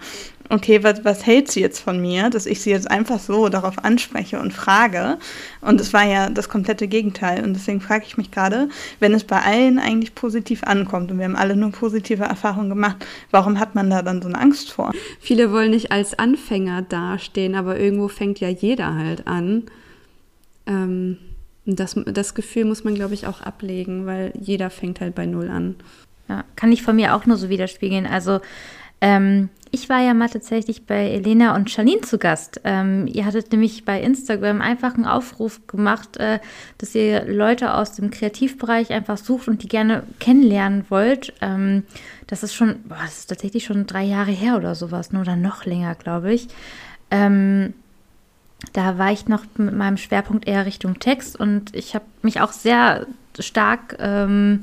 okay, 0.49 0.83
was, 0.83 1.03
was 1.03 1.25
hält 1.25 1.51
sie 1.51 1.61
jetzt 1.61 1.79
von 1.79 2.01
mir, 2.01 2.29
dass 2.29 2.45
ich 2.45 2.61
sie 2.61 2.69
jetzt 2.69 2.89
einfach 2.89 3.19
so 3.19 3.49
darauf 3.49 3.83
anspreche 3.83 4.39
und 4.39 4.53
frage. 4.53 5.17
Und 5.61 5.81
es 5.81 5.93
war 5.93 6.05
ja 6.05 6.29
das 6.29 6.49
komplette 6.49 6.87
Gegenteil. 6.87 7.43
Und 7.43 7.53
deswegen 7.53 7.81
frage 7.81 8.05
ich 8.07 8.17
mich 8.17 8.31
gerade, 8.31 8.69
wenn 8.99 9.13
es 9.13 9.23
bei 9.23 9.41
allen 9.41 9.79
eigentlich 9.79 10.15
positiv 10.15 10.63
ankommt 10.63 11.11
und 11.11 11.17
wir 11.17 11.25
haben 11.25 11.35
alle 11.35 11.55
nur 11.55 11.71
positive 11.71 12.23
Erfahrungen 12.23 12.69
gemacht, 12.69 13.05
warum 13.31 13.59
hat 13.59 13.75
man 13.75 13.89
da 13.89 14.01
dann 14.01 14.21
so 14.21 14.29
eine 14.29 14.39
Angst 14.39 14.71
vor? 14.71 14.91
Viele 15.19 15.51
wollen 15.51 15.71
nicht 15.71 15.91
als 15.91 16.17
Anfänger 16.17 16.81
dastehen, 16.83 17.55
aber 17.55 17.77
irgendwo 17.79 18.07
fängt 18.07 18.39
ja 18.39 18.49
jeder 18.49 18.95
halt 18.95 19.27
an. 19.27 19.63
Ähm, 20.65 21.17
das, 21.65 21.99
das 22.05 22.33
Gefühl 22.33 22.65
muss 22.65 22.85
man, 22.85 22.95
glaube 22.95 23.13
ich, 23.13 23.27
auch 23.27 23.41
ablegen, 23.41 24.05
weil 24.05 24.31
jeder 24.39 24.69
fängt 24.69 25.01
halt 25.01 25.15
bei 25.15 25.25
Null 25.25 25.49
an. 25.49 25.75
Ja, 26.29 26.45
kann 26.55 26.71
ich 26.71 26.81
von 26.81 26.95
mir 26.95 27.15
auch 27.15 27.25
nur 27.25 27.37
so 27.37 27.49
widerspiegeln. 27.49 28.05
Also 28.05 28.39
ähm, 29.01 29.49
ich 29.71 29.89
war 29.89 30.01
ja 30.01 30.13
mal 30.13 30.29
tatsächlich 30.29 30.85
bei 30.85 31.09
Elena 31.09 31.55
und 31.55 31.75
Janine 31.75 32.01
zu 32.01 32.17
Gast. 32.17 32.61
Ähm, 32.63 33.07
ihr 33.07 33.25
hattet 33.25 33.51
nämlich 33.51 33.85
bei 33.85 34.01
Instagram 34.01 34.61
einfach 34.61 34.95
einen 34.95 35.05
Aufruf 35.05 35.65
gemacht, 35.67 36.17
äh, 36.17 36.39
dass 36.77 36.95
ihr 36.95 37.25
Leute 37.25 37.73
aus 37.73 37.93
dem 37.93 38.11
Kreativbereich 38.11 38.91
einfach 38.91 39.17
sucht 39.17 39.47
und 39.47 39.63
die 39.63 39.67
gerne 39.67 40.03
kennenlernen 40.19 40.85
wollt. 40.89 41.33
Ähm, 41.41 41.83
das 42.27 42.43
ist 42.43 42.53
schon, 42.53 42.83
boah, 42.83 42.97
das 43.01 43.19
ist 43.19 43.27
tatsächlich 43.27 43.65
schon 43.65 43.87
drei 43.87 44.03
Jahre 44.03 44.31
her 44.31 44.57
oder 44.57 44.75
sowas, 44.75 45.11
ne, 45.11 45.21
oder 45.21 45.35
noch 45.35 45.65
länger, 45.65 45.95
glaube 45.95 46.33
ich. 46.33 46.47
Ähm, 47.11 47.73
da 48.73 48.97
war 48.97 49.11
ich 49.11 49.27
noch 49.27 49.43
mit 49.57 49.75
meinem 49.75 49.97
Schwerpunkt 49.97 50.47
eher 50.47 50.65
Richtung 50.65 50.99
Text 50.99 51.39
und 51.39 51.75
ich 51.75 51.93
habe 51.93 52.05
mich 52.21 52.41
auch 52.41 52.51
sehr 52.51 53.05
stark 53.39 53.97
ähm, 53.99 54.61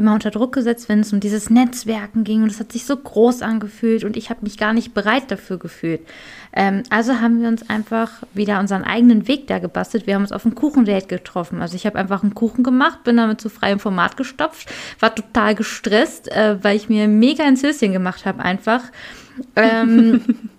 immer 0.00 0.14
unter 0.14 0.30
Druck 0.30 0.52
gesetzt, 0.52 0.88
wenn 0.88 1.00
es 1.00 1.12
um 1.12 1.20
dieses 1.20 1.50
Netzwerken 1.50 2.24
ging 2.24 2.42
und 2.42 2.50
es 2.50 2.58
hat 2.58 2.72
sich 2.72 2.84
so 2.84 2.96
groß 2.96 3.42
angefühlt 3.42 4.04
und 4.04 4.16
ich 4.16 4.30
habe 4.30 4.40
mich 4.42 4.58
gar 4.58 4.72
nicht 4.72 4.94
bereit 4.94 5.30
dafür 5.30 5.58
gefühlt. 5.58 6.00
Ähm, 6.52 6.82
also 6.90 7.20
haben 7.20 7.40
wir 7.40 7.48
uns 7.48 7.70
einfach 7.70 8.22
wieder 8.34 8.58
unseren 8.58 8.82
eigenen 8.82 9.28
Weg 9.28 9.46
da 9.46 9.60
gebastelt. 9.60 10.06
Wir 10.06 10.14
haben 10.14 10.22
uns 10.22 10.32
auf 10.32 10.44
ein 10.44 10.56
Kuchendate 10.56 11.06
getroffen. 11.06 11.62
Also 11.62 11.76
ich 11.76 11.86
habe 11.86 11.98
einfach 11.98 12.22
einen 12.22 12.34
Kuchen 12.34 12.64
gemacht, 12.64 13.04
bin 13.04 13.16
damit 13.16 13.40
zu 13.40 13.48
freiem 13.48 13.78
Format 13.78 14.16
gestopft, 14.16 14.68
war 14.98 15.14
total 15.14 15.54
gestresst, 15.54 16.30
äh, 16.32 16.56
weil 16.62 16.76
ich 16.76 16.88
mir 16.88 17.06
mega 17.06 17.44
ins 17.44 17.62
Höschen 17.62 17.92
gemacht 17.92 18.26
habe 18.26 18.42
einfach. 18.42 18.82
Ähm, 19.54 20.24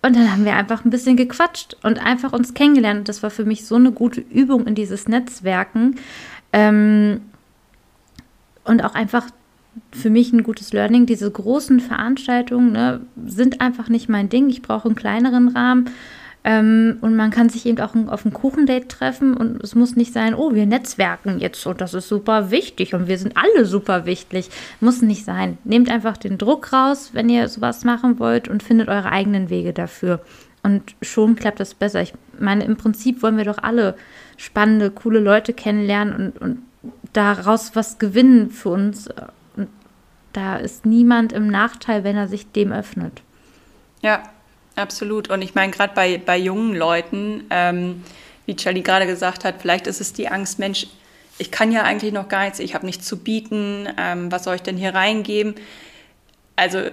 Und 0.00 0.14
dann 0.14 0.30
haben 0.30 0.44
wir 0.44 0.54
einfach 0.54 0.84
ein 0.84 0.90
bisschen 0.90 1.16
gequatscht 1.16 1.76
und 1.82 1.98
einfach 1.98 2.32
uns 2.32 2.54
kennengelernt. 2.54 3.00
Und 3.00 3.08
das 3.08 3.22
war 3.22 3.30
für 3.30 3.44
mich 3.44 3.66
so 3.66 3.74
eine 3.74 3.90
gute 3.90 4.20
Übung 4.20 4.66
in 4.66 4.74
dieses 4.74 5.08
Netzwerken. 5.08 5.96
Ähm, 6.52 7.20
und 8.68 8.84
auch 8.84 8.94
einfach 8.94 9.26
für 9.92 10.10
mich 10.10 10.32
ein 10.32 10.42
gutes 10.42 10.72
Learning. 10.72 11.06
Diese 11.06 11.30
großen 11.30 11.80
Veranstaltungen 11.80 12.72
ne, 12.72 13.00
sind 13.26 13.60
einfach 13.60 13.88
nicht 13.88 14.08
mein 14.08 14.28
Ding. 14.28 14.48
Ich 14.50 14.62
brauche 14.62 14.86
einen 14.86 14.96
kleineren 14.96 15.48
Rahmen. 15.48 15.90
Ähm, 16.44 16.98
und 17.00 17.16
man 17.16 17.30
kann 17.30 17.48
sich 17.48 17.66
eben 17.66 17.80
auch 17.80 17.94
auf 18.06 18.24
ein 18.24 18.32
Kuchendate 18.32 18.86
treffen 18.86 19.36
und 19.36 19.62
es 19.62 19.74
muss 19.74 19.96
nicht 19.96 20.12
sein, 20.12 20.34
oh, 20.34 20.54
wir 20.54 20.66
netzwerken 20.66 21.40
jetzt 21.40 21.66
und 21.66 21.80
das 21.80 21.94
ist 21.94 22.08
super 22.08 22.52
wichtig 22.52 22.94
und 22.94 23.08
wir 23.08 23.18
sind 23.18 23.36
alle 23.36 23.64
super 23.64 24.06
wichtig. 24.06 24.48
Muss 24.80 25.02
nicht 25.02 25.24
sein. 25.24 25.58
Nehmt 25.64 25.90
einfach 25.90 26.16
den 26.16 26.38
Druck 26.38 26.72
raus, 26.72 27.10
wenn 27.12 27.28
ihr 27.28 27.48
sowas 27.48 27.84
machen 27.84 28.20
wollt 28.20 28.48
und 28.48 28.62
findet 28.62 28.88
eure 28.88 29.10
eigenen 29.10 29.50
Wege 29.50 29.72
dafür. 29.72 30.20
Und 30.62 30.94
schon 31.02 31.34
klappt 31.34 31.60
das 31.60 31.74
besser. 31.74 32.02
Ich 32.02 32.14
meine, 32.38 32.64
im 32.64 32.76
Prinzip 32.76 33.22
wollen 33.22 33.36
wir 33.36 33.44
doch 33.44 33.58
alle 33.58 33.96
spannende, 34.36 34.90
coole 34.90 35.20
Leute 35.20 35.52
kennenlernen 35.52 36.14
und, 36.14 36.38
und 36.40 36.58
daraus 37.12 37.74
was 37.74 37.98
gewinnen 37.98 38.50
für 38.50 38.70
uns. 38.70 39.08
Da 40.32 40.56
ist 40.56 40.86
niemand 40.86 41.32
im 41.32 41.48
Nachteil, 41.48 42.04
wenn 42.04 42.16
er 42.16 42.28
sich 42.28 42.52
dem 42.52 42.72
öffnet. 42.72 43.22
Ja, 44.02 44.22
absolut. 44.76 45.30
Und 45.30 45.42
ich 45.42 45.54
meine, 45.54 45.72
gerade 45.72 45.94
bei, 45.94 46.18
bei 46.18 46.36
jungen 46.38 46.76
Leuten, 46.76 47.44
ähm, 47.50 48.04
wie 48.46 48.56
Charlie 48.56 48.82
gerade 48.82 49.06
gesagt 49.06 49.44
hat, 49.44 49.56
vielleicht 49.60 49.86
ist 49.86 50.00
es 50.00 50.12
die 50.12 50.28
Angst, 50.28 50.58
Mensch, 50.58 50.86
ich 51.38 51.50
kann 51.50 51.72
ja 51.72 51.82
eigentlich 51.82 52.12
noch 52.12 52.28
gar 52.28 52.44
nichts, 52.44 52.58
ich 52.58 52.74
habe 52.74 52.86
nichts 52.86 53.06
zu 53.06 53.16
bieten, 53.18 53.88
ähm, 53.96 54.30
was 54.30 54.44
soll 54.44 54.56
ich 54.56 54.62
denn 54.62 54.76
hier 54.76 54.94
reingeben? 54.94 55.54
Also 56.56 56.90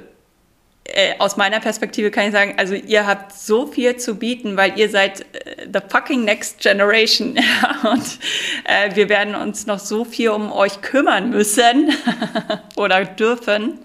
äh, 0.85 1.15
aus 1.17 1.35
meiner 1.35 1.59
Perspektive 1.59 2.11
kann 2.11 2.25
ich 2.25 2.31
sagen, 2.31 2.55
also 2.57 2.75
ihr 2.75 3.07
habt 3.07 3.33
so 3.33 3.65
viel 3.67 3.97
zu 3.97 4.15
bieten, 4.15 4.55
weil 4.55 4.77
ihr 4.77 4.89
seid 4.89 5.21
äh, 5.21 5.67
the 5.73 5.79
fucking 5.87 6.23
next 6.23 6.59
generation. 6.59 7.37
Und 7.83 8.19
äh, 8.65 8.95
wir 8.95 9.09
werden 9.09 9.35
uns 9.35 9.65
noch 9.65 9.79
so 9.79 10.05
viel 10.05 10.29
um 10.29 10.51
euch 10.51 10.81
kümmern 10.81 11.31
müssen 11.31 11.91
oder 12.75 13.03
dürfen. 13.03 13.79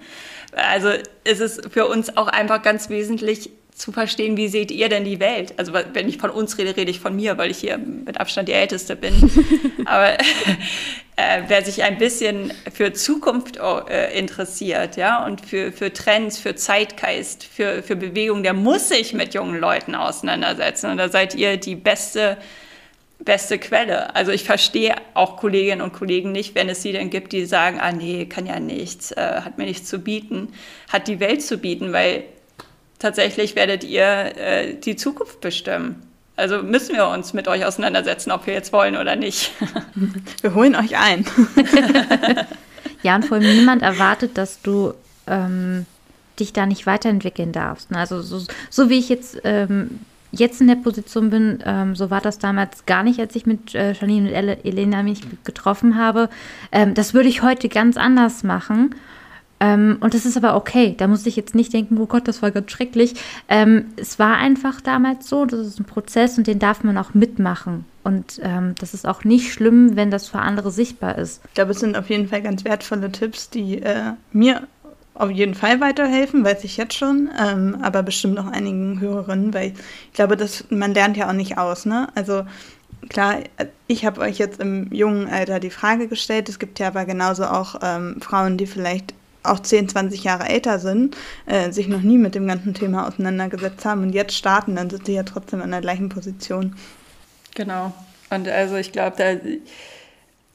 Also 0.53 0.90
es 1.24 1.40
ist 1.40 1.72
für 1.72 1.86
uns 1.86 2.16
auch 2.16 2.28
einfach 2.28 2.62
ganz 2.62 2.90
wesentlich 2.90 3.51
zu 3.81 3.93
verstehen, 3.93 4.37
wie 4.37 4.49
seht 4.49 4.70
ihr 4.70 4.89
denn 4.89 5.05
die 5.05 5.20
Welt? 5.20 5.55
Also 5.57 5.72
wenn 5.72 6.09
ich 6.09 6.18
von 6.18 6.31
uns 6.31 6.59
rede, 6.59 6.76
rede 6.76 6.91
ich 6.91 7.01
von 7.01 7.16
mir, 7.16 7.39
weil 7.39 7.51
ich 7.51 7.59
hier 7.59 7.78
mit 7.78 8.20
Abstand 8.20 8.49
die 8.49 8.53
Älteste 8.53 8.95
bin. 8.95 9.31
Aber 9.87 10.12
äh, 11.16 11.43
wer 11.49 11.64
sich 11.64 11.83
ein 11.83 11.97
bisschen 11.97 12.53
für 12.72 12.93
Zukunft 12.93 13.57
äh, 13.57 14.16
interessiert, 14.16 14.97
ja, 14.97 15.24
und 15.24 15.41
für, 15.41 15.72
für 15.72 15.93
Trends, 15.93 16.39
für 16.39 16.55
Zeitgeist, 16.55 17.45
für, 17.45 17.83
für 17.83 17.97
Bewegung, 17.97 18.43
der 18.43 18.53
muss 18.53 18.91
sich 18.91 19.14
mit 19.14 19.33
jungen 19.33 19.59
Leuten 19.59 19.95
auseinandersetzen. 19.95 20.91
Und 20.91 20.99
da 20.99 21.09
seid 21.09 21.35
ihr 21.35 21.57
die 21.57 21.74
beste, 21.74 22.37
beste 23.18 23.59
Quelle. 23.59 24.14
Also 24.14 24.31
ich 24.31 24.45
verstehe 24.45 24.95
auch 25.14 25.39
Kolleginnen 25.39 25.81
und 25.81 25.95
Kollegen 25.95 26.33
nicht, 26.33 26.55
wenn 26.55 26.68
es 26.68 26.83
sie 26.83 26.93
denn 26.93 27.09
gibt, 27.09 27.33
die 27.33 27.47
sagen, 27.47 27.81
ah 27.81 27.93
nee, 27.93 28.26
kann 28.26 28.45
ja 28.45 28.61
nichts, 28.61 29.11
äh, 29.12 29.41
hat 29.43 29.57
mir 29.57 29.64
nichts 29.64 29.89
zu 29.89 30.01
bieten, 30.01 30.53
hat 30.93 31.09
die 31.09 31.18
Welt 31.18 31.43
zu 31.43 31.57
bieten, 31.57 31.95
weil 31.95 32.24
tatsächlich 33.01 33.57
werdet 33.57 33.82
ihr 33.82 34.36
äh, 34.36 34.74
die 34.74 34.94
Zukunft 34.94 35.40
bestimmen. 35.40 36.03
Also 36.36 36.62
müssen 36.62 36.94
wir 36.94 37.09
uns 37.09 37.34
mit 37.34 37.48
euch 37.48 37.64
auseinandersetzen, 37.64 38.30
ob 38.30 38.46
wir 38.46 38.55
jetzt 38.55 38.72
wollen 38.72 38.96
oder 38.96 39.16
nicht. 39.16 39.53
Wir 40.40 40.55
holen 40.55 40.74
euch 40.74 40.96
ein. 40.96 41.26
ja, 43.03 43.16
und 43.16 43.26
vor 43.26 43.36
allem 43.36 43.59
niemand 43.59 43.82
erwartet, 43.82 44.38
dass 44.38 44.62
du 44.62 44.94
ähm, 45.26 45.84
dich 46.38 46.55
da 46.55 46.64
nicht 46.64 46.86
weiterentwickeln 46.86 47.53
darfst. 47.53 47.90
Ne? 47.90 47.98
Also 47.98 48.22
so, 48.22 48.42
so 48.70 48.88
wie 48.88 48.98
ich 48.98 49.11
jetzt, 49.11 49.38
ähm, 49.44 50.01
jetzt 50.32 50.62
in 50.62 50.68
der 50.68 50.76
Position 50.76 51.28
bin, 51.28 51.62
ähm, 51.66 51.94
so 51.94 52.11
war 52.11 52.22
das 52.22 52.38
damals 52.38 52.86
gar 52.86 53.03
nicht, 53.03 53.20
als 53.20 53.36
ich 53.36 53.44
mit 53.44 53.74
äh, 53.74 53.92
Janine 53.92 54.30
und 54.30 54.64
Elena 54.64 55.03
mich 55.03 55.20
getroffen 55.44 55.98
habe. 55.98 56.30
Ähm, 56.72 56.94
das 56.94 57.12
würde 57.12 57.28
ich 57.28 57.42
heute 57.42 57.68
ganz 57.68 57.98
anders 57.98 58.44
machen. 58.44 58.94
Ähm, 59.61 59.99
und 60.01 60.15
das 60.15 60.25
ist 60.25 60.37
aber 60.37 60.57
okay. 60.57 60.95
Da 60.97 61.07
muss 61.07 61.27
ich 61.27 61.37
jetzt 61.37 61.55
nicht 61.55 61.73
denken, 61.73 61.99
oh 61.99 62.07
Gott, 62.07 62.27
das 62.27 62.43
war 62.43 62.51
ganz 62.51 62.71
schrecklich. 62.71 63.15
Ähm, 63.49 63.93
es 63.97 64.19
war 64.19 64.37
einfach 64.37 64.81
damals 64.81 65.29
so, 65.29 65.45
das 65.45 65.67
ist 65.67 65.79
ein 65.79 65.85
Prozess 65.85 66.39
und 66.39 66.47
den 66.47 66.59
darf 66.59 66.83
man 66.83 66.97
auch 66.97 67.15
mitmachen. 67.15 67.85
Und 68.03 68.41
ähm, 68.43 68.75
das 68.81 68.95
ist 68.95 69.07
auch 69.07 69.25
nicht 69.25 69.53
schlimm, 69.53 69.95
wenn 69.95 70.11
das 70.11 70.29
für 70.29 70.39
andere 70.39 70.71
sichtbar 70.71 71.19
ist. 71.19 71.43
Ich 71.49 71.55
glaube, 71.55 71.73
es 71.73 71.81
sind 71.81 71.97
auf 71.97 72.09
jeden 72.09 72.29
Fall 72.29 72.41
ganz 72.41 72.65
wertvolle 72.65 73.13
Tipps, 73.13 73.51
die 73.51 73.83
äh, 73.83 74.13
mir 74.33 74.67
auf 75.15 75.31
jeden 75.31 75.55
Fall 75.55 75.81
weiterhelfen, 75.83 76.43
weiß 76.45 76.65
ich 76.65 76.79
jetzt 76.79 76.95
schon, 76.95 77.29
ähm, 77.39 77.77
aber 77.83 78.03
bestimmt 78.03 78.37
noch 78.37 78.47
einigen 78.47 79.01
Hörerinnen, 79.01 79.53
weil 79.53 79.75
ich 80.07 80.13
glaube, 80.15 80.39
dass 80.39 80.65
man 80.71 80.95
lernt 80.95 81.19
ja 81.19 81.29
auch 81.29 81.35
nicht 81.35 81.59
aus, 81.59 81.85
ne? 81.85 82.09
Also 82.15 82.45
klar, 83.11 83.37
ich 83.87 84.07
habe 84.07 84.23
euch 84.23 84.39
jetzt 84.39 84.61
im 84.61 84.91
jungen 84.93 85.29
Alter 85.29 85.61
die 85.61 85.69
Frage 85.69 86.09
gestellt. 86.09 86.49
Es 86.49 86.59
gibt 86.59 86.79
ja 86.79 86.87
aber 86.87 87.05
genauso 87.05 87.45
auch 87.45 87.81
ähm, 87.83 88.17
Frauen, 88.21 88.57
die 88.57 88.67
vielleicht 88.67 89.15
auch 89.43 89.61
10, 89.61 89.88
20 89.88 90.24
Jahre 90.24 90.49
älter 90.49 90.78
sind, 90.78 91.16
äh, 91.47 91.70
sich 91.70 91.88
noch 91.88 92.03
nie 92.03 92.18
mit 92.18 92.34
dem 92.34 92.47
ganzen 92.47 92.74
Thema 92.74 93.07
auseinandergesetzt 93.09 93.84
haben 93.84 94.03
und 94.03 94.11
jetzt 94.11 94.34
starten, 94.34 94.76
dann 94.76 94.91
sind 94.91 95.07
sie 95.07 95.14
ja 95.14 95.22
trotzdem 95.22 95.62
an 95.62 95.70
der 95.70 95.80
gleichen 95.80 96.09
Position. 96.09 96.76
Genau. 97.55 97.93
Und 98.30 98.49
also 98.49 98.76
ich 98.76 98.93
glaube, 98.93 99.16
da 99.16 99.30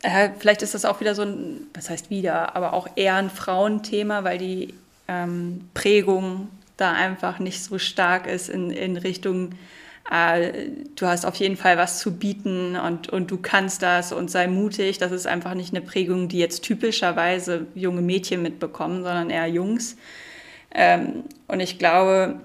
äh, 0.05 0.29
vielleicht 0.37 0.61
ist 0.61 0.73
das 0.73 0.85
auch 0.85 0.99
wieder 0.99 1.15
so 1.15 1.23
ein, 1.23 1.67
was 1.73 1.89
heißt 1.89 2.09
wieder, 2.09 2.55
aber 2.55 2.73
auch 2.73 2.87
eher 2.95 3.15
ein 3.15 3.29
Frauenthema, 3.29 4.23
weil 4.23 4.37
die 4.37 4.73
ähm, 5.07 5.69
Prägung 5.73 6.49
da 6.77 6.91
einfach 6.91 7.39
nicht 7.39 7.63
so 7.63 7.79
stark 7.79 8.27
ist 8.27 8.49
in, 8.49 8.69
in 8.69 8.97
Richtung 8.97 9.51
äh, 10.11 10.69
du 10.95 11.07
hast 11.07 11.25
auf 11.25 11.35
jeden 11.35 11.57
Fall 11.57 11.77
was 11.77 11.99
zu 11.99 12.17
bieten 12.17 12.75
und, 12.75 13.09
und 13.09 13.31
du 13.31 13.37
kannst 13.37 13.81
das 13.81 14.11
und 14.11 14.29
sei 14.29 14.47
mutig. 14.47 14.97
Das 14.97 15.11
ist 15.11 15.25
einfach 15.25 15.55
nicht 15.55 15.73
eine 15.73 15.83
Prägung, 15.83 16.27
die 16.27 16.39
jetzt 16.39 16.63
typischerweise 16.63 17.67
junge 17.73 18.01
Mädchen 18.01 18.41
mitbekommen, 18.41 19.03
sondern 19.03 19.29
eher 19.29 19.47
Jungs. 19.47 19.97
Ähm, 20.73 21.23
und 21.47 21.59
ich 21.59 21.79
glaube, 21.79 22.39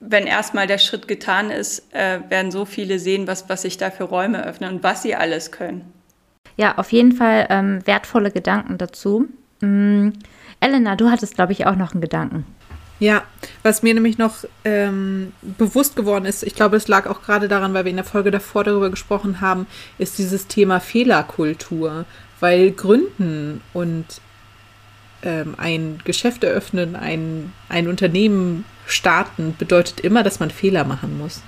wenn 0.00 0.26
erstmal 0.26 0.66
der 0.66 0.78
Schritt 0.78 1.06
getan 1.06 1.50
ist, 1.50 1.94
äh, 1.94 2.18
werden 2.28 2.50
so 2.50 2.64
viele 2.64 2.98
sehen, 2.98 3.26
was, 3.26 3.48
was 3.48 3.62
sich 3.62 3.76
da 3.76 3.90
für 3.90 4.04
Räume 4.04 4.44
öffnen 4.44 4.74
und 4.74 4.82
was 4.82 5.02
sie 5.02 5.14
alles 5.14 5.52
können. 5.52 5.92
Ja, 6.56 6.78
auf 6.78 6.92
jeden 6.92 7.12
Fall 7.12 7.46
ähm, 7.50 7.80
wertvolle 7.86 8.30
Gedanken 8.30 8.78
dazu. 8.78 9.26
Mm, 9.60 10.10
Elena, 10.60 10.96
du 10.96 11.10
hattest, 11.10 11.34
glaube 11.34 11.52
ich, 11.52 11.66
auch 11.66 11.76
noch 11.76 11.92
einen 11.92 12.00
Gedanken. 12.00 12.46
Ja, 13.00 13.24
was 13.62 13.82
mir 13.82 13.92
nämlich 13.92 14.18
noch 14.18 14.44
ähm, 14.64 15.32
bewusst 15.42 15.96
geworden 15.96 16.26
ist, 16.26 16.44
ich 16.44 16.54
glaube, 16.54 16.76
es 16.76 16.86
lag 16.88 17.06
auch 17.06 17.22
gerade 17.22 17.48
daran, 17.48 17.74
weil 17.74 17.84
wir 17.84 17.90
in 17.90 17.96
der 17.96 18.04
Folge 18.04 18.30
davor 18.30 18.62
darüber 18.64 18.88
gesprochen 18.88 19.40
haben, 19.40 19.66
ist 19.98 20.18
dieses 20.18 20.46
Thema 20.46 20.80
Fehlerkultur. 20.80 22.04
Weil 22.40 22.72
Gründen 22.72 23.62
und 23.72 24.04
ähm, 25.22 25.54
ein 25.56 25.98
Geschäft 26.04 26.44
eröffnen, 26.44 26.94
ein, 26.94 27.52
ein 27.68 27.88
Unternehmen 27.88 28.64
starten, 28.86 29.54
bedeutet 29.58 30.00
immer, 30.00 30.22
dass 30.22 30.40
man 30.40 30.50
Fehler 30.50 30.84
machen 30.84 31.18
muss. 31.18 31.42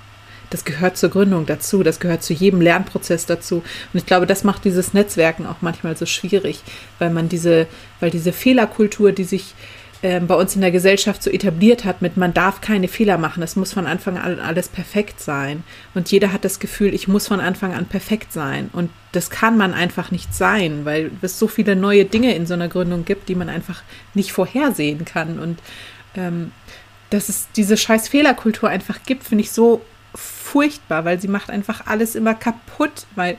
Das 0.49 0.63
gehört 0.63 0.97
zur 0.97 1.09
Gründung 1.09 1.45
dazu, 1.45 1.83
das 1.83 1.99
gehört 1.99 2.23
zu 2.23 2.33
jedem 2.33 2.61
Lernprozess 2.61 3.25
dazu. 3.25 3.57
Und 3.57 3.99
ich 3.99 4.05
glaube, 4.05 4.25
das 4.25 4.43
macht 4.43 4.63
dieses 4.63 4.93
Netzwerken 4.93 5.45
auch 5.45 5.57
manchmal 5.61 5.97
so 5.97 6.05
schwierig, 6.05 6.61
weil 6.99 7.09
man 7.09 7.27
diese, 7.27 7.67
weil 7.99 8.11
diese 8.11 8.31
Fehlerkultur, 8.31 9.11
die 9.11 9.25
sich 9.25 9.53
äh, 10.01 10.19
bei 10.19 10.35
uns 10.35 10.55
in 10.55 10.61
der 10.61 10.71
Gesellschaft 10.71 11.23
so 11.23 11.29
etabliert 11.29 11.85
hat 11.85 12.01
mit, 12.01 12.17
man 12.17 12.33
darf 12.33 12.61
keine 12.61 12.87
Fehler 12.87 13.17
machen, 13.17 13.41
es 13.41 13.55
muss 13.55 13.73
von 13.73 13.87
Anfang 13.87 14.17
an 14.17 14.39
alles 14.39 14.67
perfekt 14.67 15.19
sein. 15.19 15.63
Und 15.95 16.11
jeder 16.11 16.31
hat 16.31 16.45
das 16.45 16.59
Gefühl, 16.59 16.93
ich 16.93 17.07
muss 17.07 17.27
von 17.27 17.39
Anfang 17.39 17.73
an 17.73 17.85
perfekt 17.85 18.31
sein. 18.31 18.69
Und 18.73 18.91
das 19.11 19.29
kann 19.29 19.57
man 19.57 19.73
einfach 19.73 20.11
nicht 20.11 20.33
sein, 20.33 20.85
weil 20.85 21.11
es 21.21 21.39
so 21.39 21.47
viele 21.47 21.75
neue 21.75 22.05
Dinge 22.05 22.35
in 22.35 22.45
so 22.45 22.53
einer 22.53 22.67
Gründung 22.67 23.05
gibt, 23.05 23.27
die 23.29 23.35
man 23.35 23.49
einfach 23.49 23.81
nicht 24.13 24.31
vorhersehen 24.31 25.03
kann. 25.03 25.39
Und 25.39 25.59
ähm, 26.15 26.51
dass 27.09 27.29
es 27.29 27.47
diese 27.55 27.77
scheiß 27.77 28.09
Fehlerkultur 28.09 28.69
einfach 28.69 28.99
gibt, 29.05 29.23
finde 29.23 29.43
ich 29.43 29.51
so 29.51 29.81
furchtbar, 30.13 31.05
weil 31.05 31.19
sie 31.19 31.27
macht 31.27 31.49
einfach 31.49 31.87
alles 31.87 32.15
immer 32.15 32.33
kaputt, 32.33 33.05
weil 33.15 33.37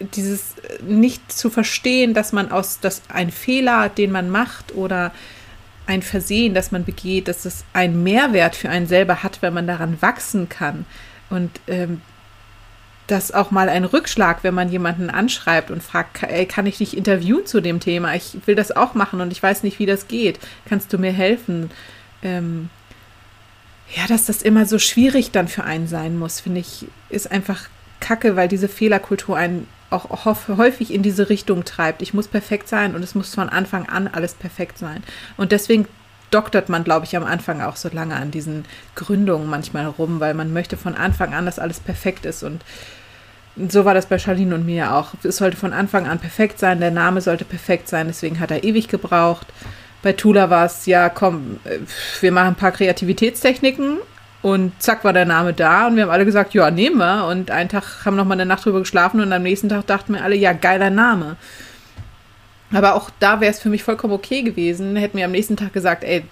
dieses 0.00 0.58
äh, 0.58 0.82
nicht 0.82 1.32
zu 1.32 1.50
verstehen, 1.50 2.14
dass 2.14 2.32
man 2.32 2.50
aus, 2.50 2.80
dass 2.80 3.02
ein 3.08 3.30
Fehler, 3.30 3.88
den 3.88 4.10
man 4.10 4.30
macht 4.30 4.74
oder 4.74 5.12
ein 5.86 6.02
Versehen, 6.02 6.54
das 6.54 6.72
man 6.72 6.84
begeht, 6.84 7.28
dass 7.28 7.44
es 7.44 7.64
einen 7.72 8.02
Mehrwert 8.02 8.56
für 8.56 8.68
einen 8.68 8.86
selber 8.86 9.22
hat, 9.22 9.42
wenn 9.42 9.54
man 9.54 9.66
daran 9.66 10.00
wachsen 10.00 10.48
kann. 10.48 10.86
Und 11.30 11.50
ähm, 11.66 12.00
dass 13.06 13.32
auch 13.32 13.50
mal 13.50 13.68
ein 13.68 13.84
Rückschlag, 13.84 14.44
wenn 14.44 14.54
man 14.54 14.70
jemanden 14.70 15.10
anschreibt 15.10 15.70
und 15.70 15.82
fragt, 15.82 16.22
ey, 16.22 16.46
kann 16.46 16.66
ich 16.66 16.78
dich 16.78 16.96
interviewen 16.96 17.46
zu 17.46 17.60
dem 17.60 17.80
Thema? 17.80 18.14
Ich 18.14 18.36
will 18.46 18.54
das 18.54 18.74
auch 18.74 18.94
machen 18.94 19.20
und 19.20 19.32
ich 19.32 19.42
weiß 19.42 19.64
nicht, 19.64 19.78
wie 19.78 19.86
das 19.86 20.08
geht. 20.08 20.38
Kannst 20.66 20.92
du 20.92 20.98
mir 20.98 21.12
helfen? 21.12 21.70
Ähm, 22.22 22.70
ja, 23.94 24.06
dass 24.06 24.26
das 24.26 24.40
immer 24.40 24.66
so 24.66 24.78
schwierig 24.78 25.32
dann 25.32 25.48
für 25.48 25.64
einen 25.64 25.88
sein 25.88 26.16
muss, 26.18 26.40
finde 26.40 26.60
ich, 26.60 26.86
ist 27.10 27.30
einfach 27.30 27.68
kacke, 28.00 28.36
weil 28.36 28.48
diese 28.48 28.68
Fehlerkultur 28.68 29.36
einen 29.36 29.66
auch 29.92 30.24
häufig 30.24 30.92
in 30.92 31.02
diese 31.02 31.28
Richtung 31.28 31.64
treibt. 31.64 32.02
Ich 32.02 32.14
muss 32.14 32.28
perfekt 32.28 32.68
sein 32.68 32.94
und 32.94 33.02
es 33.02 33.14
muss 33.14 33.34
von 33.34 33.48
Anfang 33.48 33.88
an 33.88 34.08
alles 34.08 34.34
perfekt 34.34 34.78
sein. 34.78 35.02
Und 35.36 35.52
deswegen 35.52 35.86
doktert 36.30 36.68
man, 36.68 36.84
glaube 36.84 37.06
ich, 37.06 37.16
am 37.16 37.24
Anfang 37.24 37.60
auch 37.60 37.76
so 37.76 37.88
lange 37.92 38.16
an 38.16 38.30
diesen 38.30 38.64
Gründungen 38.94 39.48
manchmal 39.48 39.86
rum, 39.86 40.20
weil 40.20 40.34
man 40.34 40.52
möchte 40.52 40.76
von 40.76 40.94
Anfang 40.94 41.34
an, 41.34 41.46
dass 41.46 41.58
alles 41.58 41.78
perfekt 41.78 42.26
ist. 42.26 42.42
Und 42.42 42.64
so 43.68 43.84
war 43.84 43.94
das 43.94 44.06
bei 44.06 44.18
Charlene 44.18 44.54
und 44.54 44.64
mir 44.64 44.94
auch. 44.94 45.12
Es 45.22 45.36
sollte 45.36 45.56
von 45.56 45.72
Anfang 45.72 46.06
an 46.06 46.18
perfekt 46.18 46.58
sein, 46.58 46.80
der 46.80 46.90
Name 46.90 47.20
sollte 47.20 47.44
perfekt 47.44 47.88
sein, 47.88 48.06
deswegen 48.06 48.40
hat 48.40 48.50
er 48.50 48.64
ewig 48.64 48.88
gebraucht. 48.88 49.46
Bei 50.02 50.12
Tula 50.12 50.50
war 50.50 50.66
es, 50.66 50.86
ja, 50.86 51.08
komm, 51.10 51.60
äh, 51.64 51.78
wir 52.20 52.32
machen 52.32 52.48
ein 52.48 52.54
paar 52.56 52.72
Kreativitätstechniken 52.72 53.98
und 54.42 54.72
zack 54.82 55.04
war 55.04 55.12
der 55.12 55.24
Name 55.24 55.52
da 55.52 55.86
und 55.86 55.96
wir 55.96 56.02
haben 56.02 56.10
alle 56.10 56.24
gesagt, 56.24 56.52
ja, 56.52 56.70
nehmen 56.70 56.98
wir. 56.98 57.26
Und 57.26 57.50
einen 57.50 57.68
Tag 57.68 58.04
haben 58.04 58.14
wir 58.14 58.22
noch 58.22 58.28
mal 58.28 58.34
eine 58.34 58.46
Nacht 58.46 58.64
drüber 58.64 58.80
geschlafen 58.80 59.20
und 59.20 59.32
am 59.32 59.42
nächsten 59.42 59.68
Tag 59.68 59.86
dachten 59.86 60.14
wir 60.14 60.24
alle, 60.24 60.34
ja, 60.34 60.52
geiler 60.52 60.90
Name. 60.90 61.36
Aber 62.72 62.94
auch 62.94 63.10
da 63.20 63.40
wäre 63.40 63.52
es 63.52 63.60
für 63.60 63.68
mich 63.68 63.84
vollkommen 63.84 64.14
okay 64.14 64.42
gewesen, 64.42 64.96
hätten 64.96 65.16
wir 65.16 65.24
am 65.24 65.30
nächsten 65.30 65.56
Tag 65.56 65.72
gesagt, 65.72 66.04
ey, 66.04 66.24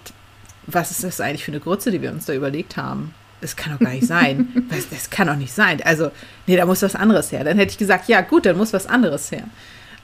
was 0.67 0.91
ist 0.91 1.03
das 1.03 1.21
eigentlich 1.21 1.45
für 1.45 1.51
eine 1.51 1.59
Grütze, 1.59 1.91
die 1.91 2.01
wir 2.01 2.11
uns 2.11 2.25
da 2.25 2.33
überlegt 2.33 2.77
haben? 2.77 3.13
Das 3.39 3.55
kann 3.55 3.73
doch 3.73 3.79
gar 3.79 3.93
nicht 3.93 4.07
sein. 4.07 4.47
Das, 4.69 4.89
das 4.89 5.09
kann 5.09 5.27
doch 5.27 5.35
nicht 5.35 5.53
sein. 5.53 5.81
Also, 5.83 6.11
nee, 6.47 6.55
da 6.55 6.65
muss 6.65 6.81
was 6.81 6.95
anderes 6.95 7.31
her. 7.31 7.43
Dann 7.43 7.57
hätte 7.57 7.71
ich 7.71 7.77
gesagt, 7.77 8.07
ja, 8.07 8.21
gut, 8.21 8.45
dann 8.45 8.57
muss 8.57 8.73
was 8.73 8.87
anderes 8.87 9.31
her. 9.31 9.43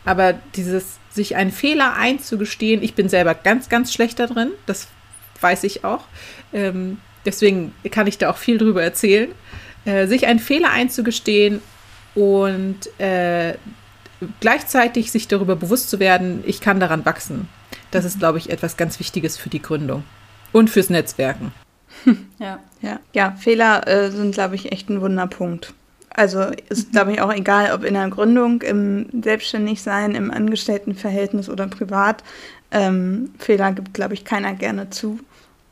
Aber 0.03 0.33
dieses, 0.55 0.97
sich 1.09 1.35
einen 1.35 1.51
Fehler 1.51 1.95
einzugestehen, 1.95 2.81
ich 2.81 2.95
bin 2.95 3.09
selber 3.09 3.33
ganz, 3.33 3.69
ganz 3.69 3.93
schlecht 3.93 4.19
da 4.19 4.27
drin, 4.27 4.51
das 4.65 4.87
weiß 5.41 5.63
ich 5.63 5.83
auch. 5.83 6.05
Ähm, 6.53 6.99
Deswegen 7.27 7.75
kann 7.91 8.07
ich 8.07 8.17
da 8.17 8.29
auch 8.29 8.37
viel 8.37 8.57
drüber 8.57 8.81
erzählen. 8.81 9.29
Äh, 9.83 10.07
sich 10.07 10.27
einen 10.27 10.39
Fehler 10.39 10.71
einzugestehen 10.71 11.59
und 12.15 12.77
äh, 13.01 13.55
gleichzeitig 14.39 15.11
sich 15.11 15.27
darüber 15.27 15.57
bewusst 15.57 15.89
zu 15.89 15.99
werden, 15.99 16.41
ich 16.45 16.61
kann 16.61 16.79
daran 16.79 17.05
wachsen. 17.05 17.49
Das 17.91 18.05
ist, 18.05 18.19
glaube 18.19 18.37
ich, 18.37 18.49
etwas 18.49 18.77
ganz 18.77 18.97
Wichtiges 19.01 19.37
für 19.37 19.49
die 19.49 19.61
Gründung 19.61 20.05
und 20.53 20.69
fürs 20.69 20.89
Netzwerken. 20.89 21.51
Ja, 22.39 22.59
ja, 22.81 22.99
ja 23.13 23.35
Fehler 23.37 23.85
äh, 23.87 24.11
sind, 24.11 24.33
glaube 24.33 24.55
ich, 24.55 24.71
echt 24.71 24.89
ein 24.89 25.01
Wunderpunkt. 25.01 25.73
Also 26.09 26.45
ist, 26.69 26.93
glaube 26.93 27.11
ich, 27.11 27.19
auch 27.19 27.33
egal, 27.33 27.73
ob 27.73 27.83
in 27.83 27.95
der 27.95 28.07
Gründung, 28.09 28.61
im 28.61 29.07
Selbstständigsein, 29.21 30.15
im 30.15 30.31
Angestelltenverhältnis 30.31 31.49
oder 31.49 31.67
privat. 31.67 32.23
Ähm, 32.71 33.31
Fehler 33.37 33.73
gibt, 33.73 33.93
glaube 33.93 34.13
ich, 34.13 34.23
keiner 34.23 34.53
gerne 34.53 34.89
zu. 34.89 35.19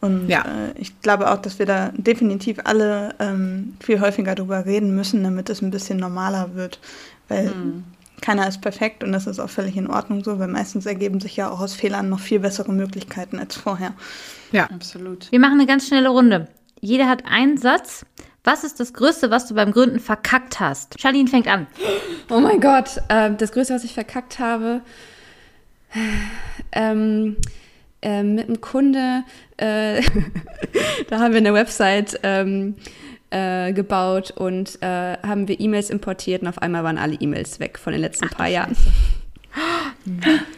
Und 0.05 0.27
Ja. 0.29 0.41
äh, 0.41 0.79
ich 0.79 1.01
glaube 1.01 1.31
auch, 1.31 1.37
dass 1.41 1.59
wir 1.59 1.65
da 1.65 1.91
definitiv 1.95 2.59
alle 2.63 3.15
ähm, 3.19 3.75
viel 3.83 3.99
häufiger 4.01 4.35
drüber 4.35 4.65
reden 4.65 4.95
müssen, 4.95 5.23
damit 5.23 5.49
es 5.49 5.61
ein 5.61 5.71
bisschen 5.71 5.97
normaler 5.97 6.55
wird. 6.55 6.79
Weil 7.27 7.51
keiner 8.21 8.47
ist 8.47 8.61
perfekt 8.61 9.03
und 9.03 9.11
das 9.11 9.27
ist 9.27 9.39
auch 9.39 9.49
völlig 9.49 9.75
in 9.77 9.87
Ordnung 9.87 10.23
so, 10.23 10.37
weil 10.39 10.47
meistens 10.47 10.85
ergeben 10.85 11.19
sich 11.19 11.35
ja 11.35 11.49
auch 11.49 11.59
aus 11.59 11.73
Fehlern 11.73 12.07
noch 12.09 12.19
viel 12.19 12.39
bessere 12.39 12.71
Möglichkeiten 12.71 13.39
als 13.39 13.55
vorher. 13.55 13.93
Ja. 14.51 14.65
Absolut. 14.69 15.31
Wir 15.31 15.39
machen 15.39 15.53
eine 15.59 15.65
ganz 15.65 15.87
schnelle 15.87 16.09
Runde. 16.09 16.47
Jeder 16.81 17.07
hat 17.09 17.23
einen 17.25 17.57
Satz. 17.57 18.05
Was 18.43 18.63
ist 18.63 18.79
das 18.79 18.93
Größte, 18.93 19.31
was 19.31 19.47
du 19.47 19.55
beim 19.55 19.71
Gründen 19.71 19.99
verkackt 19.99 20.59
hast? 20.59 20.99
Charlene 21.01 21.27
fängt 21.27 21.47
an. 21.47 21.65
Oh 22.29 22.39
mein 22.39 22.61
Gott, 22.61 23.01
ähm, 23.09 23.37
das 23.37 23.51
Größte, 23.51 23.73
was 23.73 23.83
ich 23.83 23.93
verkackt 23.95 24.37
habe, 24.37 24.81
ähm, 26.71 27.37
ähm, 28.05 28.35
mit 28.35 28.47
einem 28.47 28.61
Kunde, 28.61 29.23
äh, 29.57 30.01
da 31.09 31.19
haben 31.19 31.33
wir 31.33 31.39
eine 31.39 31.53
Website 31.53 32.19
ähm, 32.23 32.75
äh, 33.31 33.73
gebaut 33.73 34.31
und 34.31 34.81
äh, 34.81 35.17
haben 35.17 35.47
wir 35.47 35.59
E-Mails 35.59 35.89
importiert 35.89 36.43
und 36.43 36.47
auf 36.47 36.59
einmal 36.59 36.83
waren 36.83 36.97
alle 36.97 37.15
E-Mails 37.15 37.59
weg 37.59 37.79
von 37.79 37.91
den 37.91 38.01
letzten 38.01 38.29
paar 38.29 38.47
Jahren. 38.47 38.77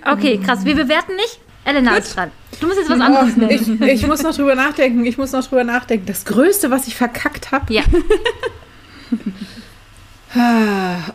Okay, 0.05 0.39
krass. 0.43 0.65
Wir 0.65 0.75
bewerten 0.75 1.15
nicht. 1.15 1.39
Elena 1.63 1.95
ist 1.97 2.15
dran. 2.15 2.31
Du 2.59 2.67
musst 2.67 2.79
jetzt 2.79 2.89
was 2.89 2.99
anderes 2.99 3.33
Oh, 3.35 3.39
nennen. 3.39 3.83
ich, 3.83 4.01
ich 4.01 4.07
muss 4.07 4.23
noch 4.23 4.35
drüber 4.35 4.55
nachdenken. 4.55 5.05
Ich 5.05 5.17
muss 5.17 5.31
noch 5.31 5.45
drüber 5.45 5.63
nachdenken. 5.63 6.05
Das 6.05 6.25
Größte, 6.25 6.71
was 6.71 6.87
ich 6.87 6.95
verkackt 6.95 7.51
habe. 7.51 7.73
Ja. 7.73 7.83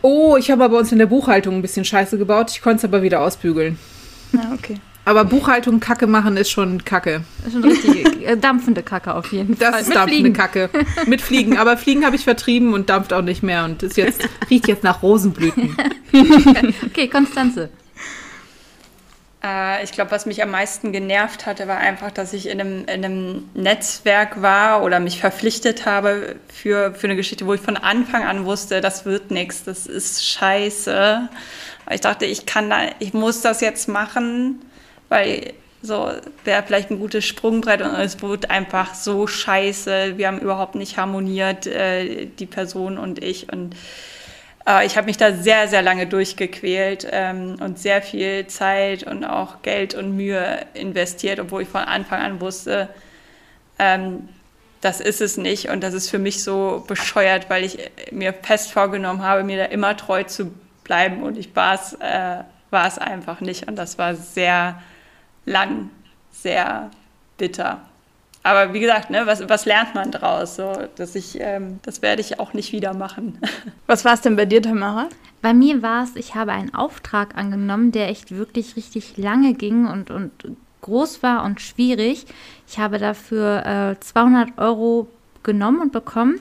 Oh, 0.01 0.35
ich 0.37 0.51
habe 0.51 0.67
bei 0.67 0.75
uns 0.77 0.91
in 0.91 0.97
der 0.97 1.05
Buchhaltung 1.05 1.55
ein 1.55 1.61
bisschen 1.61 1.85
Scheiße 1.85 2.17
gebaut. 2.17 2.51
Ich 2.51 2.61
konnte 2.61 2.77
es 2.77 2.83
aber 2.83 3.03
wieder 3.03 3.21
ausbügeln. 3.21 3.77
Ja, 4.33 4.51
okay. 4.53 4.75
Aber 5.05 5.25
Buchhaltung 5.25 5.79
Kacke 5.81 6.07
machen 6.07 6.37
ist 6.37 6.49
schon 6.49 6.85
Kacke. 6.85 7.23
Das 7.39 7.47
ist 7.47 7.53
schon 7.53 7.63
richtig 7.63 8.25
äh, 8.27 8.37
dampfende 8.37 8.83
Kacke 8.83 9.13
auf 9.13 9.31
jeden 9.33 9.57
Das 9.59 9.69
Fall. 9.71 9.81
ist 9.81 9.87
Mit 9.89 9.97
dampfende 9.97 10.21
Fliegen. 10.21 10.33
Kacke. 10.33 10.69
Mit 11.07 11.21
Fliegen. 11.21 11.57
Aber 11.57 11.75
Fliegen 11.77 12.05
habe 12.05 12.15
ich 12.15 12.23
vertrieben 12.23 12.73
und 12.73 12.89
dampft 12.89 13.11
auch 13.11 13.21
nicht 13.21 13.43
mehr. 13.43 13.65
Und 13.65 13.83
ist 13.83 13.97
jetzt, 13.97 14.27
riecht 14.49 14.67
jetzt 14.67 14.83
nach 14.83 15.01
Rosenblüten. 15.01 15.75
Okay, 16.85 17.07
Konstanze. 17.07 17.69
Äh, 19.43 19.83
ich 19.83 19.91
glaube, 19.91 20.11
was 20.11 20.25
mich 20.25 20.41
am 20.43 20.51
meisten 20.51 20.91
genervt 20.91 21.45
hatte, 21.45 21.67
war 21.67 21.77
einfach, 21.77 22.11
dass 22.11 22.33
ich 22.33 22.47
in 22.47 22.61
einem, 22.61 22.85
in 22.85 23.03
einem 23.03 23.49
Netzwerk 23.55 24.41
war 24.41 24.83
oder 24.83 24.99
mich 24.99 25.19
verpflichtet 25.19 25.85
habe 25.85 26.35
für, 26.47 26.93
für 26.93 27.07
eine 27.07 27.15
Geschichte, 27.15 27.45
wo 27.45 27.53
ich 27.53 27.61
von 27.61 27.77
Anfang 27.77 28.23
an 28.23 28.45
wusste, 28.45 28.79
das 28.79 29.05
wird 29.05 29.31
nichts, 29.31 29.63
das 29.63 29.87
ist 29.87 30.25
scheiße. 30.25 31.27
Ich 31.91 32.01
dachte, 32.01 32.25
ich 32.25 32.45
kann 32.45 32.69
da, 32.69 32.77
ich 32.99 33.13
muss 33.13 33.41
das 33.41 33.59
jetzt 33.61 33.89
machen, 33.89 34.61
weil 35.13 35.53
so 35.83 36.09
wäre 36.43 36.63
vielleicht 36.63 36.89
ein 36.89 36.99
gutes 36.99 37.25
Sprungbrett 37.25 37.81
und 37.81 37.93
es 37.95 38.21
wurde 38.21 38.49
einfach 38.49 38.95
so 38.95 39.27
scheiße. 39.27 40.17
Wir 40.17 40.27
haben 40.27 40.39
überhaupt 40.39 40.75
nicht 40.75 40.97
harmoniert, 40.97 41.67
äh, 41.67 42.25
die 42.25 42.45
Person 42.45 42.97
und 42.97 43.21
ich 43.21 43.51
und 43.51 43.75
äh, 44.65 44.85
ich 44.85 44.97
habe 44.97 45.05
mich 45.05 45.17
da 45.17 45.33
sehr, 45.33 45.67
sehr 45.67 45.81
lange 45.81 46.07
durchgequält 46.07 47.07
ähm, 47.11 47.57
und 47.59 47.77
sehr 47.77 48.01
viel 48.01 48.47
Zeit 48.47 49.03
und 49.03 49.25
auch 49.25 49.61
Geld 49.61 49.93
und 49.93 50.15
Mühe 50.15 50.65
investiert, 50.73 51.39
obwohl 51.39 51.63
ich 51.63 51.67
von 51.67 51.81
Anfang 51.81 52.21
an 52.21 52.41
wusste, 52.41 52.89
ähm, 53.77 54.29
das 54.81 54.99
ist 54.99 55.21
es 55.21 55.37
nicht. 55.37 55.69
Und 55.69 55.81
das 55.83 55.93
ist 55.93 56.09
für 56.09 56.19
mich 56.19 56.43
so 56.43 56.83
bescheuert, 56.87 57.49
weil 57.49 57.63
ich 57.63 57.77
mir 58.11 58.33
fest 58.33 58.71
vorgenommen 58.71 59.21
habe, 59.21 59.43
mir 59.43 59.57
da 59.57 59.65
immer 59.65 59.95
treu 59.95 60.23
zu 60.23 60.51
bleiben. 60.83 61.23
Und 61.23 61.37
ich 61.37 61.55
war 61.55 61.75
es, 61.75 61.93
äh, 61.93 62.43
war 62.69 62.87
es 62.87 62.97
einfach 62.97 63.41
nicht. 63.41 63.67
Und 63.67 63.75
das 63.75 63.97
war 63.97 64.15
sehr 64.15 64.81
lang, 65.45 65.89
sehr 66.31 66.89
bitter. 67.37 67.81
Aber 68.43 68.73
wie 68.73 68.81
gesagt, 68.81 69.09
ne, 69.09 69.25
was, 69.25 69.47
was 69.47 69.65
lernt 69.65 69.95
man 69.95 70.11
draus? 70.11 70.57
So, 70.57 70.73
dass 70.95 71.15
ich, 71.15 71.39
ähm, 71.39 71.79
das 71.83 72.01
werde 72.01 72.21
ich 72.21 72.39
auch 72.39 72.53
nicht 72.53 72.73
wieder 72.73 72.93
machen. 72.93 73.39
Was 73.87 74.03
war 74.03 74.15
es 74.15 74.21
denn 74.21 74.35
bei 74.35 74.45
dir, 74.45 74.61
Tamara? 74.61 75.07
Bei 75.41 75.53
mir 75.53 75.81
war 75.81 76.03
es, 76.03 76.17
ich 76.17 76.35
habe 76.35 76.51
einen 76.51 76.73
Auftrag 76.73 77.37
angenommen, 77.37 77.93
der 77.93 78.09
echt 78.09 78.35
wirklich 78.35 78.75
richtig 78.75 79.15
lange 79.15 79.53
ging 79.53 79.87
und, 79.87 80.11
und 80.11 80.31
groß 80.81 81.23
war 81.23 81.43
und 81.43 81.61
schwierig. 81.61 82.25
Ich 82.67 82.79
habe 82.79 82.99
dafür 82.99 83.95
äh, 83.95 83.99
200 83.99 84.57
Euro 84.57 85.07
genommen 85.43 85.79
und 85.79 85.91
bekommen. 85.93 86.39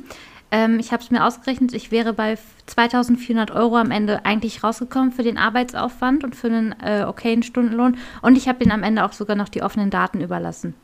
Ähm, 0.53 0.78
ich 0.78 0.92
habe 0.92 1.03
es 1.03 1.11
mir 1.11 1.24
ausgerechnet, 1.24 1.72
ich 1.72 1.90
wäre 1.90 2.12
bei 2.12 2.38
2400 2.66 3.50
Euro 3.50 3.76
am 3.78 3.90
Ende 3.90 4.24
eigentlich 4.24 4.62
rausgekommen 4.62 5.11
für 5.11 5.24
den 5.24 5.38
Arbeitsaufwand 5.38 6.22
und 6.22 6.36
für 6.36 6.46
einen 6.46 6.74
äh, 6.80 7.05
okayen 7.09 7.42
Stundenlohn. 7.42 7.96
Und 8.20 8.36
ich 8.36 8.46
habe 8.46 8.62
ihnen 8.62 8.72
am 8.72 8.84
Ende 8.84 9.05
auch 9.05 9.12
sogar 9.12 9.34
noch 9.34 9.48
die 9.48 9.62
offenen 9.62 9.90
Daten 9.90 10.20
überlassen. 10.20 10.74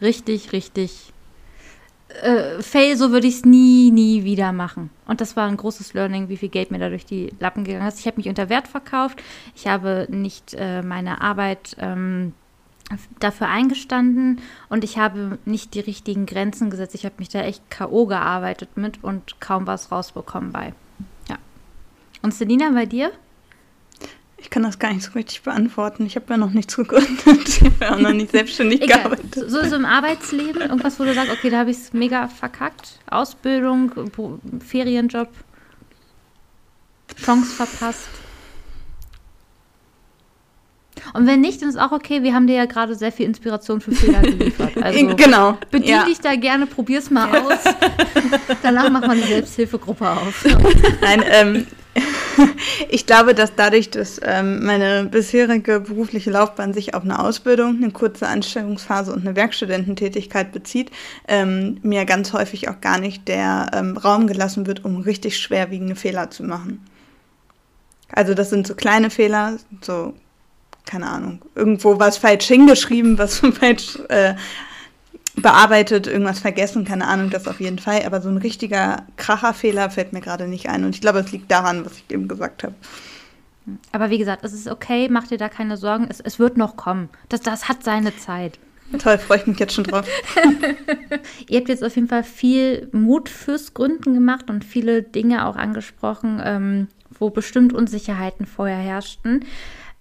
Richtig, 0.00 0.52
richtig 0.52 1.12
äh, 2.20 2.62
Fail, 2.62 2.96
so 2.96 3.10
würde 3.10 3.26
ich 3.26 3.36
es 3.36 3.44
nie, 3.44 3.90
nie 3.90 4.24
wieder 4.24 4.52
machen. 4.52 4.90
Und 5.06 5.20
das 5.20 5.36
war 5.36 5.48
ein 5.48 5.56
großes 5.56 5.94
Learning, 5.94 6.28
wie 6.28 6.36
viel 6.36 6.48
Geld 6.48 6.70
mir 6.70 6.78
da 6.78 6.88
durch 6.88 7.06
die 7.06 7.32
Lappen 7.40 7.64
gegangen 7.64 7.86
ist. 7.86 8.00
Ich 8.00 8.06
habe 8.06 8.16
mich 8.18 8.28
unter 8.28 8.48
Wert 8.48 8.68
verkauft. 8.68 9.22
Ich 9.54 9.66
habe 9.66 10.06
nicht 10.10 10.54
äh, 10.54 10.82
meine 10.82 11.20
Arbeit 11.20 11.76
ähm, 11.78 12.34
dafür 13.20 13.48
eingestanden 13.48 14.40
und 14.68 14.84
ich 14.84 14.98
habe 14.98 15.38
nicht 15.44 15.74
die 15.74 15.80
richtigen 15.80 16.26
Grenzen 16.26 16.70
gesetzt. 16.70 16.94
Ich 16.94 17.04
habe 17.04 17.14
mich 17.18 17.28
da 17.28 17.40
echt 17.40 17.70
K.O. 17.70 18.06
gearbeitet 18.06 18.76
mit 18.76 19.02
und 19.02 19.40
kaum 19.40 19.66
was 19.66 19.90
rausbekommen 19.90 20.52
bei. 20.52 20.74
Ja. 21.28 21.38
Und 22.22 22.34
Selina, 22.34 22.70
bei 22.70 22.86
dir? 22.86 23.12
Ich 24.38 24.50
kann 24.50 24.64
das 24.64 24.78
gar 24.80 24.92
nicht 24.92 25.04
so 25.04 25.12
richtig 25.12 25.42
beantworten. 25.42 26.04
Ich 26.04 26.16
habe 26.16 26.26
ja 26.30 26.36
noch 26.36 26.50
nichts 26.50 26.76
gegründet. 26.76 27.22
Ich 27.46 27.60
habe 27.62 27.74
ja 27.80 27.94
auch 27.94 27.98
noch 28.00 28.12
nicht 28.12 28.32
selbstständig 28.32 28.80
Egal. 28.82 28.98
gearbeitet. 28.98 29.50
So, 29.50 29.62
so 29.64 29.76
im 29.76 29.84
Arbeitsleben, 29.84 30.62
irgendwas, 30.62 30.98
wo 30.98 31.04
du 31.04 31.14
sagst, 31.14 31.30
okay, 31.30 31.48
da 31.48 31.58
habe 31.60 31.70
ich 31.70 31.76
es 31.76 31.92
mega 31.92 32.26
verkackt. 32.26 32.98
Ausbildung, 33.08 33.92
Ferienjob, 34.66 35.28
Chance 37.16 37.54
verpasst. 37.54 38.08
Und 41.14 41.26
wenn 41.26 41.40
nicht, 41.40 41.62
dann 41.62 41.68
ist 41.68 41.78
auch 41.78 41.92
okay. 41.92 42.22
Wir 42.22 42.34
haben 42.34 42.46
dir 42.46 42.56
ja 42.56 42.66
gerade 42.66 42.94
sehr 42.94 43.12
viel 43.12 43.26
Inspiration 43.26 43.80
für 43.80 43.92
Fehler 43.92 44.20
geliefert. 44.22 44.82
Also 44.82 45.14
genau. 45.16 45.58
bedien 45.70 45.88
ja. 45.88 46.04
dich 46.04 46.20
da 46.20 46.34
gerne, 46.34 46.66
probier's 46.66 47.10
mal 47.10 47.28
aus. 47.36 47.58
Danach 48.62 48.90
macht 48.90 49.06
man 49.06 49.18
eine 49.18 49.26
Selbsthilfegruppe 49.26 50.08
auf. 50.08 50.44
Nein, 51.00 51.22
ähm, 51.30 51.66
ich 52.88 53.06
glaube, 53.06 53.34
dass 53.34 53.54
dadurch, 53.54 53.90
dass 53.90 54.20
ähm, 54.22 54.64
meine 54.64 55.04
bisherige 55.04 55.80
berufliche 55.80 56.30
Laufbahn 56.30 56.72
sich 56.72 56.94
auf 56.94 57.02
eine 57.02 57.18
Ausbildung, 57.18 57.76
eine 57.76 57.90
kurze 57.90 58.26
Anstellungsphase 58.26 59.12
und 59.12 59.26
eine 59.26 59.36
Werkstudententätigkeit 59.36 60.52
bezieht, 60.52 60.90
ähm, 61.28 61.78
mir 61.82 62.04
ganz 62.04 62.32
häufig 62.32 62.68
auch 62.68 62.80
gar 62.80 62.98
nicht 62.98 63.28
der 63.28 63.70
ähm, 63.74 63.96
Raum 63.96 64.26
gelassen 64.26 64.66
wird, 64.66 64.84
um 64.84 65.00
richtig 65.00 65.38
schwerwiegende 65.38 65.96
Fehler 65.96 66.30
zu 66.30 66.44
machen. 66.44 66.84
Also 68.10 68.34
das 68.34 68.50
sind 68.50 68.66
so 68.66 68.74
kleine 68.74 69.10
Fehler, 69.10 69.56
so, 69.80 70.14
keine 70.84 71.08
Ahnung, 71.08 71.40
irgendwo 71.54 71.98
was 71.98 72.18
falsch 72.18 72.46
hingeschrieben, 72.46 73.18
was 73.18 73.38
falsch 73.60 73.98
äh, 74.08 74.34
bearbeitet, 75.36 76.06
irgendwas 76.06 76.40
vergessen, 76.40 76.84
keine 76.84 77.06
Ahnung, 77.06 77.30
das 77.30 77.48
auf 77.48 77.60
jeden 77.60 77.78
Fall. 77.78 78.02
Aber 78.04 78.20
so 78.20 78.28
ein 78.28 78.36
richtiger 78.36 79.06
Kracherfehler 79.16 79.90
fällt 79.90 80.12
mir 80.12 80.20
gerade 80.20 80.46
nicht 80.46 80.68
ein. 80.68 80.84
Und 80.84 80.94
ich 80.94 81.00
glaube, 81.00 81.20
es 81.20 81.32
liegt 81.32 81.50
daran, 81.50 81.84
was 81.84 81.94
ich 81.96 82.04
eben 82.10 82.28
gesagt 82.28 82.64
habe. 82.64 82.74
Aber 83.92 84.10
wie 84.10 84.18
gesagt, 84.18 84.44
es 84.44 84.52
ist 84.52 84.68
okay, 84.68 85.08
mach 85.08 85.28
dir 85.28 85.38
da 85.38 85.48
keine 85.48 85.76
Sorgen. 85.76 86.06
Es, 86.08 86.20
es 86.20 86.38
wird 86.38 86.56
noch 86.56 86.76
kommen. 86.76 87.08
Das, 87.28 87.40
das 87.40 87.68
hat 87.68 87.84
seine 87.84 88.14
Zeit. 88.16 88.58
Toll, 88.98 89.16
freue 89.16 89.38
ich 89.38 89.46
mich 89.46 89.58
jetzt 89.58 89.74
schon 89.74 89.84
drauf. 89.84 90.06
Ihr 91.48 91.58
habt 91.58 91.68
jetzt 91.68 91.82
auf 91.82 91.94
jeden 91.94 92.08
Fall 92.08 92.24
viel 92.24 92.88
Mut 92.92 93.28
fürs 93.30 93.72
Gründen 93.72 94.12
gemacht 94.12 94.50
und 94.50 94.64
viele 94.64 95.02
Dinge 95.02 95.46
auch 95.46 95.56
angesprochen, 95.56 96.42
ähm, 96.44 96.88
wo 97.18 97.30
bestimmt 97.30 97.72
Unsicherheiten 97.72 98.44
vorher 98.44 98.76
herrschten. 98.76 99.46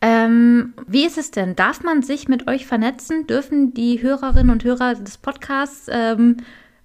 Ähm, 0.01 0.73
wie 0.87 1.05
ist 1.05 1.19
es 1.19 1.29
denn? 1.29 1.55
Darf 1.55 1.83
man 1.83 2.01
sich 2.01 2.27
mit 2.27 2.47
euch 2.47 2.65
vernetzen? 2.65 3.27
Dürfen 3.27 3.73
die 3.73 4.01
Hörerinnen 4.01 4.49
und 4.49 4.63
Hörer 4.63 4.95
des 4.95 5.19
Podcasts 5.19 5.87
ähm, 5.91 6.37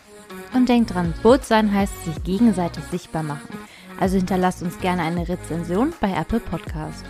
Und 0.54 0.70
denkt 0.70 0.94
dran, 0.94 1.14
Boot 1.22 1.44
sein 1.44 1.74
heißt 1.74 2.06
sich 2.06 2.24
gegenseitig 2.24 2.86
sichtbar 2.86 3.24
machen. 3.24 3.60
Also 4.00 4.16
hinterlasst 4.18 4.64
uns 4.64 4.80
gerne 4.80 5.02
eine 5.04 5.28
Rezension 5.28 5.92
bei 6.00 6.12
Apple 6.12 6.40
Podcast. 6.40 7.04